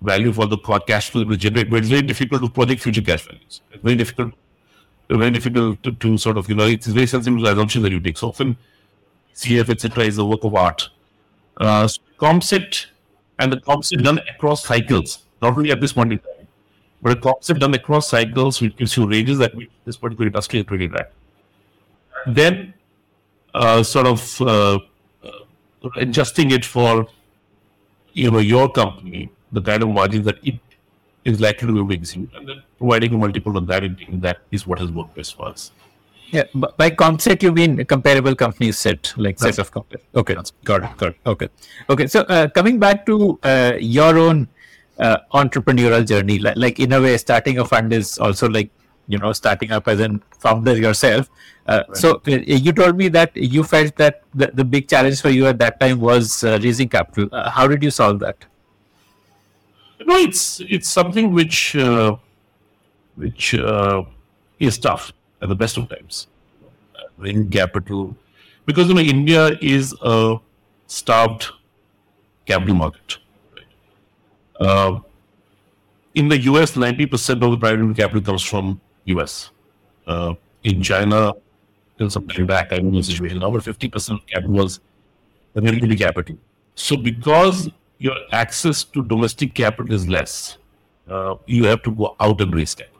value 0.00 0.32
for 0.32 0.46
the 0.46 0.58
cash 0.86 1.10
flow 1.10 1.22
it 1.22 1.28
will 1.28 1.36
generate, 1.36 1.70
but 1.70 1.78
it's 1.78 1.88
very 1.88 2.02
difficult 2.02 2.42
to 2.42 2.48
project 2.48 2.82
future 2.82 3.02
cash 3.02 3.24
values. 3.24 3.60
It's 3.70 3.82
very 3.82 3.96
difficult, 3.96 4.34
very 5.08 5.30
difficult 5.30 5.82
to, 5.82 5.92
to 5.92 6.18
sort 6.18 6.36
of, 6.36 6.48
you 6.48 6.54
know, 6.54 6.66
it's 6.66 6.86
very 6.86 7.06
sensitive 7.06 7.42
assumption 7.42 7.82
that 7.82 7.92
you 7.92 8.00
take. 8.00 8.18
So 8.18 8.28
often, 8.28 8.56
CF, 9.34 9.68
etc., 9.68 10.04
is 10.04 10.18
a 10.18 10.24
work 10.24 10.44
of 10.44 10.54
art 10.54 10.88
uh, 11.58 11.88
and 13.38 13.52
the 13.52 13.82
set 13.82 14.02
done 14.02 14.18
across 14.34 14.64
cycles, 14.64 15.24
not 15.42 15.56
only 15.56 15.70
at 15.70 15.80
this 15.80 15.92
point 15.92 16.12
in 16.12 16.18
time, 16.18 16.48
but 17.02 17.24
a 17.24 17.34
set 17.40 17.58
done 17.58 17.74
across 17.74 18.08
cycles 18.08 18.60
which 18.60 18.76
gives 18.76 18.96
you 18.96 19.06
ranges 19.06 19.38
that 19.38 19.52
this 19.84 19.96
particular 19.96 20.26
industry 20.28 20.60
is 20.60 20.70
really 20.70 20.88
right. 20.88 21.06
Then, 22.26 22.74
uh, 23.54 23.82
sort 23.82 24.06
of 24.06 24.40
uh, 24.40 24.78
uh, 25.24 25.30
adjusting 25.96 26.50
it 26.50 26.64
for 26.64 27.06
you 28.12 28.30
know 28.30 28.38
your 28.38 28.70
company, 28.70 29.30
the 29.52 29.62
kind 29.62 29.82
of 29.82 29.90
margins 29.90 30.24
that 30.24 30.38
it 30.42 30.58
is 31.24 31.40
likely 31.40 31.68
to 31.68 31.84
be 31.84 31.98
to 31.98 32.28
and 32.36 32.48
then 32.48 32.62
providing 32.78 33.14
a 33.14 33.18
multiple 33.18 33.56
on 33.56 33.66
that, 33.66 33.82
and 33.82 34.22
that 34.22 34.38
is 34.50 34.66
what 34.66 34.78
has 34.78 34.90
worked 34.90 35.14
best 35.14 35.36
for 35.36 35.46
us. 35.48 35.72
Yeah, 36.30 36.44
by 36.76 36.90
comp 36.90 37.20
set 37.20 37.42
you 37.42 37.52
mean 37.52 37.84
comparable 37.84 38.34
companies 38.34 38.78
set, 38.78 39.12
like 39.16 39.38
set 39.38 39.58
of 39.58 39.70
companies. 39.70 40.04
Okay, 40.14 40.34
got 40.64 40.82
it, 40.82 40.96
got 40.96 41.08
it. 41.10 41.16
Okay, 41.24 41.48
okay. 41.88 42.06
So 42.06 42.20
uh, 42.22 42.48
coming 42.48 42.78
back 42.78 43.06
to 43.06 43.38
uh, 43.42 43.74
your 43.78 44.18
own 44.18 44.48
uh, 44.98 45.18
entrepreneurial 45.32 46.06
journey, 46.06 46.38
like, 46.38 46.56
like, 46.56 46.80
in 46.80 46.92
a 46.92 47.00
way, 47.00 47.16
starting 47.16 47.58
a 47.58 47.64
fund 47.64 47.92
is 47.92 48.18
also 48.18 48.48
like 48.48 48.70
you 49.06 49.18
know 49.18 49.32
starting 49.32 49.70
up 49.70 49.86
as 49.86 50.00
a 50.00 50.20
founder 50.40 50.76
yourself. 50.76 51.30
Uh, 51.68 51.84
right. 51.86 51.96
So 51.96 52.20
uh, 52.26 52.30
you 52.30 52.72
told 52.72 52.96
me 52.96 53.08
that 53.08 53.36
you 53.36 53.62
felt 53.62 53.94
that 53.96 54.22
the, 54.34 54.50
the 54.52 54.64
big 54.64 54.88
challenge 54.88 55.20
for 55.20 55.30
you 55.30 55.46
at 55.46 55.58
that 55.60 55.78
time 55.78 56.00
was 56.00 56.42
uh, 56.42 56.58
raising 56.60 56.88
capital. 56.88 57.28
how 57.50 57.68
did 57.68 57.82
you 57.84 57.90
solve 57.90 58.18
that? 58.20 58.44
No, 60.04 60.16
it's 60.16 60.60
it's 60.68 60.88
something 60.88 61.32
which 61.32 61.76
which 63.14 63.54
is 64.58 64.78
tough 64.78 65.12
at 65.42 65.48
the 65.48 65.54
best 65.54 65.76
of 65.76 65.88
times. 65.88 66.26
Bring 67.18 67.48
capital, 67.50 68.14
because 68.66 68.88
you 68.88 68.94
know 68.94 69.00
India 69.00 69.58
is 69.60 69.94
a 70.02 70.36
starved 70.86 71.46
capital 72.44 72.74
market. 72.74 73.18
Uh, 74.60 75.00
in 76.14 76.28
the 76.28 76.40
US, 76.42 76.72
90% 76.72 77.42
of 77.42 77.50
the 77.50 77.56
private 77.58 77.96
capital 77.96 78.20
comes 78.22 78.42
from 78.42 78.80
US. 79.04 79.50
Uh, 80.06 80.34
in 80.62 80.82
China, 80.82 81.32
till 81.98 82.10
some 82.10 82.26
time 82.28 82.46
back, 82.46 82.72
I 82.72 82.76
don't 82.76 82.90
know 82.90 82.98
the 82.98 83.04
situation 83.04 83.38
now, 83.38 83.50
but 83.50 83.62
50% 83.62 84.10
of 84.14 84.26
capital 84.26 84.52
was 84.52 84.80
renminbi 85.54 85.98
capital. 85.98 86.36
So 86.74 86.96
because 86.96 87.70
your 87.98 88.16
access 88.32 88.84
to 88.84 89.02
domestic 89.02 89.54
capital 89.54 89.94
is 89.94 90.08
less, 90.08 90.58
uh, 91.08 91.36
you 91.46 91.64
have 91.64 91.82
to 91.82 91.90
go 91.90 92.14
out 92.20 92.40
and 92.40 92.54
raise 92.54 92.74
capital 92.74 92.95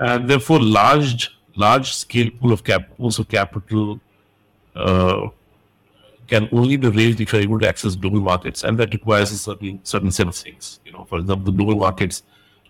and 0.00 0.28
therefore 0.28 0.60
large 0.60 1.30
large 1.56 1.92
scale 1.92 2.30
pool 2.38 2.52
of 2.52 2.64
cap 2.64 2.82
pools 2.96 3.18
of 3.18 3.28
capital 3.28 4.00
uh, 4.74 5.28
can 6.26 6.48
only 6.52 6.76
be 6.76 6.88
raised 6.88 7.20
if 7.20 7.32
you're 7.32 7.42
able 7.42 7.58
to 7.58 7.68
access 7.68 7.96
global 7.96 8.20
markets, 8.20 8.64
and 8.64 8.78
that 8.78 8.92
requires 8.92 9.32
a 9.32 9.38
certain 9.38 9.80
certain 9.84 10.10
set 10.10 10.26
of 10.26 10.34
things. 10.34 10.80
You 10.84 10.92
know, 10.92 11.04
for 11.04 11.18
example, 11.18 11.52
the 11.52 11.56
global 11.56 11.76
markets 11.86 12.22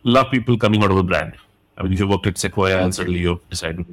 love 0.02 0.30
people 0.30 0.56
coming 0.58 0.82
out 0.84 0.90
of 0.90 0.96
a 0.96 1.02
brand. 1.02 1.34
I 1.76 1.82
mean, 1.82 1.92
if 1.92 2.00
you 2.00 2.08
worked 2.08 2.26
at 2.26 2.36
Sequoia 2.36 2.82
and 2.82 2.94
suddenly 2.94 3.20
you 3.20 3.40
decide 3.48 3.78
to 3.78 3.86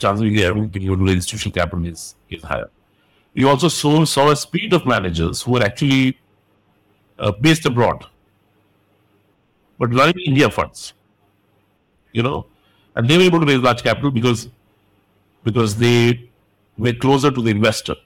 chances 0.00 0.22
of 0.22 0.32
you 0.32 0.44
having 0.44 0.70
to 0.70 0.78
do 0.78 1.06
institutional 1.08 1.52
capital 1.52 1.84
is, 1.86 2.14
is 2.30 2.42
higher. 2.42 2.70
We 3.34 3.44
also 3.44 3.68
saw, 3.68 4.04
saw 4.04 4.30
a 4.30 4.36
speed 4.36 4.72
of 4.72 4.86
managers 4.86 5.42
who 5.42 5.52
were 5.52 5.62
actually 5.62 6.18
uh, 7.18 7.32
based 7.32 7.66
abroad, 7.66 8.06
but 9.78 9.94
running 9.94 10.18
India 10.26 10.50
funds, 10.50 10.94
you 12.12 12.22
know, 12.22 12.46
and 12.96 13.08
they 13.08 13.16
were 13.16 13.24
able 13.24 13.40
to 13.40 13.46
raise 13.46 13.58
large 13.58 13.82
capital 13.82 14.10
because 14.10 14.48
because 15.44 15.76
they 15.76 16.28
were 16.78 16.92
closer 16.92 17.30
to 17.30 17.42
the 17.42 17.50
investor, 17.50 17.96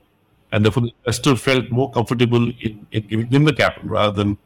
and 0.52 0.64
therefore 0.64 0.84
the 0.84 0.92
investor 1.00 1.36
felt 1.36 1.70
more 1.70 1.90
comfortable 1.90 2.48
in, 2.61 2.86
in 2.92 3.07
giving 3.07 3.28
them 3.28 3.44
the 3.44 3.52
capital 3.52 3.88
rather 3.88 4.12
than, 4.12 4.38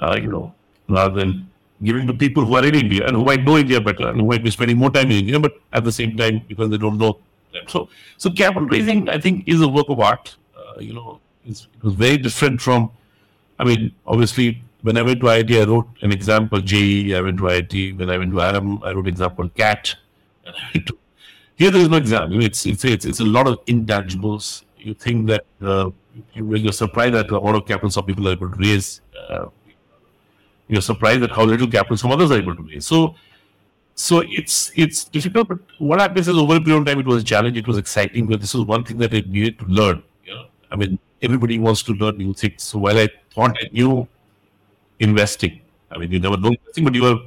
uh, 0.00 0.18
you 0.20 0.28
know, 0.28 0.54
rather 0.88 1.14
than 1.14 1.48
giving 1.82 2.06
to 2.06 2.14
people 2.14 2.44
who 2.44 2.56
are 2.56 2.64
in 2.64 2.74
India 2.74 3.06
and 3.06 3.16
who 3.16 3.24
might 3.24 3.44
know 3.44 3.56
India 3.56 3.80
better 3.80 4.08
and 4.08 4.20
who 4.20 4.26
might 4.26 4.42
be 4.42 4.50
spending 4.50 4.76
more 4.76 4.90
time 4.90 5.10
in 5.10 5.18
India, 5.18 5.38
but 5.38 5.52
at 5.72 5.84
the 5.84 5.92
same 5.92 6.16
time 6.16 6.42
because 6.48 6.70
they 6.70 6.78
don't 6.78 6.98
know 6.98 7.18
them. 7.52 7.64
So, 7.68 7.88
so 8.16 8.30
capital 8.30 8.68
raising, 8.68 9.08
I 9.08 9.18
think, 9.18 9.46
is 9.46 9.60
a 9.60 9.68
work 9.68 9.88
of 9.88 10.00
art. 10.00 10.36
Uh, 10.56 10.80
you 10.80 10.92
know, 10.92 11.20
it 11.46 11.66
was 11.82 11.94
very 11.94 12.16
different 12.16 12.60
from. 12.60 12.90
I 13.60 13.64
mean, 13.64 13.92
obviously, 14.06 14.62
when 14.82 14.96
I 14.96 15.02
went 15.02 15.20
to 15.20 15.26
IIT, 15.26 15.60
I 15.60 15.64
wrote 15.64 15.88
an 16.02 16.12
example 16.12 16.60
JEE. 16.60 17.14
I 17.14 17.20
went 17.20 17.38
to 17.38 17.44
IIT. 17.44 17.98
When 17.98 18.10
I 18.10 18.18
went 18.18 18.30
to 18.32 18.36
IIM, 18.38 18.84
I 18.84 18.92
wrote 18.92 19.04
an 19.04 19.08
example 19.08 19.48
CAT. 19.50 19.96
Here, 21.56 21.70
there 21.70 21.80
is 21.80 21.88
no 21.88 21.96
exam. 21.96 22.40
It's 22.40 22.64
it's 22.66 22.84
it's, 22.84 23.04
it's 23.04 23.20
a 23.20 23.24
lot 23.24 23.48
of 23.48 23.64
intangibles. 23.66 24.62
You 24.78 24.94
think 24.94 25.26
that 25.26 25.44
uh, 25.60 25.90
you, 26.34 26.54
you're 26.54 26.72
surprised 26.72 27.14
at 27.14 27.28
the 27.28 27.38
amount 27.38 27.56
of 27.56 27.66
capital 27.66 27.90
some 27.90 28.04
people 28.04 28.28
are 28.28 28.32
able 28.32 28.50
to 28.50 28.56
raise. 28.56 29.00
Uh, 29.28 29.46
you're 30.68 30.82
surprised 30.82 31.22
at 31.22 31.30
how 31.30 31.44
little 31.44 31.66
capital 31.66 31.96
some 31.96 32.12
others 32.12 32.30
are 32.30 32.38
able 32.38 32.54
to 32.54 32.62
raise. 32.62 32.86
So, 32.86 33.16
so 33.96 34.22
it's 34.28 34.70
it's 34.76 35.04
difficult. 35.04 35.48
But 35.48 35.58
what 35.78 36.00
happens 36.00 36.28
is 36.28 36.36
over 36.36 36.56
a 36.56 36.60
period 36.60 36.80
of 36.80 36.86
time, 36.86 37.00
it 37.00 37.06
was 37.06 37.22
a 37.22 37.26
challenge. 37.26 37.56
It 37.56 37.66
was 37.66 37.76
exciting, 37.76 38.26
but 38.26 38.40
this 38.40 38.54
was 38.54 38.64
one 38.64 38.84
thing 38.84 38.98
that 38.98 39.12
I 39.12 39.24
needed 39.26 39.58
to 39.58 39.66
learn. 39.66 40.04
You 40.24 40.34
know? 40.34 40.46
I 40.70 40.76
mean, 40.76 41.00
everybody 41.22 41.58
wants 41.58 41.82
to 41.84 41.92
learn 41.94 42.18
new 42.18 42.34
things. 42.34 42.62
So 42.62 42.78
while 42.78 42.98
I 42.98 43.08
thought 43.34 43.56
I 43.60 43.68
knew 43.72 44.06
investing, 45.00 45.60
I 45.90 45.98
mean, 45.98 46.10
you 46.12 46.20
never 46.20 46.36
know 46.36 46.48
investing, 46.48 46.84
but 46.84 46.94
you 46.94 47.04
have 47.04 47.20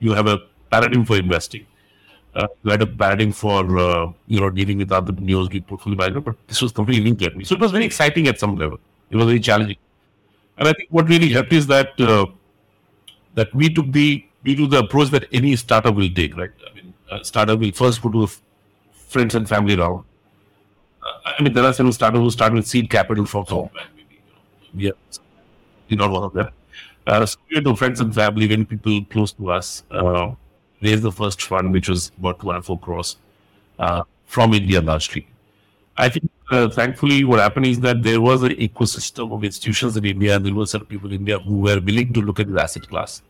you 0.00 0.12
have 0.12 0.26
a 0.26 0.38
paradigm 0.70 1.04
for 1.04 1.16
investing. 1.16 1.66
Uh, 2.34 2.46
you 2.62 2.70
had 2.70 2.82
a 2.82 2.86
paradigm 2.86 3.32
for 3.32 3.78
uh, 3.78 4.12
you 4.26 4.40
know 4.40 4.50
dealing 4.50 4.78
with 4.78 4.92
entrepreneurs, 4.92 5.48
doing 5.48 5.62
portfolio 5.62 5.98
management, 5.98 6.24
but 6.26 6.36
this 6.46 6.62
was 6.62 6.72
completely 6.72 7.10
new 7.10 7.16
to 7.16 7.30
me. 7.36 7.44
So 7.44 7.54
it 7.54 7.60
was 7.60 7.72
very 7.72 7.84
exciting 7.84 8.28
at 8.28 8.38
some 8.38 8.56
level. 8.56 8.78
It 9.10 9.16
was 9.16 9.26
very 9.26 9.40
challenging, 9.40 9.78
and 10.58 10.68
I 10.68 10.72
think 10.72 10.90
what 10.90 11.08
really 11.08 11.30
helped 11.30 11.52
is 11.52 11.66
that. 11.68 12.00
Uh, 12.00 12.26
that 13.38 13.54
we 13.54 13.72
took 13.72 13.90
the 13.92 14.24
we 14.42 14.54
took 14.56 14.70
the 14.70 14.78
approach 14.78 15.10
that 15.10 15.26
any 15.32 15.54
startup 15.56 15.94
will 15.94 16.10
take, 16.10 16.36
right? 16.36 16.50
I 16.68 16.74
mean, 16.74 16.94
a 17.10 17.24
startup 17.24 17.60
will 17.60 17.72
first 17.72 18.02
put 18.02 18.12
to 18.12 18.28
friends 18.92 19.34
and 19.34 19.48
family 19.48 19.74
around. 19.74 20.04
Uh, 21.02 21.32
I 21.38 21.42
mean, 21.42 21.52
there 21.52 21.64
are 21.64 21.72
some 21.72 21.90
startups 21.92 22.22
who 22.22 22.30
start 22.30 22.52
with 22.52 22.66
seed 22.66 22.90
capital 22.90 23.26
from 23.26 23.46
home. 23.46 23.70
Yeah, 24.74 24.90
you're 25.88 25.98
not 25.98 26.10
one 26.10 26.24
of 26.24 26.32
them. 26.32 26.48
Uh, 27.08 27.26
to 27.64 27.74
friends 27.74 28.00
and 28.00 28.14
family, 28.14 28.46
when 28.46 28.66
people 28.66 29.04
close 29.10 29.32
to 29.32 29.50
us, 29.50 29.82
uh, 29.90 30.32
raised 30.82 31.02
the 31.02 31.12
first 31.12 31.42
fund, 31.42 31.72
which 31.72 31.88
was 31.88 32.12
about 32.18 32.38
two 32.40 32.50
and 32.50 32.64
four 32.64 32.78
crores 32.78 33.16
uh, 33.78 34.02
from 34.26 34.54
India 34.54 34.80
largely. 34.80 35.26
I 35.96 36.08
think, 36.08 36.30
uh, 36.50 36.68
thankfully, 36.68 37.24
what 37.24 37.40
happened 37.40 37.66
is 37.66 37.80
that 37.80 38.02
there 38.02 38.20
was 38.20 38.42
an 38.42 38.52
ecosystem 38.52 39.32
of 39.32 39.42
institutions 39.42 39.96
in 39.96 40.04
India, 40.04 40.36
and 40.36 40.46
there 40.46 40.54
were 40.54 40.66
certain 40.66 40.86
people 40.86 41.08
in 41.08 41.16
India 41.16 41.38
who 41.38 41.58
were 41.60 41.80
willing 41.80 42.12
to 42.12 42.20
look 42.20 42.38
at 42.38 42.52
the 42.52 42.62
asset 42.62 42.88
class 42.88 43.22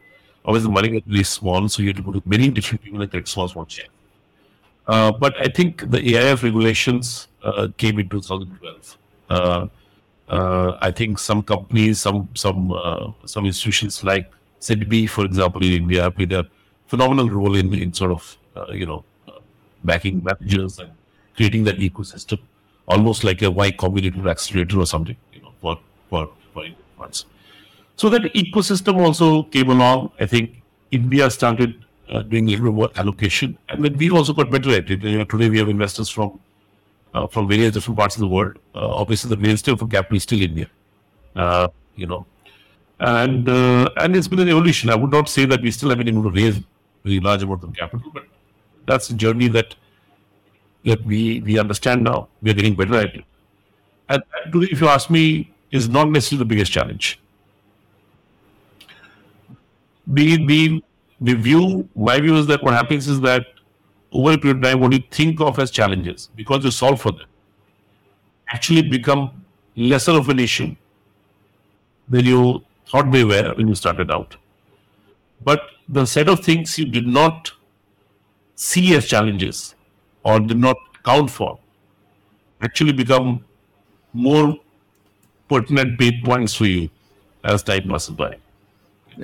obviously 0.48 0.68
the 0.68 0.72
money 0.72 0.96
is 0.96 1.02
really 1.06 1.24
small, 1.24 1.68
so 1.68 1.82
you 1.82 1.88
had 1.88 1.96
to 1.96 2.02
put 2.02 2.26
many 2.26 2.48
different 2.48 2.82
people 2.82 2.98
like 2.98 3.10
that 3.10 3.28
small, 3.28 3.48
small 3.48 3.66
check. 3.66 3.88
Uh, 4.86 5.12
but 5.12 5.34
I 5.38 5.48
think 5.48 5.90
the 5.90 5.98
AIF 5.98 6.42
regulations 6.42 7.28
uh, 7.42 7.68
came 7.76 7.98
in 7.98 8.08
2012. 8.08 8.96
Uh, 10.28 10.76
I 10.80 10.90
think 10.90 11.18
some 11.18 11.42
companies, 11.42 12.00
some 12.00 12.28
some 12.34 12.72
uh, 12.72 13.12
some 13.24 13.46
institutions 13.46 14.04
like 14.04 14.30
SIDBI, 14.60 15.08
for 15.08 15.24
example, 15.24 15.62
in 15.64 15.72
India, 15.72 16.10
played 16.10 16.32
a 16.32 16.46
phenomenal 16.86 17.30
role 17.30 17.56
in, 17.56 17.72
in 17.72 17.92
sort 17.92 18.10
of 18.10 18.36
uh, 18.56 18.72
you 18.72 18.86
know 18.86 19.04
backing 19.84 20.22
managers 20.22 20.78
and 20.78 20.90
creating 21.36 21.64
that 21.64 21.78
ecosystem, 21.78 22.38
almost 22.86 23.24
like 23.24 23.40
a 23.42 23.50
Y 23.50 23.70
Combinator 23.70 24.28
accelerator 24.28 24.80
or 24.80 24.86
something, 24.86 25.16
you 25.32 25.40
know, 25.40 25.52
for 25.60 25.78
for 26.10 26.30
for 26.52 26.64
funds. 26.98 27.24
So 27.96 28.08
that 28.10 28.22
ecosystem 28.34 28.98
also 29.04 29.44
came 29.44 29.70
along. 29.70 30.12
I 30.20 30.26
think 30.26 30.62
India 30.90 31.30
started 31.30 31.84
uh, 32.10 32.22
doing 32.22 32.48
a 32.48 32.52
little 32.52 32.72
more 32.72 32.90
allocation, 32.96 33.56
and 33.68 33.84
then 33.84 33.96
we 33.96 34.10
also 34.10 34.32
got 34.32 34.50
better 34.50 34.70
at 34.70 34.90
it. 34.90 35.02
You 35.02 35.18
know, 35.18 35.24
today 35.24 35.48
we 35.48 35.58
have 35.58 35.68
investors 35.68 36.08
from 36.08 36.38
from 37.26 37.48
various 37.48 37.74
different 37.74 37.98
parts 37.98 38.16
of 38.16 38.20
the 38.20 38.28
world. 38.28 38.58
Uh, 38.74 38.88
obviously, 38.88 39.28
the 39.28 39.36
mainstay 39.36 39.72
of 39.72 39.80
capital 39.90 40.16
is 40.16 40.22
still 40.22 40.40
India. 40.42 40.68
Uh, 41.34 41.68
you 41.96 42.06
know, 42.06 42.26
and 43.00 43.48
uh, 43.48 43.88
and 43.96 44.16
it's 44.16 44.28
been 44.28 44.40
an 44.40 44.48
evolution. 44.48 44.90
I 44.90 44.94
would 44.94 45.10
not 45.10 45.28
say 45.28 45.44
that 45.46 45.62
we 45.62 45.70
still 45.70 45.90
haven't 45.90 46.06
been 46.06 46.18
able 46.18 46.30
to 46.30 46.36
raise 46.36 46.60
very 47.04 47.20
large 47.20 47.42
amount 47.42 47.64
of 47.64 47.74
capital, 47.74 48.10
but 48.12 48.24
that's 48.86 49.10
a 49.10 49.14
journey 49.14 49.48
that 49.48 49.74
that 50.84 51.04
we 51.04 51.40
we 51.40 51.58
understand 51.58 52.04
now. 52.04 52.28
We 52.42 52.50
are 52.50 52.54
getting 52.54 52.74
better 52.74 52.94
at 52.96 53.14
it. 53.14 53.24
And 54.08 54.22
if 54.54 54.80
you 54.80 54.88
ask 54.88 55.10
me, 55.10 55.52
is 55.70 55.88
not 55.88 56.10
necessarily 56.10 56.38
the 56.38 56.48
biggest 56.48 56.72
challenge 56.72 57.18
the 60.08 60.46
the 60.46 60.82
the 61.20 61.34
view 61.34 61.88
my 61.94 62.18
view 62.20 62.36
is 62.36 62.46
that 62.46 62.62
what 62.62 62.74
happens 62.74 63.08
is 63.08 63.20
that 63.20 63.46
over 64.12 64.32
a 64.32 64.38
period 64.38 64.58
of 64.58 64.62
time 64.62 64.80
what 64.80 64.92
you 64.92 65.02
think 65.10 65.40
of 65.40 65.58
as 65.58 65.70
challenges 65.70 66.28
because 66.34 66.64
you 66.64 66.70
solve 66.70 67.00
for 67.00 67.12
them 67.12 67.26
actually 68.52 68.82
become 68.82 69.30
lesser 69.76 70.12
of 70.12 70.28
an 70.28 70.38
issue 70.38 70.74
than 72.08 72.24
you 72.24 72.64
thought 72.86 73.10
they 73.12 73.24
were 73.24 73.54
when 73.56 73.68
you 73.68 73.74
started 73.74 74.10
out 74.10 74.36
but 75.44 75.62
the 75.88 76.04
set 76.06 76.28
of 76.28 76.40
things 76.40 76.78
you 76.78 76.86
did 76.86 77.06
not 77.06 77.52
see 78.54 78.94
as 78.94 79.06
challenges 79.06 79.74
or 80.24 80.40
did 80.40 80.58
not 80.58 80.76
count 81.04 81.30
for 81.30 81.58
actually 82.62 82.92
become 82.92 83.44
more 84.12 84.56
pertinent 85.48 85.98
pain 85.98 86.20
points 86.24 86.54
for 86.54 86.66
you 86.66 86.88
as 87.44 87.62
time 87.62 87.88
passes 87.88 88.10
by 88.10 88.34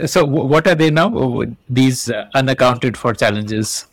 so, 0.07 0.25
what 0.25 0.67
are 0.67 0.75
they 0.75 0.91
now? 0.91 1.45
These 1.69 2.11
uh, 2.11 2.29
unaccounted 2.35 2.97
for 2.97 3.15
challenges. 3.15 3.87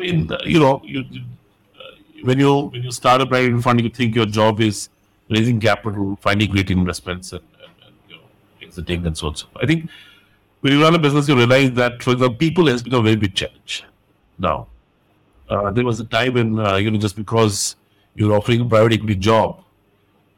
I 0.00 0.02
mean, 0.02 0.30
you 0.46 0.58
know, 0.58 0.80
you, 0.82 1.00
uh, 1.00 1.82
when 2.22 2.38
you 2.38 2.54
when 2.72 2.82
you 2.82 2.90
start 2.90 3.20
a 3.20 3.26
private 3.26 3.60
fund, 3.62 3.80
you 3.80 3.90
think 3.90 4.14
your 4.14 4.26
job 4.26 4.60
is 4.60 4.88
raising 5.28 5.60
capital, 5.60 6.16
finding 6.22 6.50
great 6.50 6.70
investments, 6.70 7.32
and, 7.32 7.42
and, 7.62 7.72
and 7.86 7.94
you 8.08 8.16
know, 8.16 8.22
exiting 8.62 9.06
and 9.06 9.16
so 9.16 9.26
on. 9.28 9.36
So 9.36 9.46
I 9.56 9.66
think 9.66 9.90
when 10.60 10.72
you 10.72 10.82
run 10.82 10.94
a 10.94 10.98
business, 10.98 11.28
you 11.28 11.36
realize 11.36 11.72
that, 11.72 12.02
for 12.02 12.12
example, 12.12 12.36
people 12.36 12.66
has 12.66 12.82
become 12.82 13.00
a 13.00 13.02
very 13.02 13.16
big 13.16 13.34
challenge. 13.34 13.84
Now, 14.38 14.68
uh, 15.50 15.70
there 15.70 15.84
was 15.84 16.00
a 16.00 16.04
time 16.04 16.32
when 16.34 16.58
uh, 16.58 16.76
you 16.76 16.90
know 16.90 16.98
just 16.98 17.16
because 17.16 17.76
you're 18.14 18.34
offering 18.34 18.62
a 18.62 18.64
private 18.64 18.94
equity 18.94 19.16
job, 19.16 19.62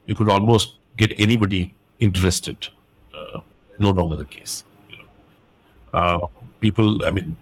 you 0.07 0.17
could 0.17 0.29
almost 0.29 0.75
get 0.97 1.15
anybody 1.21 1.73
interested. 2.01 2.69
Uh, 3.15 3.41
no 3.79 3.91
longer 3.91 4.17
the 4.17 4.25
case. 4.25 4.65
Uh, 5.93 6.27
people, 6.61 7.05
I 7.05 7.11
mean, 7.11 7.37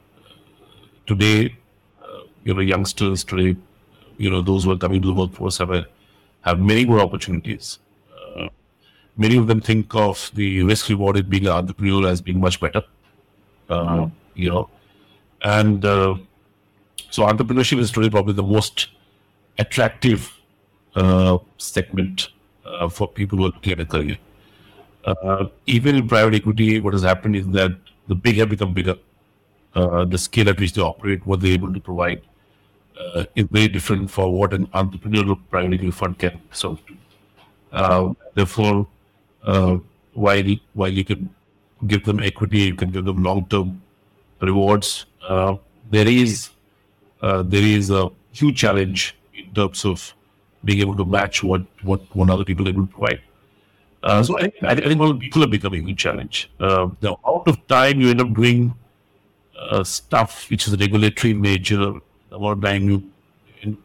today, 1.06 1.56
you 2.44 2.54
know, 2.54 2.60
youngsters 2.60 3.24
today, 3.24 3.56
you 4.18 4.30
know, 4.30 4.42
those 4.42 4.64
who 4.64 4.72
are 4.72 4.78
coming 4.78 5.00
to 5.02 5.08
the 5.08 5.14
workforce 5.14 5.58
have 5.58 5.70
a, 5.70 5.86
have 6.42 6.60
many 6.60 6.84
more 6.84 7.00
opportunities. 7.00 7.78
Uh, 8.36 8.48
many 9.16 9.36
of 9.36 9.46
them 9.46 9.60
think 9.60 9.94
of 9.94 10.30
the 10.34 10.62
risk 10.62 10.88
rewarded 10.88 11.28
being 11.28 11.46
an 11.46 11.52
entrepreneur 11.52 12.08
as 12.08 12.20
being 12.20 12.40
much 12.40 12.60
better. 12.60 12.82
Uh, 13.68 14.08
you 14.34 14.50
know, 14.50 14.68
and 15.42 15.84
uh, 15.84 16.16
so 17.10 17.22
entrepreneurship 17.24 17.78
is 17.78 17.90
today 17.90 18.10
probably 18.10 18.34
the 18.34 18.42
most 18.42 18.88
attractive 19.58 20.32
uh, 20.96 21.38
segment 21.58 22.28
for 22.90 23.08
people 23.08 23.38
who 23.38 23.44
are 23.44 23.48
looking 23.48 23.72
at 23.72 23.80
a 23.80 23.84
career. 23.84 24.16
even 25.66 25.96
in 25.96 26.08
private 26.08 26.34
equity, 26.34 26.80
what 26.80 26.94
has 26.94 27.02
happened 27.02 27.36
is 27.36 27.46
that 27.48 27.72
the 28.08 28.14
big 28.14 28.36
have 28.36 28.48
become 28.48 28.74
bigger. 28.74 28.96
Uh, 29.74 30.04
the 30.04 30.18
scale 30.18 30.48
at 30.48 30.58
which 30.58 30.72
they 30.72 30.82
operate, 30.82 31.24
what 31.24 31.40
they're 31.40 31.52
able 31.52 31.72
to 31.72 31.78
provide, 31.78 32.20
uh, 32.98 33.24
is 33.34 33.46
very 33.50 33.68
different 33.68 34.10
for 34.10 34.32
what 34.32 34.52
an 34.52 34.66
entrepreneurial 34.68 35.38
private 35.50 35.74
equity 35.74 35.90
fund 35.90 36.18
can 36.18 36.40
solve. 36.52 36.80
Uh, 37.72 38.12
therefore, 38.34 38.86
uh, 39.44 39.78
while 40.14 40.56
while 40.74 40.88
you 40.88 41.04
can 41.04 41.30
give 41.86 42.04
them 42.04 42.20
equity, 42.20 42.58
you 42.58 42.74
can 42.74 42.90
give 42.90 43.04
them 43.04 43.22
long 43.22 43.46
term 43.46 43.80
rewards. 44.40 45.06
Uh, 45.26 45.56
there 45.90 46.08
is 46.08 46.50
uh, 47.22 47.42
there 47.42 47.62
is 47.62 47.90
a 47.90 48.10
huge 48.32 48.56
challenge 48.56 49.16
in 49.34 49.52
terms 49.54 49.84
of 49.84 50.14
being 50.64 50.80
able 50.80 50.96
to 50.96 51.04
match 51.04 51.42
what 51.42 51.62
what 51.82 52.00
other 52.28 52.44
people 52.44 52.66
are 52.66 52.70
able 52.70 52.86
to 52.86 52.92
provide. 52.92 53.20
Uh, 54.02 54.22
so 54.22 54.38
I, 54.38 54.42
think 54.42 54.64
I 54.64 54.74
think 54.74 55.20
people 55.20 55.44
are 55.44 55.46
becoming 55.46 55.84
a 55.84 55.86
huge 55.88 55.98
challenge. 55.98 56.50
The 56.58 57.16
amount 57.24 57.48
of 57.48 57.66
time 57.66 58.00
you 58.00 58.10
end 58.10 58.20
up 58.20 58.32
doing 58.32 58.74
stuff 59.84 60.48
which 60.50 60.66
is 60.66 60.76
regulatory 60.76 61.34
nature, 61.34 62.00
the 62.30 62.36
amount 62.36 62.58
of 62.58 62.64
time 62.64 62.88
you 62.88 63.02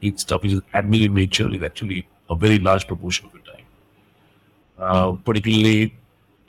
in 0.02 0.18
stuff 0.18 0.42
which 0.44 0.54
is 0.54 0.62
admin 0.74 1.06
in 1.06 1.14
nature 1.14 1.54
is 1.54 1.62
actually 1.62 2.08
a 2.30 2.36
very 2.36 2.60
large 2.60 2.88
proportion 2.88 3.28
of 3.28 3.34
your 3.34 3.44
time. 3.44 3.66
Uh, 4.78 5.12
particularly 5.24 5.94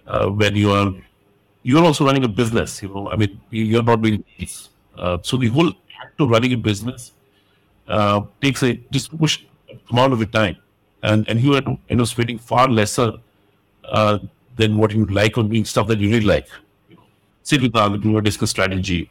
uh, 0.07 0.29
when 0.29 0.55
you 0.55 0.71
are 0.71 0.93
you're 1.63 1.85
also 1.85 2.07
running 2.07 2.25
a 2.25 2.29
business. 2.29 2.81
You 2.81 2.89
know, 2.89 3.11
I 3.11 3.17
mean, 3.17 3.41
you're 3.51 3.83
not 3.83 4.01
doing 4.01 4.25
this. 4.39 4.69
Uh, 4.97 5.19
so 5.23 5.37
the 5.37 5.49
whole 5.49 5.73
act 6.01 6.21
of 6.21 6.31
running 6.31 6.53
a 6.53 6.57
business 6.57 7.13
uh, 7.89 8.21
takes 8.41 8.63
a 8.63 8.75
disproportionate 8.75 9.51
amount 9.91 10.13
of 10.13 10.21
your 10.21 10.29
time, 10.29 10.57
and 11.03 11.29
and 11.29 11.41
you 11.41 11.55
are 11.55 11.63
you 11.89 11.97
know 11.97 12.05
spending 12.05 12.39
far 12.39 12.69
lesser 12.69 13.13
uh, 13.85 14.19
than 14.57 14.79
what 14.79 14.93
you'd 14.93 15.11
like 15.11 15.37
on 15.39 15.49
doing 15.49 15.65
stuff 15.65 15.89
that 15.89 15.99
you 15.99 16.09
really 16.09 16.27
like. 16.27 16.49
You 16.89 16.97
know, 16.97 17.03
sit 17.43 17.63
with 17.63 17.73
the 17.73 17.81
entrepreneur, 17.81 18.21
discuss 18.21 18.51
strategy. 18.51 19.11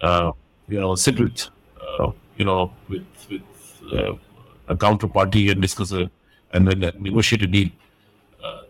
Uh, 0.00 0.32
you 0.68 0.80
know, 0.80 0.94
sit 0.94 1.20
with 1.20 1.48
uh, 1.48 1.50
you 2.36 2.44
know 2.44 2.72
with 2.88 3.06
with 3.30 3.42
uh, 3.92 4.14
a 4.68 4.76
counterparty 4.76 5.50
and 5.50 5.60
discuss 5.60 5.92
a 5.92 6.10
and 6.52 6.68
then 6.68 6.92
negotiate 7.00 7.42
a 7.42 7.46
deal. 7.46 7.68
Uh, 8.42 8.62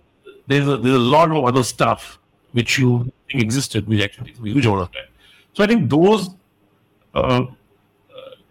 there's 0.47 0.68
a, 0.68 0.77
there's 0.77 0.95
a 0.95 0.99
lot 0.99 1.31
of 1.31 1.45
other 1.45 1.62
stuff 1.62 2.18
which 2.53 2.79
you 2.79 3.11
think 3.31 3.43
existed, 3.43 3.87
which 3.89 4.03
actually 4.03 4.27
takes 4.27 4.39
a 4.39 4.43
huge 4.43 4.66
amount 4.66 4.83
of 4.83 4.93
time. 4.93 5.11
So 5.55 5.64
I 5.64 5.66
think 5.66 5.91
those 5.91 6.31
uh, 7.14 7.47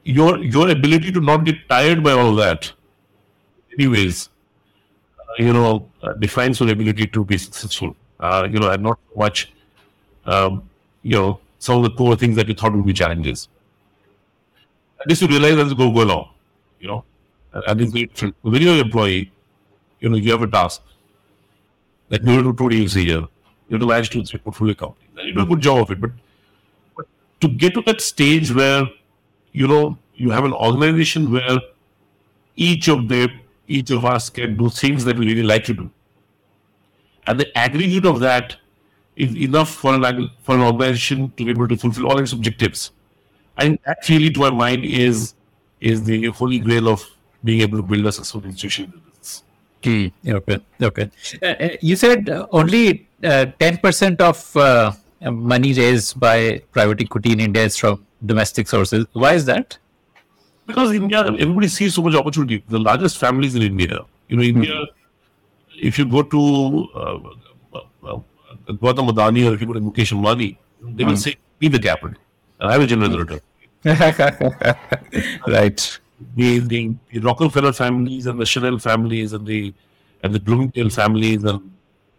your 0.04 0.38
your 0.40 0.70
ability 0.70 1.12
to 1.12 1.22
not 1.22 1.46
get 1.46 1.68
tired 1.70 2.04
by 2.04 2.12
all 2.12 2.36
that, 2.36 2.72
anyways, 3.74 4.30
uh, 5.20 5.44
you 5.44 5.54
know, 5.54 5.88
uh, 6.04 6.14
defines 6.14 6.60
your 6.60 6.70
ability 6.70 7.08
to 7.08 7.26
be 7.26 7.38
successful. 7.38 7.96
Uh, 8.20 8.48
you 8.52 8.60
know, 8.60 8.70
and 8.70 8.84
not 8.84 9.00
much, 9.16 9.52
um, 10.26 10.70
you 11.02 11.18
know, 11.18 11.40
some 11.58 11.78
of 11.78 11.84
the 11.84 11.90
core 11.90 12.16
things 12.16 12.36
that 12.36 12.48
you 12.48 12.54
thought 12.54 12.72
would 12.74 12.86
be 12.86 12.94
challenges. 12.94 13.48
At 15.02 15.08
least 15.08 15.22
you 15.22 15.28
realize 15.28 15.58
as 15.58 15.72
you 15.72 15.78
go, 15.78 15.92
go 15.92 16.04
along, 16.04 16.30
you 16.80 16.88
know, 16.88 17.04
and 17.54 17.82
it's 17.82 17.92
very 17.92 18.06
different. 18.06 18.36
When 18.42 18.62
you're 18.62 18.74
an 18.74 18.80
employee, 18.82 19.32
you 20.00 20.10
know, 20.10 20.18
you 20.18 20.32
have 20.32 20.42
a 20.42 20.48
task. 20.48 20.82
Like 22.10 22.24
you 22.24 22.32
have 22.32 22.44
to 22.44 22.54
do 22.54 22.70
deals 22.70 22.96
a 22.96 23.02
year. 23.02 23.20
You 23.20 23.72
have 23.72 23.82
to 23.82 23.88
manage 23.88 24.10
two, 24.10 24.24
three 24.24 24.40
portfolio 24.40 24.74
companies. 24.74 25.10
And 25.18 25.28
you 25.28 25.34
do 25.34 25.42
a 25.42 25.46
good 25.46 25.62
job 25.62 25.80
of 25.80 25.92
it. 25.92 26.02
But, 26.02 26.12
but 26.96 27.08
to 27.40 27.48
get 27.48 27.74
to 27.76 27.82
that 27.84 28.02
stage 28.02 28.54
where 28.54 28.86
you 29.52 29.68
know, 29.68 29.98
you 30.16 30.32
have 30.32 30.46
an 30.46 30.54
organization 30.54 31.32
where 31.32 31.60
each 32.56 32.88
of 32.88 33.08
them, 33.08 33.30
each 33.68 33.92
of 33.92 34.06
us 34.06 34.30
can 34.30 34.58
do 34.58 34.70
things 34.70 35.06
that 35.06 35.18
we 35.18 35.28
really 35.28 35.44
like 35.44 35.64
to 35.66 35.74
do. 35.74 35.90
And 37.28 37.40
the 37.40 37.58
aggregate 37.58 38.06
of 38.06 38.20
that 38.22 38.58
is 39.16 39.36
enough 39.36 39.70
for 39.70 39.94
an, 39.94 40.30
for 40.42 40.56
an 40.56 40.62
organization 40.62 41.32
to 41.38 41.46
be 41.46 41.52
able 41.52 41.68
to 41.68 41.78
fulfill 41.78 42.08
all 42.08 42.20
its 42.20 42.34
objectives. 42.34 42.92
And 43.58 43.80
that 43.86 44.08
really, 44.10 44.30
to 44.32 44.40
my 44.40 44.50
mind, 44.50 44.86
is 44.86 45.36
is 45.80 46.04
the 46.04 46.28
holy 46.28 46.60
grail 46.60 46.88
of 46.88 47.06
being 47.44 47.62
able 47.62 47.78
to 47.78 47.84
build 47.84 48.06
a 48.06 48.12
successful 48.12 48.46
institution. 48.46 48.94
Hmm. 49.84 50.08
Okay. 50.28 50.60
Okay. 50.82 51.10
Uh, 51.42 51.46
uh, 51.46 51.70
you 51.82 51.96
said 51.96 52.30
uh, 52.30 52.48
only 52.52 53.08
uh, 53.24 53.46
ten 53.60 53.78
percent 53.78 54.22
of 54.22 54.56
uh, 54.56 54.92
money 55.22 55.74
raised 55.74 56.20
by 56.20 56.62
private 56.72 57.02
equity 57.02 57.32
in 57.32 57.40
India 57.40 57.64
is 57.64 57.78
from 57.78 58.06
domestic 58.26 58.68
sources. 58.68 59.06
Why 59.14 59.34
is 59.34 59.46
that? 59.46 59.78
Because 60.68 60.94
India, 60.94 61.26
everybody 61.26 61.68
sees 61.68 61.96
so 61.96 62.04
much 62.04 62.14
opportunity. 62.16 62.64
The 62.70 62.80
largest 62.80 63.18
families 63.18 63.56
in 63.56 63.64
India, 63.64 64.06
you 64.28 64.38
know, 64.38 64.44
India, 64.44 64.72
mm-hmm. 64.72 65.88
if 65.88 65.98
you 65.98 66.06
go 66.06 66.22
to 66.22 66.88
uh, 66.96 67.20
uh, 67.74 68.20
Gautam 68.70 69.10
Adani 69.10 69.50
or 69.50 69.56
if 69.56 69.62
you 69.62 69.68
go 69.68 69.74
to 69.74 69.82
Mukesh 69.82 70.14
Ambani, 70.14 70.58
they 70.82 71.04
will 71.04 71.14
mm. 71.14 71.18
say, 71.18 71.36
be 71.58 71.68
the 71.68 71.80
capital. 71.80 72.16
I 72.62 72.78
was 72.78 72.88
generate 72.88 73.12
the 73.12 73.18
return. 73.20 73.42
right. 75.48 76.00
The, 76.36 76.60
the, 76.60 76.96
the, 77.12 77.20
Rockefeller 77.20 77.74
families 77.74 78.28
and 78.28 78.40
the 78.40 78.46
Chanel 78.46 78.78
families 78.78 79.34
and 79.34 79.46
the 79.46 79.74
and 80.24 80.36
the 80.36 80.40
Bloomingdale 80.40 80.90
families 80.92 81.44
and 81.44 81.72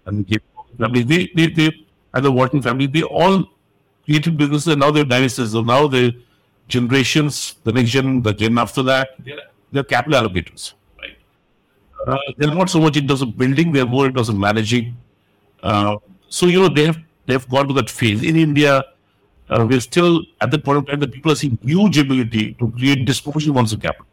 and 0.06 0.26
the 0.26 0.40
families, 0.76 1.06
they, 1.06 1.30
they, 1.36 1.46
they, 1.46 1.86
and 2.14 2.24
the 2.24 2.32
Walton 2.32 2.60
family, 2.60 2.86
they 2.86 3.02
all 3.02 3.44
created 4.04 4.36
businesses 4.36 4.68
and 4.68 4.80
now 4.80 4.90
they're 4.90 5.04
dynasties. 5.04 5.52
So 5.52 5.62
now 5.62 5.86
the 5.86 6.14
generations, 6.68 7.56
the 7.62 7.72
next 7.72 7.90
gen, 7.90 8.22
the 8.22 8.32
gen 8.32 8.58
after 8.58 8.82
that, 8.82 9.10
they're, 9.20 9.38
they're 9.70 9.84
capital 9.84 10.20
allocators, 10.20 10.72
right? 10.98 11.16
Uh, 12.06 12.18
they're 12.36 12.54
not 12.54 12.70
so 12.70 12.80
much 12.80 12.96
in 12.96 13.06
terms 13.06 13.22
of 13.22 13.36
building, 13.36 13.70
they're 13.72 13.86
more 13.86 14.06
in 14.06 14.14
terms 14.14 14.28
of 14.28 14.36
managing. 14.36 14.96
Uh, 15.62 15.96
so, 16.28 16.46
you 16.46 16.60
know, 16.60 16.68
they 16.68 16.86
have, 16.86 16.98
they 17.26 17.32
have 17.34 17.48
gone 17.48 17.68
to 17.68 17.74
that 17.74 17.88
phase. 17.88 18.22
In 18.22 18.36
India, 18.36 18.82
uh, 19.50 19.66
we're 19.68 19.80
still 19.80 20.22
at 20.40 20.50
that 20.50 20.64
point 20.64 20.78
of 20.78 20.86
time 20.86 21.00
that 21.00 21.12
people 21.12 21.32
are 21.32 21.36
seeing 21.36 21.58
huge 21.62 21.98
ability 21.98 22.54
to 22.54 22.70
create 22.72 23.04
disproportionate 23.04 23.54
amounts 23.54 23.72
of 23.72 23.80
capital. 23.80 24.06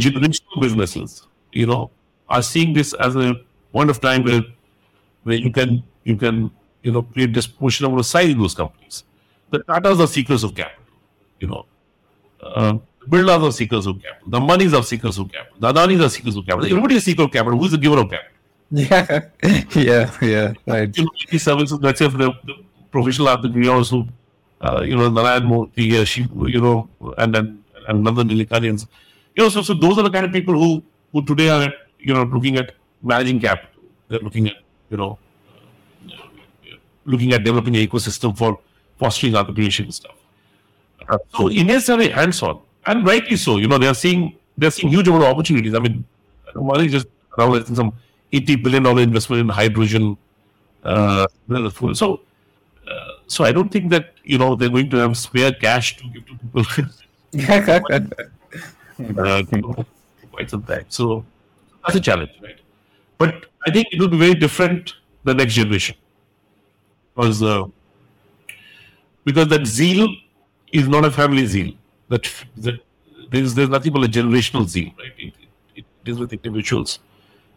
Generational 0.00 0.60
businesses, 0.60 1.26
you 1.52 1.66
know, 1.66 1.90
are 2.28 2.42
seeing 2.42 2.72
this 2.72 2.94
as 2.94 3.16
a 3.16 3.34
point 3.72 3.90
of 3.90 4.00
time 4.00 4.24
where 4.24 4.42
where 5.24 5.36
you 5.36 5.52
can 5.52 5.82
you 6.04 6.16
can 6.16 6.50
you 6.84 6.92
know, 6.92 7.02
create 7.02 7.32
disproportionate 7.32 7.88
amount 7.88 8.00
of 8.00 8.06
size 8.06 8.28
in 8.28 8.38
those 8.38 8.54
companies. 8.54 9.04
The 9.50 9.60
Tatas 9.60 10.00
are 10.00 10.06
seekers 10.06 10.44
of 10.44 10.54
capital, 10.54 10.84
you 11.40 11.48
know. 11.48 11.66
Uh, 12.40 12.78
Birlas 13.08 13.42
are 13.48 13.52
seekers 13.52 13.86
of 13.86 14.00
capital. 14.02 14.30
The 14.30 14.38
Ambanis 14.38 14.78
are 14.78 14.82
seekers 14.82 15.18
of 15.18 15.32
capital. 15.32 15.56
The 15.58 15.72
Adanis 15.72 16.04
are 16.04 16.08
seekers 16.10 16.36
of 16.36 16.46
capital. 16.46 16.66
Everybody 16.66 16.96
is 16.96 17.02
a 17.02 17.04
seeker 17.06 17.22
of 17.22 17.32
capital. 17.32 17.58
Who 17.58 17.64
is 17.64 17.72
the 17.72 17.78
giver 17.78 17.98
of 17.98 18.10
capital? 18.10 18.30
Yeah, 18.70 19.28
yeah, 19.76 20.10
yeah, 20.20 20.52
right. 20.66 20.96
You 20.96 21.04
know, 21.04 21.38
services, 21.38 21.78
let's 21.80 21.98
say 21.98 22.08
for 22.08 22.16
the, 22.16 22.32
the 22.44 22.54
professional 22.94 23.28
athlete, 23.28 23.68
also, 23.76 24.06
uh, 24.66 24.80
you 24.88 24.96
know, 24.98 25.08
Narayan 25.16 25.44
Murthy, 25.52 25.86
uh, 26.00 26.04
she, 26.12 26.20
you 26.54 26.60
know, 26.66 26.88
and 27.18 27.34
then 27.34 27.46
and 27.88 28.06
Nandan 28.06 28.30
Nilekanis. 28.30 28.86
You 29.36 29.42
know, 29.42 29.50
so, 29.54 29.62
so 29.68 29.74
those 29.84 29.98
are 29.98 30.04
the 30.08 30.14
kind 30.16 30.26
of 30.26 30.32
people 30.38 30.54
who, 30.62 30.70
who 31.12 31.24
today 31.30 31.48
are, 31.54 31.72
you 31.98 32.14
know, 32.14 32.24
looking 32.36 32.56
at 32.62 32.72
managing 33.02 33.40
capital. 33.40 33.82
They're 34.08 34.24
looking 34.26 34.46
at, 34.48 34.56
you 34.90 34.96
know, 34.96 35.18
looking 37.04 37.32
at 37.36 37.44
developing 37.44 37.76
an 37.76 37.86
ecosystem 37.86 38.36
for 38.38 38.58
fostering 38.98 39.34
entrepreneurship 39.34 39.84
and 39.90 39.94
stuff. 39.94 40.16
Uh, 41.08 41.18
so 41.36 41.50
Indians 41.50 41.90
are 41.90 42.00
hands-on, 42.18 42.60
and 42.86 43.06
rightly 43.06 43.36
so. 43.36 43.56
You 43.58 43.68
know, 43.68 43.78
they 43.78 43.90
are 43.94 44.00
seeing 44.04 44.36
they 44.56 44.68
are 44.68 44.74
seeing 44.76 44.92
huge 44.96 45.08
amount 45.08 45.24
of 45.24 45.30
opportunities. 45.34 45.74
I 45.74 45.80
mean, 45.86 46.04
money 46.54 46.86
is 46.86 46.92
just 46.92 47.08
around 47.38 47.76
some 47.80 47.92
eighty 48.32 48.56
billion 48.56 48.84
dollar 48.84 49.02
investment 49.02 49.40
in 49.40 49.48
hydrogen. 49.48 50.16
Uh, 50.92 51.26
so, 51.92 52.20
so 53.26 53.44
I 53.44 53.52
don't 53.52 53.70
think 53.70 53.90
that 53.90 54.14
you 54.22 54.38
know 54.38 54.54
they're 54.54 54.68
going 54.68 54.90
to 54.90 54.96
have 54.96 55.16
spare 55.16 55.52
cash 55.52 55.96
to 55.96 56.04
give 56.08 56.26
to 56.26 56.34
people. 56.36 56.64
uh, 59.18 59.42
quite 60.32 60.50
some 60.50 60.62
time. 60.62 60.84
So 60.88 61.24
that's 61.84 61.96
a 61.96 62.00
challenge, 62.00 62.30
right? 62.42 62.58
But 63.18 63.46
I 63.66 63.70
think 63.70 63.88
it 63.92 64.00
will 64.00 64.08
be 64.08 64.18
very 64.18 64.34
different 64.34 64.94
the 65.24 65.34
next 65.34 65.54
generation 65.54 65.96
because 67.14 67.42
uh, 67.42 67.64
because 69.24 69.48
that 69.48 69.66
zeal 69.66 70.08
is 70.72 70.88
not 70.88 71.04
a 71.04 71.10
family 71.10 71.46
zeal. 71.46 71.72
That 72.08 72.30
that 72.58 72.80
there's 73.30 73.54
there's 73.54 73.68
nothing 73.68 73.92
but 73.92 74.04
a 74.04 74.08
generational 74.08 74.68
zeal, 74.68 74.90
right? 74.98 75.12
It, 75.18 75.34
it, 75.76 75.84
it 76.04 76.10
is 76.10 76.18
with 76.18 76.32
individuals, 76.32 76.98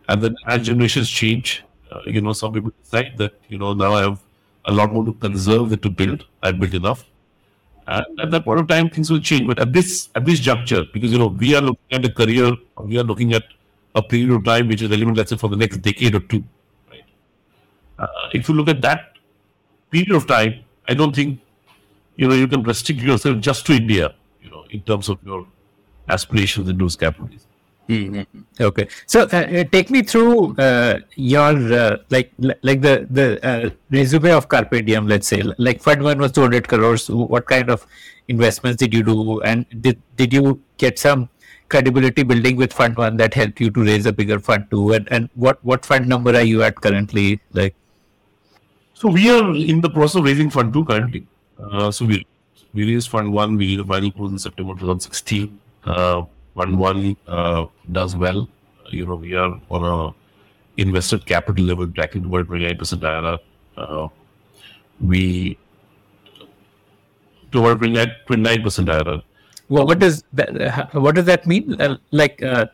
and 0.08 0.22
then 0.22 0.36
as 0.46 0.66
generations 0.66 1.10
change, 1.10 1.64
uh, 1.92 2.00
you 2.06 2.22
know, 2.22 2.34
some 2.34 2.54
people 2.54 2.72
decide 2.84 3.18
that 3.18 3.34
you 3.50 3.58
know 3.58 3.74
now 3.74 3.94
I 3.94 4.02
have 4.02 4.20
a 4.68 4.72
lot 4.72 4.94
more 4.94 5.06
to 5.06 5.14
conserve 5.14 5.70
than 5.70 5.80
to 5.80 5.90
build. 5.90 6.26
I've 6.44 6.60
built 6.60 6.74
enough, 6.74 7.06
and 7.88 8.20
at 8.20 8.32
that 8.32 8.46
point 8.46 8.60
of 8.60 8.68
time 8.68 8.90
things 8.90 9.10
will 9.10 9.20
change. 9.20 9.48
But 9.48 9.60
at 9.60 9.74
this 9.74 10.10
at 10.16 10.26
this 10.26 10.40
juncture, 10.40 10.84
because 10.94 11.12
you 11.12 11.18
know 11.18 11.28
we 11.28 11.56
are 11.56 11.62
looking 11.62 12.00
at 12.00 12.06
a 12.06 12.12
career, 12.12 12.52
we 12.84 13.00
are 13.00 13.04
looking 13.04 13.34
at 13.34 13.44
a 13.96 14.04
period 14.04 14.32
of 14.32 14.44
time 14.44 14.68
which 14.68 14.82
is 14.82 14.90
relevant, 14.90 15.18
let's 15.18 15.32
say, 15.32 15.38
for 15.38 15.50
the 15.50 15.56
next 15.56 15.78
decade 15.78 16.16
or 16.16 16.20
two. 16.20 16.44
Right? 16.92 17.04
Uh, 17.98 18.08
if 18.34 18.48
you 18.48 18.56
look 18.56 18.68
at 18.68 18.82
that 18.82 19.14
period 19.90 20.12
of 20.12 20.28
time, 20.28 20.64
I 20.88 20.94
don't 20.94 21.16
think 21.16 21.40
you 22.16 22.28
know 22.28 22.36
you 22.36 22.48
can 22.48 22.64
restrict 22.64 23.02
yourself 23.02 23.40
just 23.40 23.66
to 23.68 23.74
India. 23.74 24.14
You 24.42 24.52
know, 24.52 24.66
in 24.70 24.82
terms 24.82 25.10
of 25.10 25.20
your 25.26 25.48
aspirations 26.10 26.70
in 26.70 26.78
those 26.78 26.96
capitals. 26.96 27.46
Mm-hmm. 27.90 28.42
Okay, 28.60 28.88
so 29.06 29.22
uh, 29.22 29.38
uh, 29.38 29.64
take 29.72 29.90
me 29.90 30.02
through 30.02 30.56
uh, 30.58 31.00
your 31.16 31.56
uh, 31.74 31.98
like 32.10 32.34
like 32.62 32.82
the 32.82 33.08
the 33.10 33.40
uh, 33.46 33.70
resume 33.92 34.32
of 34.32 34.50
Carpediem. 34.50 35.08
Let's 35.08 35.28
say 35.28 35.42
like 35.58 35.82
fund 35.82 36.04
one 36.04 36.20
was 36.20 36.34
two 36.34 36.42
hundred 36.42 36.68
crores. 36.68 37.10
What 37.10 37.46
kind 37.46 37.70
of 37.70 37.88
investments 38.28 38.78
did 38.78 38.94
you 38.94 39.04
do, 39.04 39.40
and 39.42 39.66
did 39.82 40.02
did 40.18 40.34
you 40.34 40.62
get 40.78 41.00
some 41.00 41.30
credibility 41.70 42.24
building 42.24 42.58
with 42.58 42.74
fund 42.74 42.98
one 42.98 43.16
that 43.18 43.34
helped 43.34 43.62
you 43.62 43.70
to 43.72 43.84
raise 43.84 44.06
a 44.06 44.12
bigger 44.12 44.40
fund 44.40 44.68
two? 44.70 44.92
And 44.92 45.08
and 45.10 45.30
what 45.36 45.64
what 45.64 45.86
fund 45.86 46.10
number 46.10 46.36
are 46.36 46.48
you 46.54 46.64
at 46.64 46.76
currently? 46.76 47.40
Like 47.54 47.74
so 48.94 49.08
we 49.10 49.30
are 49.30 49.56
in 49.56 49.80
the 49.80 49.90
process 49.90 50.16
of 50.16 50.26
raising 50.26 50.50
fund 50.50 50.74
two 50.74 50.84
currently. 50.84 51.26
Uh, 51.58 51.90
so 51.90 52.06
we 52.06 52.26
we 52.74 52.94
raised 52.94 53.10
fund 53.10 53.32
one. 53.32 53.56
We 53.56 53.78
did 53.78 53.86
a 53.86 53.88
final 53.88 54.12
close 54.12 54.32
in 54.32 54.40
September 54.40 54.74
2016. 54.74 55.60
Uh, 55.86 56.24
fund 56.58 56.78
one 56.78 57.16
uh, 57.28 57.66
does 57.92 58.16
well. 58.16 58.48
You 58.90 59.06
know, 59.06 59.16
we 59.16 59.36
are 59.36 59.54
on 59.70 59.86
a 59.94 60.82
invested 60.82 61.26
capital 61.26 61.66
level 61.66 61.88
tracking 61.88 62.24
toward 62.24 62.48
29% 62.48 62.78
IRR. 62.78 63.40
Uh, 63.78 64.08
we 65.00 65.58
to 67.52 67.60
about 67.60 67.80
29 67.80 68.64
percent 68.64 68.88
IRR. 68.88 69.22
Well, 69.70 69.86
what 69.86 70.00
does 70.00 70.24
that? 70.34 70.62
Uh, 70.62 71.00
what 71.00 71.16
does 71.16 71.26
that 71.26 71.46
mean? 71.46 71.80
Uh, 71.82 71.98
like, 72.12 72.42
uh, 72.42 72.66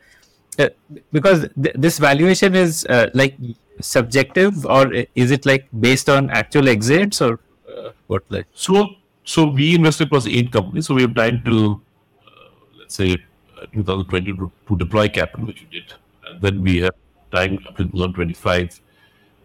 uh, 0.59 0.69
because 1.11 1.47
th- 1.61 1.75
this 1.75 1.97
valuation 1.97 2.55
is 2.55 2.85
uh, 2.85 3.09
like 3.13 3.35
subjective, 3.81 4.65
or 4.65 4.93
is 5.15 5.31
it 5.31 5.45
like 5.45 5.67
based 5.79 6.09
on 6.09 6.29
actual 6.29 6.69
exits, 6.69 7.21
or 7.21 7.39
uh, 7.67 7.89
what? 8.07 8.23
Like, 8.29 8.45
So, 8.53 8.95
so 9.23 9.47
we 9.47 9.75
invested 9.75 10.07
across 10.07 10.27
eight 10.27 10.51
companies. 10.51 10.87
So 10.87 10.93
we 10.93 11.01
have 11.01 11.15
time 11.15 11.41
till, 11.43 11.81
uh, 12.27 12.49
let's 12.79 12.95
say, 12.95 13.17
2020 13.73 14.33
to, 14.33 14.51
to 14.67 14.77
deploy 14.77 15.07
capital, 15.09 15.45
which 15.45 15.61
we 15.61 15.79
did. 15.79 15.93
And 16.25 16.41
then 16.41 16.61
we 16.61 16.77
have 16.81 16.95
time 17.31 17.59
up 17.67 17.77
to 17.77 17.83
2025 17.83 18.81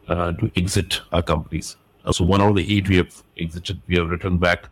uh, 0.09 0.33
to 0.33 0.51
exit 0.57 1.01
our 1.13 1.23
companies. 1.23 1.77
Uh, 2.05 2.13
so 2.13 2.25
one 2.25 2.41
out 2.41 2.51
of 2.51 2.57
the 2.57 2.77
eight 2.77 2.89
we 2.89 2.97
have 2.97 3.23
exited, 3.39 3.81
we 3.87 3.97
have 3.97 4.11
returned 4.11 4.41
back 4.41 4.69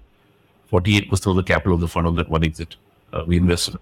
48% 0.73 1.31
of 1.31 1.37
the 1.37 1.43
capital 1.43 1.75
of 1.75 1.81
the 1.81 1.89
fund 1.89 2.07
on 2.07 2.17
that 2.17 2.29
one 2.29 2.45
exit. 2.45 2.77
Uh, 3.13 3.25
we 3.27 3.37
invested. 3.37 3.77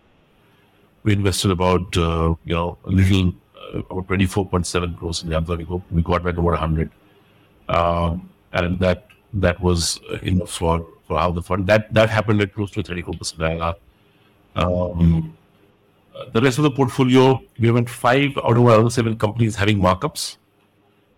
We 1.03 1.13
invested 1.13 1.51
about, 1.51 1.97
uh, 1.97 2.35
you 2.45 2.55
know, 2.55 2.79
a 2.85 2.91
little, 2.91 3.35
uh, 3.75 3.79
about 3.91 4.09
24.7 4.09 4.99
crores 4.99 5.23
in 5.23 5.31
the. 5.31 5.41
We 5.57 5.65
got, 5.65 5.93
we 5.93 6.03
got 6.03 6.25
back 6.25 6.35
about 6.35 6.45
100 6.45 6.91
um, 7.69 8.29
and 8.53 8.79
that 8.79 9.07
that 9.35 9.61
was 9.61 10.01
uh, 10.13 10.19
enough 10.23 10.51
for 10.51 10.87
for 11.07 11.19
how 11.19 11.31
the 11.31 11.43
fund 11.43 11.67
that 11.67 11.93
that 11.93 12.09
happened 12.11 12.41
at 12.41 12.55
close 12.55 12.71
to 12.73 12.83
34 12.83 13.15
percent 13.15 13.41
IRR. 13.41 13.75
Um, 14.57 14.65
uh, 14.65 15.44
the 16.33 16.41
rest 16.41 16.59
of 16.59 16.65
the 16.65 16.71
portfolio, 16.71 17.41
we 17.59 17.71
went 17.71 17.89
five 17.89 18.37
out 18.39 18.57
of 18.57 18.67
our 18.67 18.91
seven 18.91 19.17
companies 19.19 19.57
having 19.57 19.79
markups. 19.79 20.37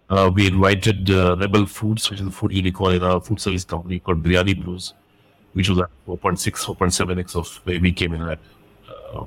Uh, 0.08 0.30
we 0.32 0.46
invited 0.46 1.10
uh, 1.10 1.36
Rebel 1.36 1.66
Foods, 1.66 2.10
which 2.10 2.20
is 2.20 2.26
a 2.26 2.30
food 2.30 2.52
unicorn 2.52 2.94
in 2.94 3.02
our 3.02 3.20
food 3.20 3.40
service 3.40 3.64
company 3.64 3.98
called 3.98 4.22
Biryani 4.22 4.62
Blues, 4.62 4.94
which 5.52 5.68
was 5.68 5.80
at 5.80 5.90
4.6, 6.06 6.76
4.7x 6.76 7.34
of 7.34 7.48
where 7.64 7.80
we 7.80 7.92
came 7.92 8.14
in 8.14 8.22
at. 8.22 8.38
Uh, 8.88 9.24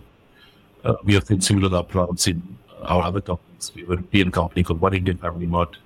uh, 0.86 0.96
we 1.04 1.14
have 1.14 1.26
seen 1.26 1.42
similar 1.42 1.78
uprounds 1.78 2.28
in 2.28 2.42
our 2.84 3.04
other 3.04 3.20
companies. 3.20 3.72
We 3.76 3.82
have 3.82 3.90
a 3.90 3.94
European 3.96 4.32
company 4.32 4.64
called 4.64 4.80
One 4.80 4.94
Indian 4.94 5.18
Family 5.18 5.46
Mart, 5.46 5.78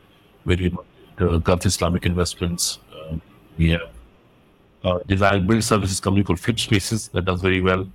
where 0.43 0.57
we 0.57 0.71
uh, 1.19 1.37
Gulf 1.37 1.65
Islamic 1.65 2.05
Investments. 2.05 2.79
Uh, 2.93 3.17
we 3.57 3.71
have 3.71 3.89
uh, 4.83 4.99
design 5.07 5.47
build 5.47 5.63
services 5.63 5.99
company 5.99 6.23
called 6.23 6.39
Flip 6.39 6.59
Spaces 6.59 7.07
that 7.09 7.25
does 7.25 7.41
very 7.41 7.61
well, 7.61 7.87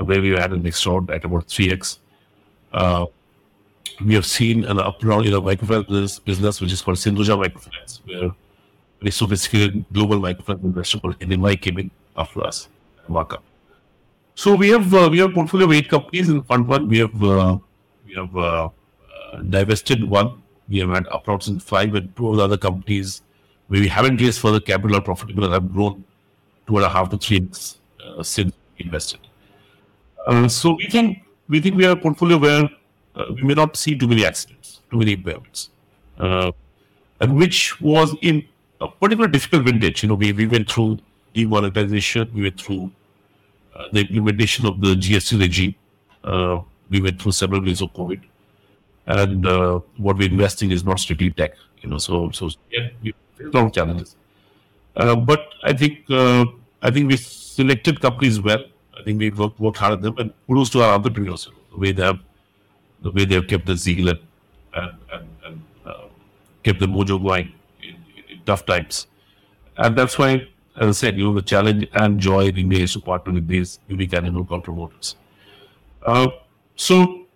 where 0.00 0.20
we 0.20 0.30
had 0.30 0.52
an 0.52 0.62
next 0.62 0.86
at 0.86 1.24
about 1.24 1.46
3x. 1.48 1.98
Uh, 2.72 3.06
we 4.04 4.14
have 4.14 4.26
seen 4.26 4.64
an 4.64 4.78
up 4.78 5.02
round 5.02 5.26
in 5.26 5.34
a 5.34 5.40
microfinance 5.40 6.24
business, 6.24 6.60
which 6.60 6.72
is 6.72 6.80
called 6.80 6.96
Sindhuja 6.96 7.36
Microfinance, 7.44 8.00
where 8.06 8.30
very 9.00 9.10
sophisticated 9.10 9.84
global 9.92 10.18
microfinance 10.18 10.64
investor 10.64 10.98
called 10.98 11.18
NMI 11.20 11.60
came 11.60 11.78
in 11.78 11.90
after 12.16 12.44
us, 12.44 12.68
markup. 13.08 13.42
So 14.34 14.54
we 14.54 14.70
have 14.70 14.92
uh, 14.94 15.08
we 15.10 15.18
have 15.18 15.34
portfolio 15.34 15.66
of 15.66 15.72
eight 15.72 15.88
companies 15.88 16.28
in 16.28 16.42
Fund 16.42 16.66
One. 16.66 16.88
We 16.88 16.98
have 16.98 17.22
uh, 17.22 17.58
we 18.06 18.14
have 18.14 18.34
uh, 18.36 18.70
uh, 19.32 19.42
divested 19.42 20.04
one. 20.08 20.42
We 20.68 20.78
have 20.78 20.90
had 20.90 21.06
uprounds 21.08 21.48
in 21.48 21.60
five, 21.60 21.94
and 21.94 22.14
two 22.16 22.30
of 22.30 22.36
the 22.36 22.44
other 22.44 22.56
companies 22.56 23.22
where 23.68 23.80
we 23.80 23.88
haven't 23.88 24.20
raised 24.20 24.40
further 24.40 24.60
capital 24.60 24.96
or 24.96 25.00
profitable 25.00 25.50
have 25.50 25.72
grown 25.72 26.04
two 26.66 26.76
and 26.76 26.86
a 26.86 26.88
half 26.88 27.10
to 27.10 27.18
three 27.18 27.38
x 27.38 27.78
uh, 28.04 28.22
since 28.22 28.52
we 28.78 28.86
invested. 28.86 29.20
Uh, 30.26 30.48
so 30.48 30.74
we 30.74 30.86
think 30.86 31.24
we 31.48 31.60
think 31.60 31.76
we 31.76 31.84
have 31.84 31.98
a 31.98 32.00
portfolio 32.00 32.38
where 32.38 32.70
uh, 33.14 33.24
we 33.34 33.42
may 33.42 33.54
not 33.54 33.76
see 33.76 33.96
too 33.96 34.06
many 34.06 34.24
accidents, 34.24 34.80
too 34.90 34.98
many 34.98 35.16
impairments, 35.16 35.68
uh, 36.18 36.52
and 37.20 37.36
which 37.36 37.80
was 37.80 38.14
in 38.22 38.44
a 38.80 38.88
particular 38.88 39.28
difficult 39.28 39.64
vintage. 39.64 40.02
You 40.02 40.10
know, 40.10 40.14
we, 40.14 40.32
we 40.32 40.46
went 40.46 40.70
through 40.70 40.98
demonetization, 41.34 42.30
we 42.34 42.42
went 42.42 42.60
through 42.60 42.90
uh, 43.74 43.84
the 43.92 44.00
implementation 44.00 44.66
of 44.66 44.80
the 44.80 44.94
GST 44.94 45.40
regime. 45.40 45.74
Uh, 46.22 46.60
we 46.88 47.00
went 47.00 47.20
through 47.20 47.32
several 47.32 47.60
waves 47.60 47.82
of 47.82 47.92
COVID, 47.94 48.20
and 49.06 49.44
what 49.96 50.16
we're 50.16 50.30
investing 50.30 50.70
is 50.70 50.84
not 50.84 51.00
strictly 51.00 51.30
tech. 51.30 51.54
You 51.80 51.90
know, 51.90 51.98
so 51.98 52.30
so 52.30 52.48
yeah, 52.70 52.90
we 53.02 53.12
faced 53.36 53.54
a 53.54 53.58
lot 53.58 53.66
of 53.66 53.72
challenges. 53.72 54.14
But 54.94 55.48
I 55.64 55.72
think 55.72 56.04
I 56.08 56.90
think 56.90 57.08
we 57.08 57.16
selected 57.16 58.00
companies 58.00 58.40
well. 58.40 58.64
I 58.98 59.02
think 59.02 59.18
we 59.18 59.30
worked, 59.30 59.58
worked 59.58 59.78
hard 59.78 59.94
at 59.94 60.02
them, 60.02 60.16
and 60.18 60.32
kudos 60.46 60.70
to 60.70 60.82
our 60.82 60.94
entrepreneurs. 60.94 61.48
The 61.72 61.78
way 61.78 61.92
they 61.92 62.02
have, 62.02 62.20
the 63.02 63.10
way 63.10 63.24
they 63.24 63.34
have 63.36 63.46
kept 63.46 63.66
the 63.66 63.76
zeal 63.76 64.08
and 64.08 64.18
and 64.74 64.92
and, 65.12 65.28
and 65.44 65.62
uh, 65.86 66.04
kept 66.62 66.80
the 66.80 66.86
mojo 66.86 67.22
going 67.22 67.52
in, 67.82 67.96
in 68.28 68.40
tough 68.44 68.66
times. 68.66 69.06
And 69.76 69.96
that's 69.96 70.18
why, 70.18 70.48
as 70.76 70.88
I 70.88 70.92
said, 70.92 71.18
you 71.18 71.24
know, 71.24 71.34
the 71.34 71.42
challenge 71.42 71.88
and 71.94 72.20
joy 72.20 72.48
in 72.48 72.72
is 72.72 72.92
to 72.92 73.00
partner 73.00 73.32
with 73.32 73.48
these 73.48 73.78
unique 73.88 74.14
animal 74.14 74.44
called 74.44 74.64
promoters. 74.64 75.16
Uh, 76.04 76.28
so, 76.76 77.26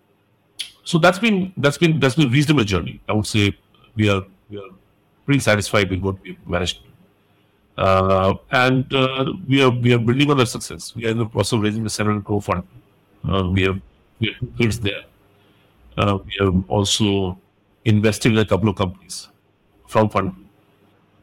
so 0.83 0.97
that's 0.97 1.19
been 1.19 1.53
that's 1.57 1.77
been 1.77 1.99
that's 1.99 2.15
been 2.15 2.27
a 2.27 2.31
reasonable 2.31 2.63
journey. 2.63 3.01
I 3.09 3.13
would 3.13 3.27
say 3.27 3.57
we 3.95 4.09
are 4.09 4.23
we 4.49 4.57
are 4.57 4.69
pretty 5.25 5.39
satisfied 5.39 5.89
with 5.89 6.01
what 6.01 6.21
we've 6.21 6.47
managed. 6.47 6.81
Uh, 7.77 8.33
and 8.51 8.91
uh, 8.93 9.25
we 9.47 9.61
are 9.61 9.69
we 9.69 9.93
are 9.93 9.99
building 9.99 10.31
on 10.31 10.37
that 10.37 10.47
success. 10.47 10.95
We 10.95 11.05
are 11.05 11.09
in 11.09 11.17
the 11.19 11.25
process 11.25 11.53
of 11.53 11.61
raising 11.61 11.85
a 11.85 11.89
700 11.89 12.25
crore 12.25 12.41
fund. 12.41 12.63
Uh, 13.27 13.49
we 13.53 13.63
have 13.63 13.79
we 14.19 14.33
have 14.33 14.57
kids 14.57 14.79
there. 14.79 15.03
Uh, 15.97 16.17
we 16.25 16.33
have 16.39 16.69
also 16.69 17.37
invested 17.85 18.31
in 18.31 18.37
a 18.39 18.45
couple 18.45 18.69
of 18.69 18.75
companies 18.75 19.27
from 19.87 20.09
fund. 20.09 20.33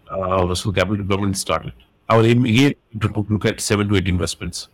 Uh, 0.09 0.55
so 0.55 0.71
capital 0.71 0.97
development 0.97 1.37
started. 1.37 1.73
Our 2.09 2.23
aim 2.25 2.45
here 2.45 2.75
to 3.01 3.25
look- 3.29 3.45
at 3.47 3.61
seven 3.61 3.89
to 3.89 3.97
eight 3.97 4.07
investments, 4.07 4.69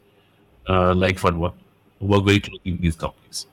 uh, 0.68 0.93
like 0.95 1.18
Fund 1.18 1.41
One, 1.41 1.53
work 2.01 2.24
very 2.24 2.41
closely 2.41 2.72
with 2.72 2.81
these 2.83 2.97
companies. 2.97 3.47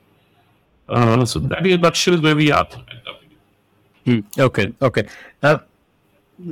Uh, 0.90 1.24
so 1.26 1.40
that 1.40 1.66
in 1.66 1.74
a 1.74 1.78
nutshell 1.78 2.16
is 2.16 2.22
where 2.22 2.36
we 2.36 2.52
are. 2.52 2.68
okay, 4.40 4.74
okay. 4.82 5.08
Uh, 5.44 5.60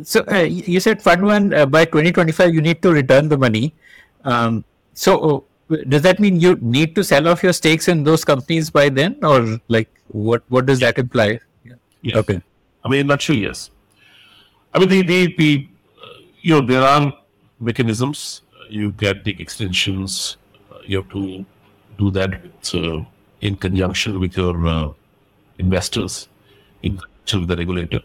so 0.03 0.23
uh, 0.31 0.39
you 0.39 0.79
said 0.79 1.01
Fund 1.01 1.23
One 1.23 1.53
uh, 1.53 1.65
by 1.65 1.86
2025 1.86 2.53
you 2.53 2.61
need 2.61 2.81
to 2.81 2.91
return 2.91 3.29
the 3.29 3.38
money. 3.38 3.73
Um, 4.23 4.63
so 4.93 5.45
uh, 5.69 5.77
does 5.89 6.01
that 6.01 6.19
mean 6.19 6.39
you 6.39 6.57
need 6.61 6.95
to 6.95 7.03
sell 7.03 7.27
off 7.27 7.43
your 7.43 7.53
stakes 7.53 7.88
in 7.88 8.03
those 8.03 8.25
companies 8.25 8.69
by 8.69 8.89
then, 8.89 9.17
or 9.23 9.59
like 9.67 9.89
what? 10.07 10.43
What 10.49 10.65
does 10.65 10.79
that 10.79 10.97
imply? 10.97 11.39
Yes. 12.01 12.15
Okay. 12.15 12.41
I 12.83 12.89
mean, 12.89 13.07
not 13.07 13.21
sure 13.21 13.36
yes. 13.36 13.71
I 14.73 14.79
mean, 14.79 14.89
the, 14.89 15.01
the, 15.01 15.36
the 15.38 15.67
uh, 16.03 16.19
you 16.41 16.53
know, 16.53 16.65
there 16.65 16.83
are 16.83 17.13
mechanisms. 17.59 18.41
You 18.69 18.91
can 18.91 19.23
take 19.23 19.39
extensions. 19.39 20.38
Uh, 20.71 20.79
you 20.86 20.97
have 20.97 21.09
to 21.11 21.45
do 21.97 22.11
that 22.11 22.43
with, 22.43 22.75
uh, 22.75 23.03
in 23.41 23.55
conjunction 23.55 24.19
with 24.19 24.38
your 24.38 24.67
uh, 24.67 24.89
investors, 25.57 26.27
in 26.83 26.97
conjunction 26.97 27.39
with 27.39 27.49
the 27.49 27.55
regulator. 27.55 28.01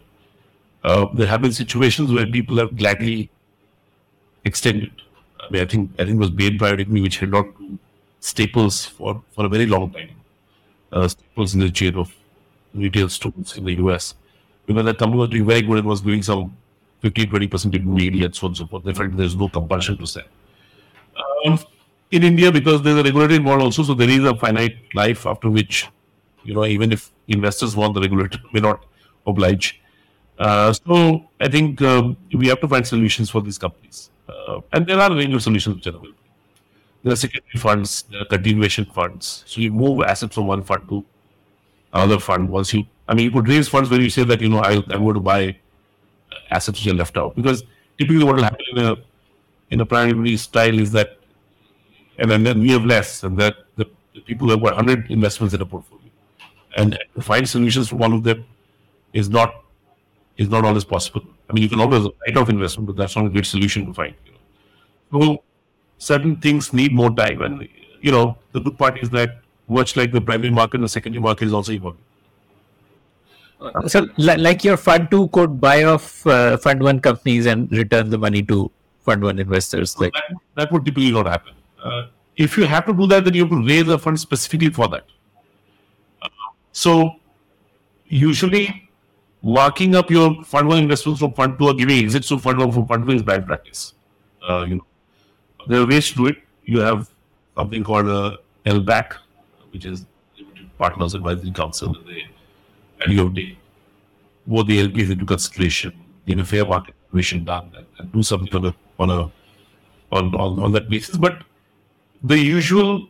Uh, 0.83 1.05
there 1.13 1.27
have 1.27 1.41
been 1.41 1.53
situations 1.53 2.11
where 2.11 2.25
people 2.25 2.57
have 2.57 2.75
gladly 2.75 3.29
extended. 4.45 4.91
I 5.39 5.49
mean, 5.51 5.61
I 5.61 5.65
think 5.65 5.91
I 5.99 6.05
think 6.05 6.15
it 6.15 6.19
was 6.19 6.29
Bain 6.29 6.55
Equity 6.55 7.01
which 7.01 7.19
held 7.19 7.35
on 7.35 7.53
to 7.53 7.79
Staples 8.19 8.85
for, 8.85 9.23
for 9.31 9.45
a 9.45 9.49
very 9.49 9.65
long 9.65 9.91
time. 9.91 10.09
Uh, 10.91 11.07
Staples 11.07 11.53
in 11.53 11.59
the 11.61 11.69
chain 11.69 11.95
of 11.95 12.13
retail 12.73 13.09
stores 13.09 13.57
in 13.57 13.65
the 13.65 13.73
US. 13.85 14.15
Because 14.65 14.85
that 14.85 14.97
company 14.97 15.19
was 15.19 15.29
doing 15.29 15.45
very 15.45 15.61
good 15.61 15.79
and 15.79 15.87
was 15.87 16.01
doing 16.01 16.21
some 16.21 16.55
15 17.01 17.29
20% 17.29 17.75
in 17.75 17.95
daily 17.95 18.23
and 18.23 18.35
so 18.35 18.45
on 18.47 18.51
and 18.51 18.57
so 18.57 18.67
forth. 18.67 18.83
They 18.83 18.93
felt 18.93 19.15
there's 19.17 19.35
no 19.35 19.49
compulsion 19.49 19.97
to 19.97 20.05
sell. 20.07 20.23
Um, 21.45 21.59
in 22.11 22.23
India, 22.23 22.51
because 22.51 22.81
there's 22.81 22.97
a 22.97 23.03
regulator 23.03 23.35
involved 23.35 23.63
also, 23.63 23.83
so 23.83 23.93
there 23.93 24.09
is 24.09 24.23
a 24.23 24.35
finite 24.35 24.77
life 24.93 25.25
after 25.25 25.49
which, 25.49 25.87
you 26.43 26.53
know, 26.53 26.65
even 26.65 26.91
if 26.91 27.11
investors 27.27 27.75
want, 27.75 27.95
the 27.95 28.01
regulator 28.01 28.39
may 28.53 28.59
not 28.59 28.85
oblige. 29.25 29.80
Uh, 30.37 30.73
so 30.73 31.23
I 31.39 31.47
think 31.47 31.81
um, 31.81 32.17
we 32.33 32.47
have 32.47 32.59
to 32.61 32.67
find 32.67 32.85
solutions 32.85 33.29
for 33.29 33.41
these 33.41 33.57
companies. 33.57 34.09
Uh, 34.27 34.61
and 34.73 34.87
there 34.87 34.99
are 34.99 35.11
a 35.11 35.15
range 35.15 35.33
of 35.33 35.43
solutions 35.43 35.75
which 35.75 35.87
are 35.87 35.95
available. 35.95 36.17
There 37.03 37.13
are 37.13 37.15
secondary 37.15 37.59
funds, 37.59 38.03
there 38.11 38.21
are 38.21 38.25
continuation 38.25 38.85
funds. 38.85 39.43
So 39.47 39.61
you 39.61 39.71
move 39.71 40.03
assets 40.03 40.35
from 40.35 40.47
one 40.47 40.63
fund 40.63 40.87
to 40.89 41.05
another 41.93 42.19
fund. 42.19 42.49
Once 42.49 42.73
you, 42.73 42.85
I 43.07 43.13
mean, 43.13 43.25
you 43.25 43.31
could 43.31 43.47
raise 43.47 43.67
funds 43.67 43.89
where 43.89 43.99
you 43.99 44.09
say 44.09 44.23
that, 44.23 44.41
you 44.41 44.49
know, 44.49 44.59
I, 44.59 44.73
I'm 44.73 45.03
going 45.03 45.15
to 45.15 45.19
buy 45.19 45.57
assets 46.49 46.79
which 46.79 46.93
are 46.93 46.95
left 46.95 47.17
out. 47.17 47.35
Because 47.35 47.63
typically 47.97 48.23
what 48.23 48.35
will 48.35 48.43
happen 48.43 48.65
in 48.75 48.85
a, 48.85 48.95
in 49.71 49.81
a 49.81 49.85
primary 49.85 50.37
style 50.37 50.77
is 50.77 50.91
that, 50.91 51.17
and 52.17 52.29
then, 52.29 52.43
then 52.43 52.59
we 52.59 52.69
have 52.69 52.85
less, 52.85 53.23
and 53.23 53.37
that 53.39 53.55
the, 53.77 53.85
the 54.13 54.21
people 54.21 54.49
have 54.49 54.61
got 54.61 54.75
100 54.75 55.09
investments 55.09 55.55
in 55.55 55.61
a 55.61 55.65
portfolio. 55.65 56.05
And 56.77 56.97
to 57.15 57.21
find 57.21 57.47
solutions 57.49 57.89
for 57.89 57.95
one 57.95 58.13
of 58.13 58.23
them 58.23 58.45
is 59.13 59.29
not 59.29 59.55
is 60.41 60.49
not 60.49 60.65
always 60.65 60.83
possible. 60.83 61.23
I 61.49 61.53
mean, 61.53 61.63
you 61.63 61.69
can 61.69 61.79
always 61.79 62.07
write 62.25 62.37
off 62.37 62.49
investment, 62.49 62.87
but 62.87 62.95
that's 62.95 63.15
not 63.15 63.25
a 63.25 63.29
great 63.29 63.45
solution 63.45 63.85
to 63.87 63.93
find. 63.93 64.15
You 64.25 64.33
know? 65.19 65.25
So 65.25 65.43
certain 65.97 66.35
things 66.37 66.73
need 66.73 66.93
more 66.93 67.11
time, 67.11 67.41
and 67.41 67.67
you 68.01 68.11
know 68.11 68.37
the 68.53 68.59
good 68.59 68.77
part 68.77 69.01
is 69.03 69.09
that 69.11 69.41
much 69.67 69.95
like 69.95 70.11
the 70.11 70.21
primary 70.21 70.49
market, 70.49 70.81
the 70.81 70.89
secondary 70.89 71.21
market 71.21 71.45
is 71.45 71.53
also 71.53 71.71
evolving. 71.71 72.01
So, 73.87 74.07
like 74.17 74.63
your 74.63 74.75
fund 74.75 75.11
two 75.11 75.27
could 75.27 75.61
buy 75.61 75.83
off 75.83 76.25
uh, 76.25 76.57
fund 76.57 76.81
one 76.81 76.99
companies 76.99 77.45
and 77.45 77.71
return 77.71 78.09
the 78.09 78.17
money 78.17 78.41
to 78.43 78.71
fund 79.05 79.23
one 79.23 79.37
investors. 79.37 79.99
Like 79.99 80.13
that, 80.13 80.37
that 80.55 80.71
would 80.71 80.85
typically 80.85 81.11
not 81.11 81.27
happen. 81.27 81.53
Uh, 81.83 82.07
if 82.37 82.57
you 82.57 82.65
have 82.65 82.87
to 82.87 82.93
do 82.93 83.05
that, 83.07 83.23
then 83.25 83.35
you 83.35 83.43
have 83.43 83.51
to 83.51 83.63
raise 83.67 83.87
a 83.87 83.99
fund 83.99 84.19
specifically 84.19 84.71
for 84.71 84.87
that. 84.87 85.05
Uh, 86.23 86.29
so, 86.71 87.15
usually, 88.07 88.89
marking 89.41 89.95
up 89.95 90.09
your 90.11 90.43
fund 90.43 90.67
one 90.67 90.77
investments 90.77 91.19
from 91.19 91.33
fund 91.33 91.57
two 91.57 91.67
or 91.67 91.73
giving 91.73 92.03
exits 92.03 92.27
to 92.27 92.37
fund 92.37 92.59
one 92.59 92.71
from 92.71 92.85
fund 92.87 93.05
two 93.05 93.13
is 93.13 93.23
bad 93.23 93.45
practice. 93.45 93.93
Uh, 94.47 94.65
you 94.67 94.75
know, 94.75 94.85
there 95.67 95.81
are 95.81 95.87
ways 95.87 96.09
to 96.09 96.15
do 96.15 96.25
it. 96.27 96.37
You 96.65 96.79
have 96.79 97.09
something 97.55 97.83
called 97.83 98.07
a 98.07 98.37
LPAC, 98.65 99.13
which 99.71 99.85
is 99.85 100.05
Limited 100.37 100.77
Partners 100.77 101.13
Advisory 101.15 101.51
Council, 101.51 101.95
and, 102.99 103.13
you 103.13 103.29
to 103.29 103.35
take 103.35 103.57
both 104.45 104.67
the 104.67 104.87
LPs 104.87 105.11
into 105.11 105.25
consideration, 105.25 105.93
in 106.27 106.39
a 106.39 106.45
fair 106.45 106.65
market 106.65 106.95
valuation 107.11 107.43
done, 107.43 107.71
and, 107.75 107.85
and 107.99 108.11
do 108.11 108.23
something 108.23 108.53
on 108.55 108.65
a, 108.65 108.75
on 108.99 109.09
a 109.09 109.31
on, 110.11 110.35
on, 110.35 110.59
on 110.59 110.71
that 110.73 110.89
basis. 110.89 111.17
But 111.17 111.43
the 112.23 112.37
usual 112.37 113.07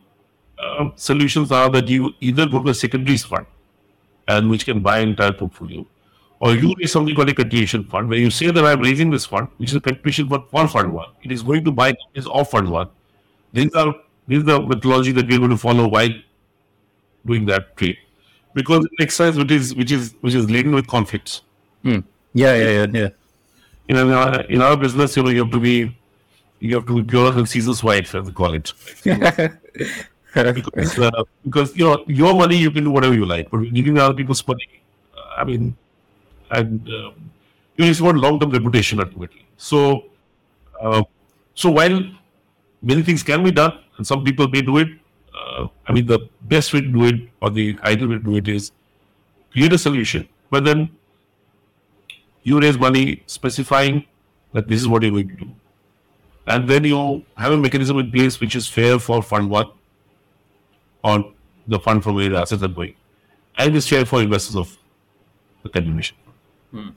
uh, 0.58 0.90
solutions 0.96 1.50
are 1.52 1.68
that 1.70 1.88
you 1.88 2.12
either 2.20 2.46
go 2.46 2.62
to 2.62 2.70
a 2.70 2.74
secondaries 2.74 3.24
fund, 3.24 3.46
and 4.28 4.50
which 4.50 4.64
can 4.64 4.80
buy 4.80 5.00
entire 5.00 5.32
portfolio, 5.32 5.86
or 6.42 6.56
you 6.56 6.74
raise 6.76 6.90
something 6.90 7.14
called 7.14 7.28
a 7.28 7.34
continuation 7.34 7.84
fund, 7.84 8.08
where 8.08 8.18
you 8.18 8.28
say 8.28 8.50
that 8.50 8.64
I'm 8.64 8.80
raising 8.80 9.10
this 9.10 9.24
fund, 9.24 9.46
which 9.58 9.70
is 9.70 9.76
a 9.76 9.80
continuation 9.80 10.28
fund 10.28 10.42
for 10.50 10.66
fund 10.66 10.92
one. 10.92 11.10
It 11.22 11.30
is 11.30 11.40
going 11.40 11.64
to 11.64 11.70
buy 11.70 11.94
is 12.14 12.26
of 12.26 12.50
fund 12.50 12.68
one. 12.68 12.88
These 13.52 13.72
are 13.74 13.94
this 14.26 14.38
is 14.38 14.44
the 14.44 14.60
methodology 14.60 15.12
that 15.12 15.28
we're 15.28 15.38
going 15.38 15.50
to 15.50 15.56
follow 15.56 15.86
while 15.86 16.10
doing 17.24 17.46
that 17.46 17.76
trade, 17.76 17.96
because 18.54 18.84
it's 18.84 18.94
an 18.98 19.04
exercise 19.04 19.38
which 19.38 19.52
is 19.52 19.74
which 19.76 19.92
is 19.92 20.14
which 20.20 20.34
is 20.34 20.50
laden 20.50 20.74
with 20.74 20.88
conflicts. 20.88 21.42
yeah, 22.34 22.56
yeah, 22.56 22.70
yeah, 22.70 22.86
yeah. 22.92 23.08
You 23.88 23.94
know, 23.94 24.08
in 24.08 24.12
our, 24.12 24.40
in 24.42 24.62
our 24.62 24.76
business, 24.76 25.16
you 25.16 25.22
know, 25.22 25.30
you 25.30 25.44
have 25.44 25.52
to 25.52 25.60
be 25.60 25.96
you 26.58 26.74
have 26.74 26.86
to 26.86 26.96
be 26.96 27.04
pure 27.04 27.32
and 27.38 27.48
Caesar's 27.48 27.84
wife, 27.84 28.16
as 28.16 28.26
they 28.26 28.32
call 28.32 28.54
it. 28.54 28.72
because, 30.34 30.98
uh, 30.98 31.22
because 31.44 31.76
you 31.76 31.84
know 31.84 32.04
your 32.08 32.34
money 32.34 32.56
you 32.56 32.72
can 32.72 32.82
do 32.82 32.90
whatever 32.90 33.14
you 33.14 33.26
like, 33.26 33.48
but 33.48 33.62
giving 33.72 33.96
other 33.98 34.14
people's 34.14 34.44
money, 34.48 34.66
I 35.36 35.44
mean, 35.44 35.76
and 36.52 36.88
um, 36.88 37.30
it's 37.76 38.00
about 38.00 38.16
long 38.16 38.38
term 38.38 38.50
reputation 38.50 39.00
ultimately. 39.00 39.46
So, 39.56 40.04
uh, 40.80 41.02
so 41.54 41.70
while 41.70 42.02
many 42.82 43.02
things 43.02 43.22
can 43.22 43.42
be 43.42 43.50
done, 43.50 43.78
and 43.96 44.06
some 44.06 44.24
people 44.24 44.48
may 44.48 44.62
do 44.62 44.78
it, 44.78 44.88
uh, 45.38 45.66
I 45.86 45.92
mean 45.92 46.06
the 46.06 46.20
best 46.42 46.72
way 46.74 46.82
to 46.82 46.88
do 46.88 47.04
it 47.04 47.20
or 47.40 47.50
the 47.50 47.76
ideal 47.82 48.08
way 48.08 48.16
to 48.16 48.22
do 48.22 48.36
it 48.36 48.48
is 48.48 48.72
create 49.52 49.72
a 49.72 49.78
solution, 49.78 50.28
but 50.50 50.64
then 50.64 50.90
you 52.42 52.60
raise 52.60 52.78
money 52.78 53.22
specifying 53.26 54.04
that 54.52 54.68
this 54.68 54.80
is 54.80 54.88
what 54.88 55.02
you're 55.02 55.12
going 55.12 55.28
to 55.28 55.44
do, 55.44 55.50
and 56.46 56.68
then 56.68 56.84
you 56.84 57.24
have 57.36 57.52
a 57.52 57.56
mechanism 57.56 57.98
in 57.98 58.10
place 58.10 58.40
which 58.40 58.56
is 58.56 58.68
fair 58.68 58.98
for 58.98 59.22
fund 59.22 59.48
one 59.50 59.70
on 61.04 61.32
the 61.66 61.78
fund 61.78 62.02
from 62.02 62.16
where 62.16 62.28
the 62.28 62.36
assets 62.36 62.62
are 62.62 62.68
going, 62.68 62.94
and 63.56 63.74
is 63.76 63.88
fair 63.88 64.04
for 64.04 64.22
investors 64.22 64.56
of 64.56 64.76
the 65.62 65.68
continuation. 65.68 66.16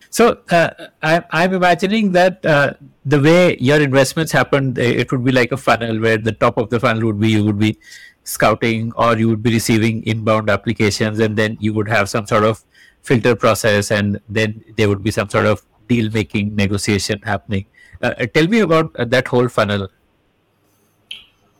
So 0.09 0.39
uh, 0.51 0.69
I, 1.03 1.23
I'm 1.31 1.53
imagining 1.53 2.11
that 2.13 2.45
uh, 2.45 2.73
the 3.05 3.21
way 3.21 3.57
your 3.59 3.81
investments 3.81 4.31
happened, 4.31 4.79
eh, 4.79 4.83
it 4.83 5.11
would 5.11 5.23
be 5.23 5.31
like 5.31 5.51
a 5.51 5.57
funnel 5.57 5.99
where 5.99 6.17
the 6.17 6.31
top 6.31 6.57
of 6.57 6.69
the 6.69 6.79
funnel 6.79 7.05
would 7.07 7.19
be 7.19 7.31
you 7.31 7.43
would 7.43 7.59
be 7.59 7.77
scouting 8.23 8.91
or 8.95 9.17
you 9.17 9.27
would 9.29 9.43
be 9.43 9.51
receiving 9.51 10.03
inbound 10.03 10.49
applications, 10.49 11.19
and 11.19 11.37
then 11.37 11.57
you 11.59 11.73
would 11.73 11.87
have 11.87 12.09
some 12.09 12.25
sort 12.25 12.43
of 12.43 12.63
filter 13.01 13.35
process, 13.35 13.91
and 13.91 14.19
then 14.29 14.63
there 14.77 14.89
would 14.89 15.03
be 15.03 15.11
some 15.11 15.29
sort 15.29 15.45
of 15.45 15.63
deal 15.87 16.09
making 16.11 16.55
negotiation 16.55 17.21
happening. 17.21 17.65
Uh, 18.01 18.13
uh, 18.19 18.25
tell 18.33 18.47
me 18.47 18.59
about 18.59 18.95
uh, 18.95 19.05
that 19.05 19.27
whole 19.27 19.47
funnel. 19.47 19.87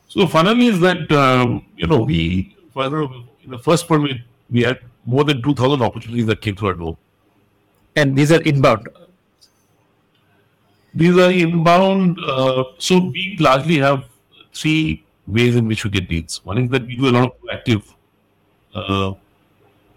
So 0.08 0.28
funnel 0.28 0.60
is 0.60 0.80
that 0.80 1.12
um, 1.12 1.66
you 1.76 1.88
know 1.88 2.02
we 2.04 2.56
in 3.44 3.52
the 3.52 3.60
first 3.60 3.90
one 3.90 4.04
we, 4.04 4.24
we 4.50 4.64
had 4.64 4.80
more 5.06 5.24
than 5.24 5.42
two 5.42 5.54
thousand 5.54 5.82
opportunities 5.82 6.26
that 6.28 6.42
came 6.42 6.56
through 6.56 6.70
our 6.70 6.74
door. 6.74 6.98
And 7.96 8.16
these 8.16 8.32
are 8.32 8.42
inbound. 8.42 8.90
These 10.94 11.18
are 11.18 11.32
inbound. 11.32 12.20
Uh, 12.20 12.64
so 12.78 13.00
we 13.00 13.38
largely 13.40 13.78
have 13.78 14.06
three 14.54 15.04
ways 15.28 15.56
in 15.56 15.68
which 15.68 15.84
we 15.84 15.90
get 15.90 16.08
deals. 16.10 16.42
One 16.44 16.58
is 16.58 16.70
that 16.72 16.86
we 16.86 16.96
do 16.96 17.10
a 17.10 17.12
lot 17.12 17.24
of 17.24 17.42
proactive 17.42 17.84
uh, 18.74 19.14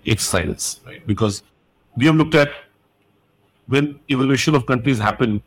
exercises, 0.06 0.80
right? 0.86 1.06
Because 1.06 1.42
we 1.96 2.06
have 2.06 2.14
looked 2.14 2.34
at 2.34 2.50
when 3.66 4.00
evaluation 4.08 4.54
of 4.54 4.66
countries 4.66 4.98
happen, 4.98 5.42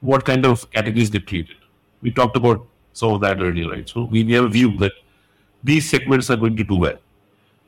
what 0.00 0.24
kind 0.24 0.46
of 0.46 0.70
categories 0.70 1.10
they 1.10 1.18
created. 1.18 1.56
We 2.00 2.10
talked 2.10 2.36
about 2.36 2.66
some 2.92 3.12
of 3.12 3.20
that 3.20 3.40
earlier, 3.40 3.68
right? 3.68 3.88
So 3.88 4.04
we 4.04 4.30
have 4.32 4.44
a 4.44 4.48
view 4.48 4.76
that 4.78 4.92
these 5.62 5.88
segments 5.88 6.30
are 6.30 6.36
going 6.36 6.56
to 6.56 6.64
do 6.64 6.76
well. 6.76 6.98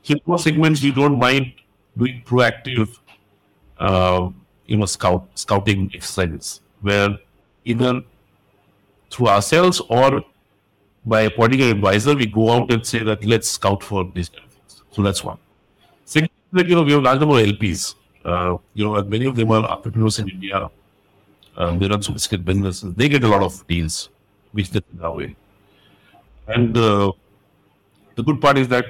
So 0.01 0.15
in 0.25 0.37
segments, 0.37 0.81
you 0.81 0.91
don't 0.91 1.19
mind 1.19 1.53
doing 1.97 2.23
proactive 2.25 2.97
uh, 3.83 4.29
you 4.65 4.77
know, 4.77 4.85
scout 4.85 5.27
scouting 5.35 5.91
exercises 5.93 6.61
where 6.81 7.17
either 7.65 8.01
through 9.11 9.27
ourselves 9.27 9.81
or 9.89 10.23
by 11.05 11.21
appointing 11.21 11.61
an 11.61 11.69
advisor, 11.69 12.15
we 12.15 12.25
go 12.25 12.49
out 12.51 12.71
and 12.71 12.85
say 12.85 12.99
that 13.03 13.25
let's 13.25 13.49
scout 13.51 13.83
for 13.83 14.09
these 14.15 14.29
kind 14.29 14.45
of 14.45 14.53
things. 14.53 14.83
So 14.91 15.03
that's 15.03 15.23
one. 15.23 15.37
Second, 16.05 16.29
that 16.53 16.67
you 16.67 16.75
know, 16.75 16.83
we 16.83 16.93
have 16.93 17.01
a 17.01 17.03
large 17.03 17.19
number 17.19 17.39
of 17.39 17.45
LPs. 17.45 17.95
Uh, 18.23 18.57
you 18.73 18.85
know, 18.85 18.95
and 18.95 19.09
many 19.09 19.25
of 19.25 19.35
them 19.35 19.51
are 19.51 19.65
entrepreneurs 19.65 20.19
in 20.19 20.29
India. 20.29 20.69
Um, 21.57 21.77
they 21.77 21.87
run 21.87 22.01
sophisticated 22.01 22.45
businesses. 22.45 22.93
They 22.95 23.09
get 23.09 23.23
a 23.25 23.27
lot 23.27 23.43
of 23.43 23.67
deals, 23.67 24.09
which 24.53 24.71
they 24.71 24.79
take 24.79 25.01
away. 25.01 25.35
And 26.47 26.77
uh, 26.77 27.11
the 28.15 28.23
good 28.23 28.39
part 28.39 28.57
is 28.57 28.69
that 28.69 28.85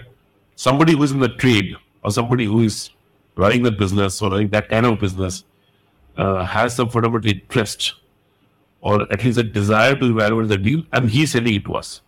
somebody 0.55 0.93
who 0.93 1.01
is 1.01 1.11
in 1.11 1.19
the 1.19 1.29
trade 1.29 1.75
or 2.03 2.11
somebody 2.11 2.45
who 2.45 2.61
is 2.61 2.91
running 3.35 3.63
the 3.63 3.71
business 3.71 4.21
or 4.21 4.31
running 4.31 4.49
that 4.49 4.69
kind 4.69 4.85
of 4.85 4.99
business 4.99 5.43
uh, 6.17 6.43
has 6.43 6.75
some 6.75 6.89
fundamental 6.89 7.29
interest 7.31 7.93
or 8.83 9.01
at 9.11 9.23
least 9.23 9.37
a 9.37 9.43
desire 9.43 9.95
to 9.95 10.05
evaluate 10.05 10.49
the 10.49 10.57
deal, 10.57 10.83
and 10.91 11.09
he's 11.09 11.31
selling 11.31 11.55
it 11.55 11.63
to 11.63 11.73
us. 11.73 12.01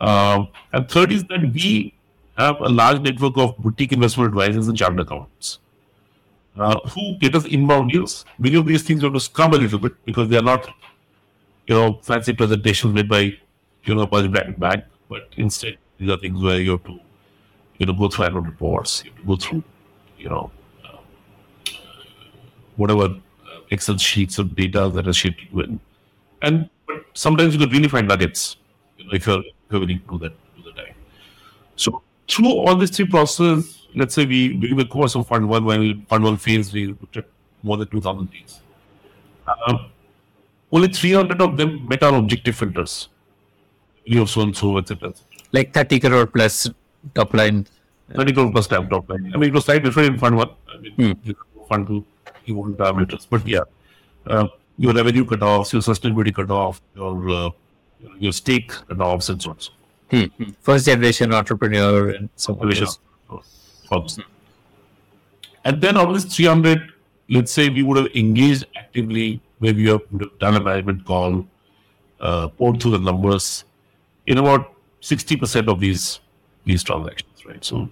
Um, 0.00 0.48
and 0.72 0.88
third 0.88 1.12
is 1.12 1.22
that 1.24 1.40
we 1.54 1.94
have 2.36 2.60
a 2.60 2.68
large 2.68 3.00
network 3.00 3.36
of 3.36 3.56
boutique 3.58 3.92
investment 3.92 4.28
advisors 4.28 4.66
and 4.66 4.76
chartered 4.76 4.98
accountants 4.98 5.60
uh, 6.58 6.80
who 6.88 7.16
get 7.18 7.36
us 7.36 7.44
inbound 7.44 7.92
deals. 7.92 8.24
Many 8.36 8.56
of 8.56 8.66
these 8.66 8.82
things 8.82 9.02
have 9.02 9.12
to 9.12 9.20
scrub 9.20 9.54
a 9.54 9.56
little 9.56 9.78
bit 9.78 9.92
because 10.04 10.28
they 10.28 10.36
are 10.36 10.42
not, 10.42 10.66
you 11.68 11.74
know, 11.76 12.00
fancy 12.02 12.32
presentations 12.32 12.92
made 12.92 13.08
by, 13.08 13.38
you 13.84 13.94
know, 13.94 14.02
a 14.02 14.28
bank, 14.28 14.58
bank, 14.58 14.84
but 15.08 15.28
instead 15.36 15.78
these 15.98 16.10
are 16.10 16.18
things 16.18 16.42
where 16.42 16.60
you 16.60 16.72
have 16.72 16.84
to 16.84 16.98
you 17.78 17.86
know, 17.86 17.92
go 17.92 18.08
through 18.08 18.26
annual 18.26 18.42
reports, 18.42 19.04
you 19.04 19.10
go 19.26 19.36
through, 19.36 19.62
you 20.18 20.28
know, 20.28 20.50
uh, 20.84 20.98
whatever 22.76 23.16
Excel 23.70 23.96
sheets 23.96 24.38
of 24.38 24.54
data 24.54 24.88
that 24.90 25.08
are 25.08 25.12
shared 25.12 25.36
with. 25.52 25.78
And 26.42 26.68
but 26.86 27.04
sometimes 27.14 27.54
you 27.54 27.60
can 27.60 27.70
really 27.70 27.88
find 27.88 28.08
nuggets, 28.08 28.56
you 28.98 29.04
know, 29.06 29.12
if 29.14 29.26
you're, 29.26 29.40
if 29.40 29.54
you're 29.70 29.80
willing 29.80 30.00
to 30.00 30.06
do 30.06 30.18
that, 30.18 30.32
do 30.56 30.62
the 30.62 30.72
time. 30.72 30.94
So 31.76 32.02
through 32.28 32.52
all 32.52 32.76
these 32.76 32.90
three 32.90 33.06
processes, 33.06 33.86
let's 33.94 34.14
say 34.14 34.26
we 34.26 34.54
during 34.54 34.76
the 34.76 34.84
course 34.84 35.14
of 35.14 35.26
Fund 35.26 35.48
One, 35.48 35.64
when 35.64 36.04
Fund 36.06 36.24
One 36.24 36.36
phase, 36.36 36.72
we 36.72 36.88
looked 36.88 37.16
at 37.16 37.26
more 37.62 37.76
than 37.76 37.88
two 37.88 38.00
thousand 38.00 38.30
deals. 38.30 38.60
Uh, 39.46 39.78
only 40.72 40.88
300 40.88 41.40
of 41.42 41.56
them 41.56 41.86
met 41.86 42.02
our 42.02 42.14
objective 42.14 42.56
filters. 42.56 43.08
You 44.04 44.20
know, 44.20 44.24
so 44.24 44.40
and 44.40 44.56
so, 44.56 44.78
etc. 44.78 45.12
Like 45.52 45.74
30 45.74 46.00
crore 46.00 46.26
plus 46.26 46.68
top 47.14 47.34
line. 47.34 47.66
30 48.14 48.32
crore 48.32 48.52
plus 48.52 48.66
top, 48.66 48.90
top 48.90 49.08
line. 49.08 49.32
I 49.34 49.38
mean, 49.38 49.48
it 49.50 49.54
was 49.54 49.64
slightly 49.64 49.84
different 49.88 50.14
in 50.14 50.18
Fund 50.18 50.36
1. 50.36 50.50
I 50.68 50.78
mean, 50.78 51.18
you 51.24 51.36
Fund 51.68 51.86
2, 51.86 52.04
you 52.44 52.54
won't 52.56 52.76
parameters. 52.76 53.26
But 53.28 53.46
yeah, 53.46 53.60
uh, 54.26 54.48
your 54.76 54.92
revenue 54.92 55.24
cutoffs, 55.24 55.72
your 55.72 55.82
sustainability 55.82 56.34
cutoff, 56.34 56.82
your, 56.94 57.30
uh, 57.30 57.50
your 58.18 58.32
stake 58.32 58.70
cutoffs, 58.70 59.30
and 59.30 59.40
so 59.40 59.50
on. 59.50 59.60
So 59.60 59.72
Hmm. 60.12 60.24
First 60.60 60.84
generation 60.84 61.32
entrepreneur 61.32 62.10
and 62.10 62.28
so 62.36 62.54
on. 62.60 64.06
And 65.64 65.80
then 65.80 65.96
out 65.96 66.08
of 66.08 66.14
this 66.14 66.36
300, 66.36 66.92
let's 67.30 67.50
say 67.50 67.70
we 67.70 67.82
would 67.82 67.96
have 67.96 68.14
engaged 68.14 68.66
actively, 68.76 69.40
where 69.58 69.72
we 69.72 69.86
have 69.86 70.02
have 70.20 70.38
done 70.38 70.56
a 70.56 70.60
management 70.60 71.06
call, 71.06 71.46
uh, 72.20 72.48
poured 72.48 72.82
through 72.82 72.90
the 72.90 72.98
numbers 72.98 73.64
in 74.26 74.36
about 74.36 74.74
60% 75.00 75.68
of 75.68 75.80
these 75.80 76.20
these 76.64 76.82
transactions, 76.82 77.46
right? 77.46 77.64
So, 77.64 77.88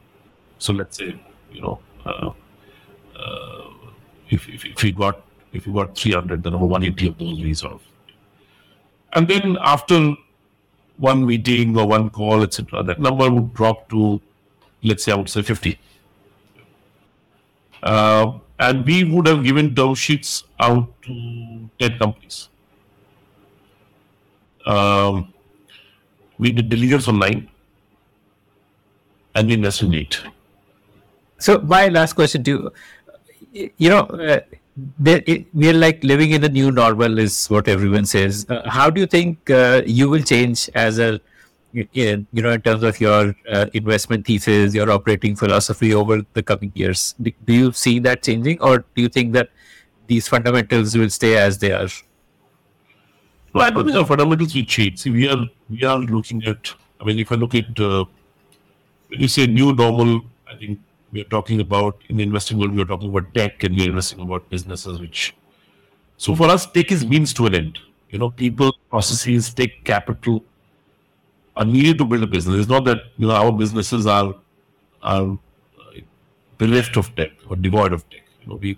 so 0.59 0.73
let's 0.73 0.97
say, 0.97 1.21
you 1.53 1.61
know, 1.61 1.81
uh, 2.05 2.31
uh, 3.19 3.71
if, 4.29 4.49
if, 4.49 4.65
if 4.65 4.83
we 4.83 4.93
got 4.93 5.23
if 5.53 5.67
we 5.67 5.73
got 5.73 5.97
300, 5.97 6.43
then 6.43 6.55
over 6.55 6.67
180 6.67 7.09
of 7.09 7.19
those 7.19 7.41
we. 7.41 7.81
And 9.13 9.27
then 9.27 9.59
after 9.61 10.15
one 10.97 11.27
meeting 11.27 11.77
or 11.77 11.89
one 11.89 12.11
call, 12.11 12.43
etc., 12.43 12.83
that 12.85 13.01
number 13.01 13.29
would 13.31 13.53
drop 13.55 13.89
to, 13.91 14.21
let's 14.83 15.05
say, 15.05 15.13
I 15.13 15.17
would 15.17 15.29
say 15.29 15.43
50. 15.43 15.79
Uh, 17.83 18.39
and 18.59 18.85
we 18.87 19.05
would 19.05 19.27
have 19.27 19.43
given 19.43 19.75
term 19.75 19.95
sheets 19.95 20.45
out 20.61 20.89
to 21.03 21.71
10 21.81 21.99
companies. 21.99 22.49
Um, 24.67 25.33
we 26.39 26.53
did 26.53 26.69
diligence 26.69 27.09
on 27.09 27.19
nine, 27.19 27.49
and 29.35 29.49
we 29.49 29.55
invested 29.55 29.87
in 29.87 29.95
eight. 29.95 30.21
So 31.39 31.59
my 31.61 31.89
last 31.89 32.15
question 32.15 32.45
to 32.45 32.71
you, 33.53 33.71
you 33.79 33.89
know, 33.89 34.01
uh, 34.01 34.41
there, 34.99 35.23
it, 35.27 35.47
we 35.55 35.69
are 35.69 35.75
like 35.75 36.03
living 36.05 36.31
in 36.31 36.41
the 36.41 36.49
new 36.49 36.71
normal, 36.71 37.19
is 37.19 37.47
what 37.49 37.69
everyone 37.69 38.07
says. 38.07 38.47
Uh, 38.49 38.69
how 38.69 38.91
do 38.91 39.01
you 39.01 39.07
think 39.07 39.51
uh, 39.51 39.83
you 39.87 40.09
will 40.09 40.23
change 40.23 40.71
as 40.75 40.99
a 40.99 41.21
you 41.73 42.27
know, 42.33 42.51
in 42.51 42.61
terms 42.63 42.83
of 42.83 43.01
your 43.01 43.35
uh, 43.49 43.67
investment 43.75 44.27
thesis, 44.27 44.75
your 44.75 44.91
operating 44.91 45.37
philosophy 45.37 45.95
over 45.95 46.23
the 46.33 46.43
coming 46.43 46.73
years? 46.75 47.15
Do, 47.23 47.31
do 47.45 47.53
you 47.53 47.73
see 47.73 47.99
that 48.01 48.23
changing, 48.23 48.61
or 48.61 48.79
do 48.95 49.03
you 49.03 49.09
think 49.09 49.33
that 49.35 49.51
these 50.07 50.27
fundamentals 50.27 50.97
will 50.97 51.11
stay 51.11 51.37
as 51.37 51.59
they 51.59 51.73
are? 51.73 51.89
No, 53.55 53.61
I 53.61 53.71
don't 53.71 53.85
think 53.85 53.97
our 53.97 54.07
fundamentals 54.07 54.55
will 54.55 54.65
change. 54.65 54.99
See, 54.99 55.11
we 55.11 55.29
are 55.29 55.47
we 55.69 55.85
are 55.85 55.99
looking 55.99 56.45
at. 56.45 56.75
I 57.01 57.05
mean, 57.05 57.19
if 57.19 57.33
I 57.33 57.37
look 57.37 57.55
at 57.55 57.79
uh, 57.81 58.05
when 59.11 59.21
you 59.21 59.29
say 59.29 59.47
new 59.47 59.75
normal, 59.75 60.23
I 60.49 60.57
think 60.57 60.81
we 61.13 61.21
are 61.21 61.31
talking 61.37 61.61
about 61.61 62.01
in 62.09 62.17
the 62.17 62.23
investing 62.23 62.59
world. 62.59 62.75
We 62.75 62.83
are 62.83 62.87
talking 62.87 63.11
about 63.11 63.35
tech, 63.35 63.63
and 63.65 63.77
we 63.77 63.87
are 63.87 63.91
investing 63.91 64.21
about 64.21 64.49
businesses. 64.51 65.01
Which, 65.01 65.35
so 66.17 66.35
for 66.35 66.49
us, 66.49 66.67
tech 66.67 66.93
is 66.93 67.05
means 67.07 67.35
to 67.35 67.47
an 67.47 67.55
end. 67.55 67.79
You 68.11 68.19
know, 68.19 68.31
people, 68.31 68.73
processes, 68.91 69.53
tech, 69.55 69.71
capital 69.85 70.45
are 71.57 71.65
needed 71.65 71.99
to 71.99 72.05
build 72.05 72.23
a 72.23 72.27
business. 72.27 72.61
It's 72.61 72.69
not 72.69 72.85
that 72.85 72.99
you 73.19 73.27
know 73.27 73.35
our 73.35 73.53
businesses 73.53 74.07
are 74.07 74.35
are 75.03 75.39
bereft 76.59 76.97
of 76.97 77.15
tech 77.17 77.33
or 77.49 77.57
devoid 77.57 77.93
of 77.93 78.09
tech. 78.11 78.25
You 78.43 78.49
know, 78.49 78.57
we 78.57 78.77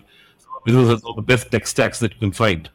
business 0.64 0.88
has 0.88 1.02
the 1.02 1.22
best 1.22 1.50
tech 1.50 1.66
stacks 1.66 1.98
that 1.98 2.12
you 2.14 2.18
can 2.18 2.32
find. 2.32 2.70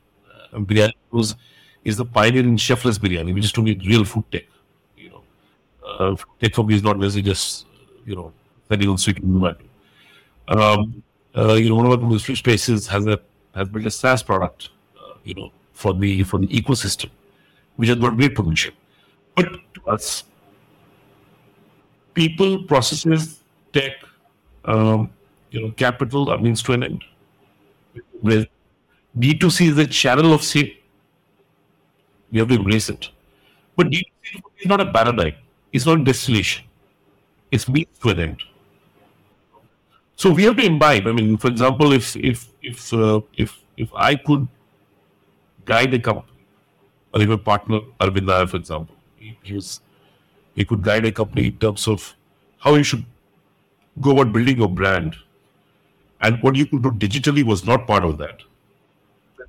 Uh, 0.54 0.60
biryani 0.60 1.36
is 1.84 1.98
the 1.98 2.06
pioneer 2.06 2.44
in 2.44 2.58
chefless 2.58 3.00
biryani. 3.00 3.34
We 3.34 3.42
just 3.42 3.56
don't 3.56 3.66
real 3.66 4.04
food 4.04 4.26
tech. 4.32 4.44
Uh, 5.98 6.16
tech 6.40 6.54
for 6.54 6.64
me 6.64 6.76
is 6.76 6.84
not 6.84 6.98
necessarily 7.00 7.28
just 7.28 7.66
you 8.06 8.16
know 8.16 8.32
sending 8.70 8.90
on 8.90 8.98
and 9.08 9.58
Um, 10.48 11.04
uh, 11.36 11.54
you 11.54 11.70
know, 11.70 11.76
one 11.76 11.86
of 11.86 11.92
our 11.92 12.00
industry 12.00 12.36
spaces 12.36 12.88
has 12.88 13.06
a 13.06 13.20
has 13.54 13.68
built 13.68 13.86
a 13.86 13.92
SaaS 13.92 14.24
product. 14.24 14.70
Uh, 14.98 15.14
you 15.24 15.34
know, 15.36 15.52
for 15.74 15.94
the 15.94 16.24
for 16.24 16.40
the 16.40 16.48
ecosystem, 16.48 17.10
which 17.76 17.90
has 17.90 17.98
got 17.98 18.16
great 18.16 18.36
potential. 18.36 18.74
But 19.36 19.50
to 19.76 19.88
us, 19.88 20.24
people, 22.14 22.64
processes, 22.64 23.42
tech, 23.74 23.94
um, 24.66 25.10
you 25.52 25.62
know, 25.62 25.72
capital 25.72 26.30
are 26.30 26.38
means 26.38 26.64
to 26.64 26.74
an 26.74 26.84
end. 26.84 27.04
With 28.22 28.48
D2C 29.20 29.70
is 29.70 29.78
a 29.78 29.88
channel 29.88 30.34
of 30.34 30.44
sale. 30.44 30.70
We 32.32 32.40
have 32.40 32.48
to 32.50 32.56
embrace 32.56 32.90
it. 32.90 33.10
But 33.76 33.88
D2C 33.88 34.42
is 34.60 34.66
not 34.66 34.82
a 34.82 34.92
paradigm. 34.92 35.34
It's 35.78 35.86
not 35.86 36.04
distillation. 36.04 36.64
It's 37.52 37.68
an 37.68 38.20
end. 38.20 38.44
So 40.16 40.32
we 40.32 40.44
have 40.46 40.58
to 40.58 40.66
imbibe. 40.66 41.06
I 41.06 41.12
mean, 41.12 41.38
for 41.38 41.50
example, 41.50 41.94
if 41.98 42.16
if 42.16 42.48
if 42.70 42.92
uh, 42.94 43.22
if 43.44 43.60
if 43.86 43.94
I 43.96 44.16
could 44.16 44.48
guide 45.66 45.94
a 45.94 46.00
company, 46.00 46.40
or 47.14 47.22
if 47.22 47.30
a 47.30 47.38
partner 47.50 47.82
Arvind 48.06 48.50
for 48.50 48.58
example, 48.58 48.96
he, 49.18 49.38
he 49.44 49.54
was 49.54 49.70
he 50.56 50.66
could 50.66 50.82
guide 50.90 51.06
a 51.06 51.12
company 51.22 51.48
in 51.52 51.58
terms 51.66 51.88
of 51.88 52.10
how 52.66 52.74
you 52.74 52.84
should 52.92 53.06
go 54.02 54.18
about 54.18 54.34
building 54.34 54.58
your 54.66 54.74
brand, 54.82 55.16
and 56.22 56.42
what 56.42 56.56
you 56.56 56.66
could 56.66 56.82
do 56.90 56.92
digitally 57.08 57.44
was 57.54 57.66
not 57.72 57.86
part 57.86 58.04
of 58.04 58.18
that. 58.18 58.48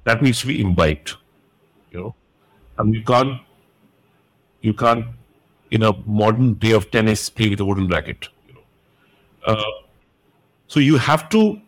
That 0.05 0.23
needs 0.23 0.43
to 0.43 0.49
be 0.49 0.61
imbibed, 0.61 1.15
you 1.93 2.01
know, 2.03 2.15
and 2.77 2.95
you 2.95 3.03
can't 3.03 3.41
you 4.61 4.75
can't 4.75 5.07
in 5.71 5.83
a 5.83 5.93
modern 6.07 6.55
day 6.55 6.73
of 6.73 6.91
tennis 6.91 7.29
play 7.29 7.49
with 7.51 7.61
a 7.61 7.65
wooden 7.65 7.89
racket, 7.89 8.29
you 8.49 8.55
know. 8.55 8.61
Uh, 9.47 9.63
so 10.67 10.81
you 10.81 10.97
have 10.97 11.29
to 11.31 11.61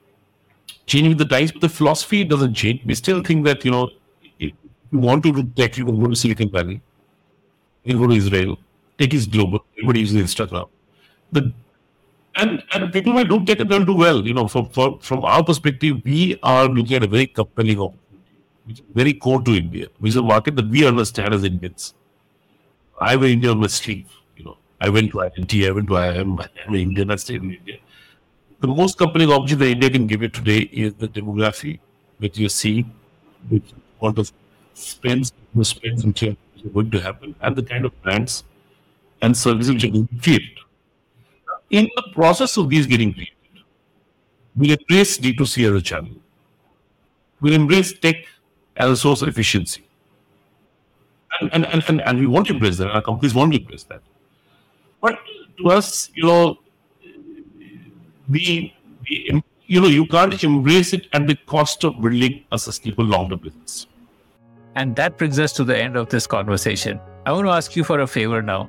change 0.87 1.09
with 1.09 1.19
the 1.19 1.25
times, 1.25 1.53
but 1.53 1.61
the 1.61 1.69
philosophy 1.69 2.25
doesn't 2.25 2.55
change. 2.55 2.83
We 2.85 2.95
still 2.95 3.23
think 3.23 3.45
that 3.45 3.65
you 3.65 3.71
know, 3.71 3.91
if 4.39 4.53
you 4.93 4.99
want 4.99 5.23
to 5.25 5.33
do 5.33 5.45
tech, 5.45 5.77
you 5.77 5.85
can 5.85 6.01
go 6.01 6.09
to 6.09 6.17
Silicon 6.17 6.51
Valley, 6.51 6.81
you 7.85 7.93
can 7.93 8.01
go 8.01 8.09
to 8.09 8.15
Israel. 8.15 8.59
Tech 8.99 9.15
is 9.15 9.27
global. 9.27 9.65
Everybody 9.79 10.01
uses 10.01 10.23
Instagram. 10.23 10.69
The 11.33 11.53
and 12.37 12.63
and 12.73 12.93
people 12.93 13.13
might 13.13 13.29
do 13.29 13.45
tech 13.45 13.61
and 13.61 13.71
they'll 13.71 13.85
do 13.85 13.97
well. 13.97 14.27
You 14.27 14.35
know, 14.35 14.49
from 14.49 14.69
for, 14.69 14.99
from 15.01 15.25
our 15.25 15.45
perspective, 15.45 16.03
we 16.05 16.39
are 16.43 16.69
looking 16.69 16.97
at 16.97 17.03
a 17.03 17.07
very 17.07 17.27
compelling 17.27 17.81
opportunity, 17.81 18.35
which 18.65 18.81
is 18.81 18.87
very 18.95 19.15
core 19.15 19.43
to 19.43 19.57
India, 19.57 19.89
which 19.99 20.11
is 20.11 20.17
a 20.17 20.23
market 20.23 20.57
that 20.57 20.69
we 20.69 20.87
understand 20.87 21.35
as 21.35 21.45
Indians. 21.45 21.95
I 23.01 23.15
Indian 23.15 23.53
on 23.53 23.61
my. 23.61 23.69
You 23.89 24.45
know, 24.45 24.57
I 24.81 24.89
went 24.89 25.11
to 25.13 25.19
IIT, 25.19 25.69
I 25.69 25.71
went 25.73 25.89
to 25.89 25.95
IIM, 25.95 26.49
I'm 26.67 26.75
Indian, 26.75 27.11
I 27.11 27.17
stayed 27.17 27.43
in 27.43 27.53
India 27.53 27.79
the 28.61 28.69
most 28.69 28.99
compelling 28.99 29.33
opportunity 29.33 29.65
that 29.65 29.71
India 29.73 29.91
can 29.91 30.07
give 30.07 30.23
you 30.23 30.29
today 30.29 30.59
is 30.73 30.95
the 30.95 31.09
demography 31.09 31.81
which 32.19 32.39
you 32.39 32.49
see, 32.49 32.85
which 33.49 33.65
amount 34.01 34.19
of 34.19 34.33
spends, 34.75 35.33
the 35.55 35.65
spends 35.65 36.05
which 36.05 36.23
are 36.23 36.37
going 36.75 36.91
to 36.91 37.01
happen, 37.01 37.35
and 37.41 37.57
the 37.57 37.63
kind 37.63 37.87
of 37.87 38.03
brands 38.03 38.45
and 39.23 39.35
services 39.35 39.73
which 39.73 39.85
are 39.85 39.89
going 39.89 40.07
to 40.07 40.15
be 40.15 40.21
created. 40.21 40.59
In 41.71 41.89
the 41.97 42.03
process 42.13 42.57
of 42.59 42.69
these 42.69 42.87
getting 42.87 43.15
created, 43.15 43.35
we 44.55 44.73
embrace 44.73 45.17
D2C 45.17 45.71
as 45.71 45.81
a 45.81 45.83
channel. 45.83 46.17
We 47.41 47.55
embrace 47.55 47.99
tech 47.99 48.17
as 48.77 48.91
a 48.91 48.97
source 48.97 49.23
of 49.23 49.29
efficiency. 49.29 49.87
And, 51.41 51.53
and, 51.55 51.67
and, 51.67 51.85
and, 51.89 52.01
and 52.03 52.19
we 52.19 52.27
want 52.27 52.47
to 52.49 52.55
embrace 52.55 52.79
that, 52.79 52.89
and 52.89 52.97
our 52.97 53.03
companies 53.03 53.35
want 53.35 53.53
to 53.53 53.61
embrace 53.61 53.85
that. 53.85 54.03
But 55.01 55.19
to 55.59 55.69
us, 55.69 56.11
you 56.15 56.25
know, 56.25 56.59
we, 58.29 58.75
we, 59.09 59.43
you 59.67 59.81
know, 59.81 59.87
you 59.87 60.07
can't 60.07 60.43
embrace 60.43 60.93
it 60.93 61.07
at 61.13 61.27
the 61.27 61.37
cost 61.47 61.85
of 61.85 62.01
building 62.01 62.45
a 62.51 62.59
sustainable 62.59 63.05
long-term 63.05 63.39
business. 63.39 63.87
And 64.75 64.97
that 64.97 65.19
brings 65.19 65.39
us 65.39 65.53
to 65.55 65.65
the 65.65 65.77
end 65.77 65.97
of 65.97 66.09
this 66.09 66.27
conversation. 66.27 67.01
I 67.27 67.33
want 67.33 67.47
to 67.47 67.51
ask 67.51 67.77
you 67.77 67.85
for 67.85 68.01
a 68.01 68.07
favor 68.07 68.43
now. 68.43 68.69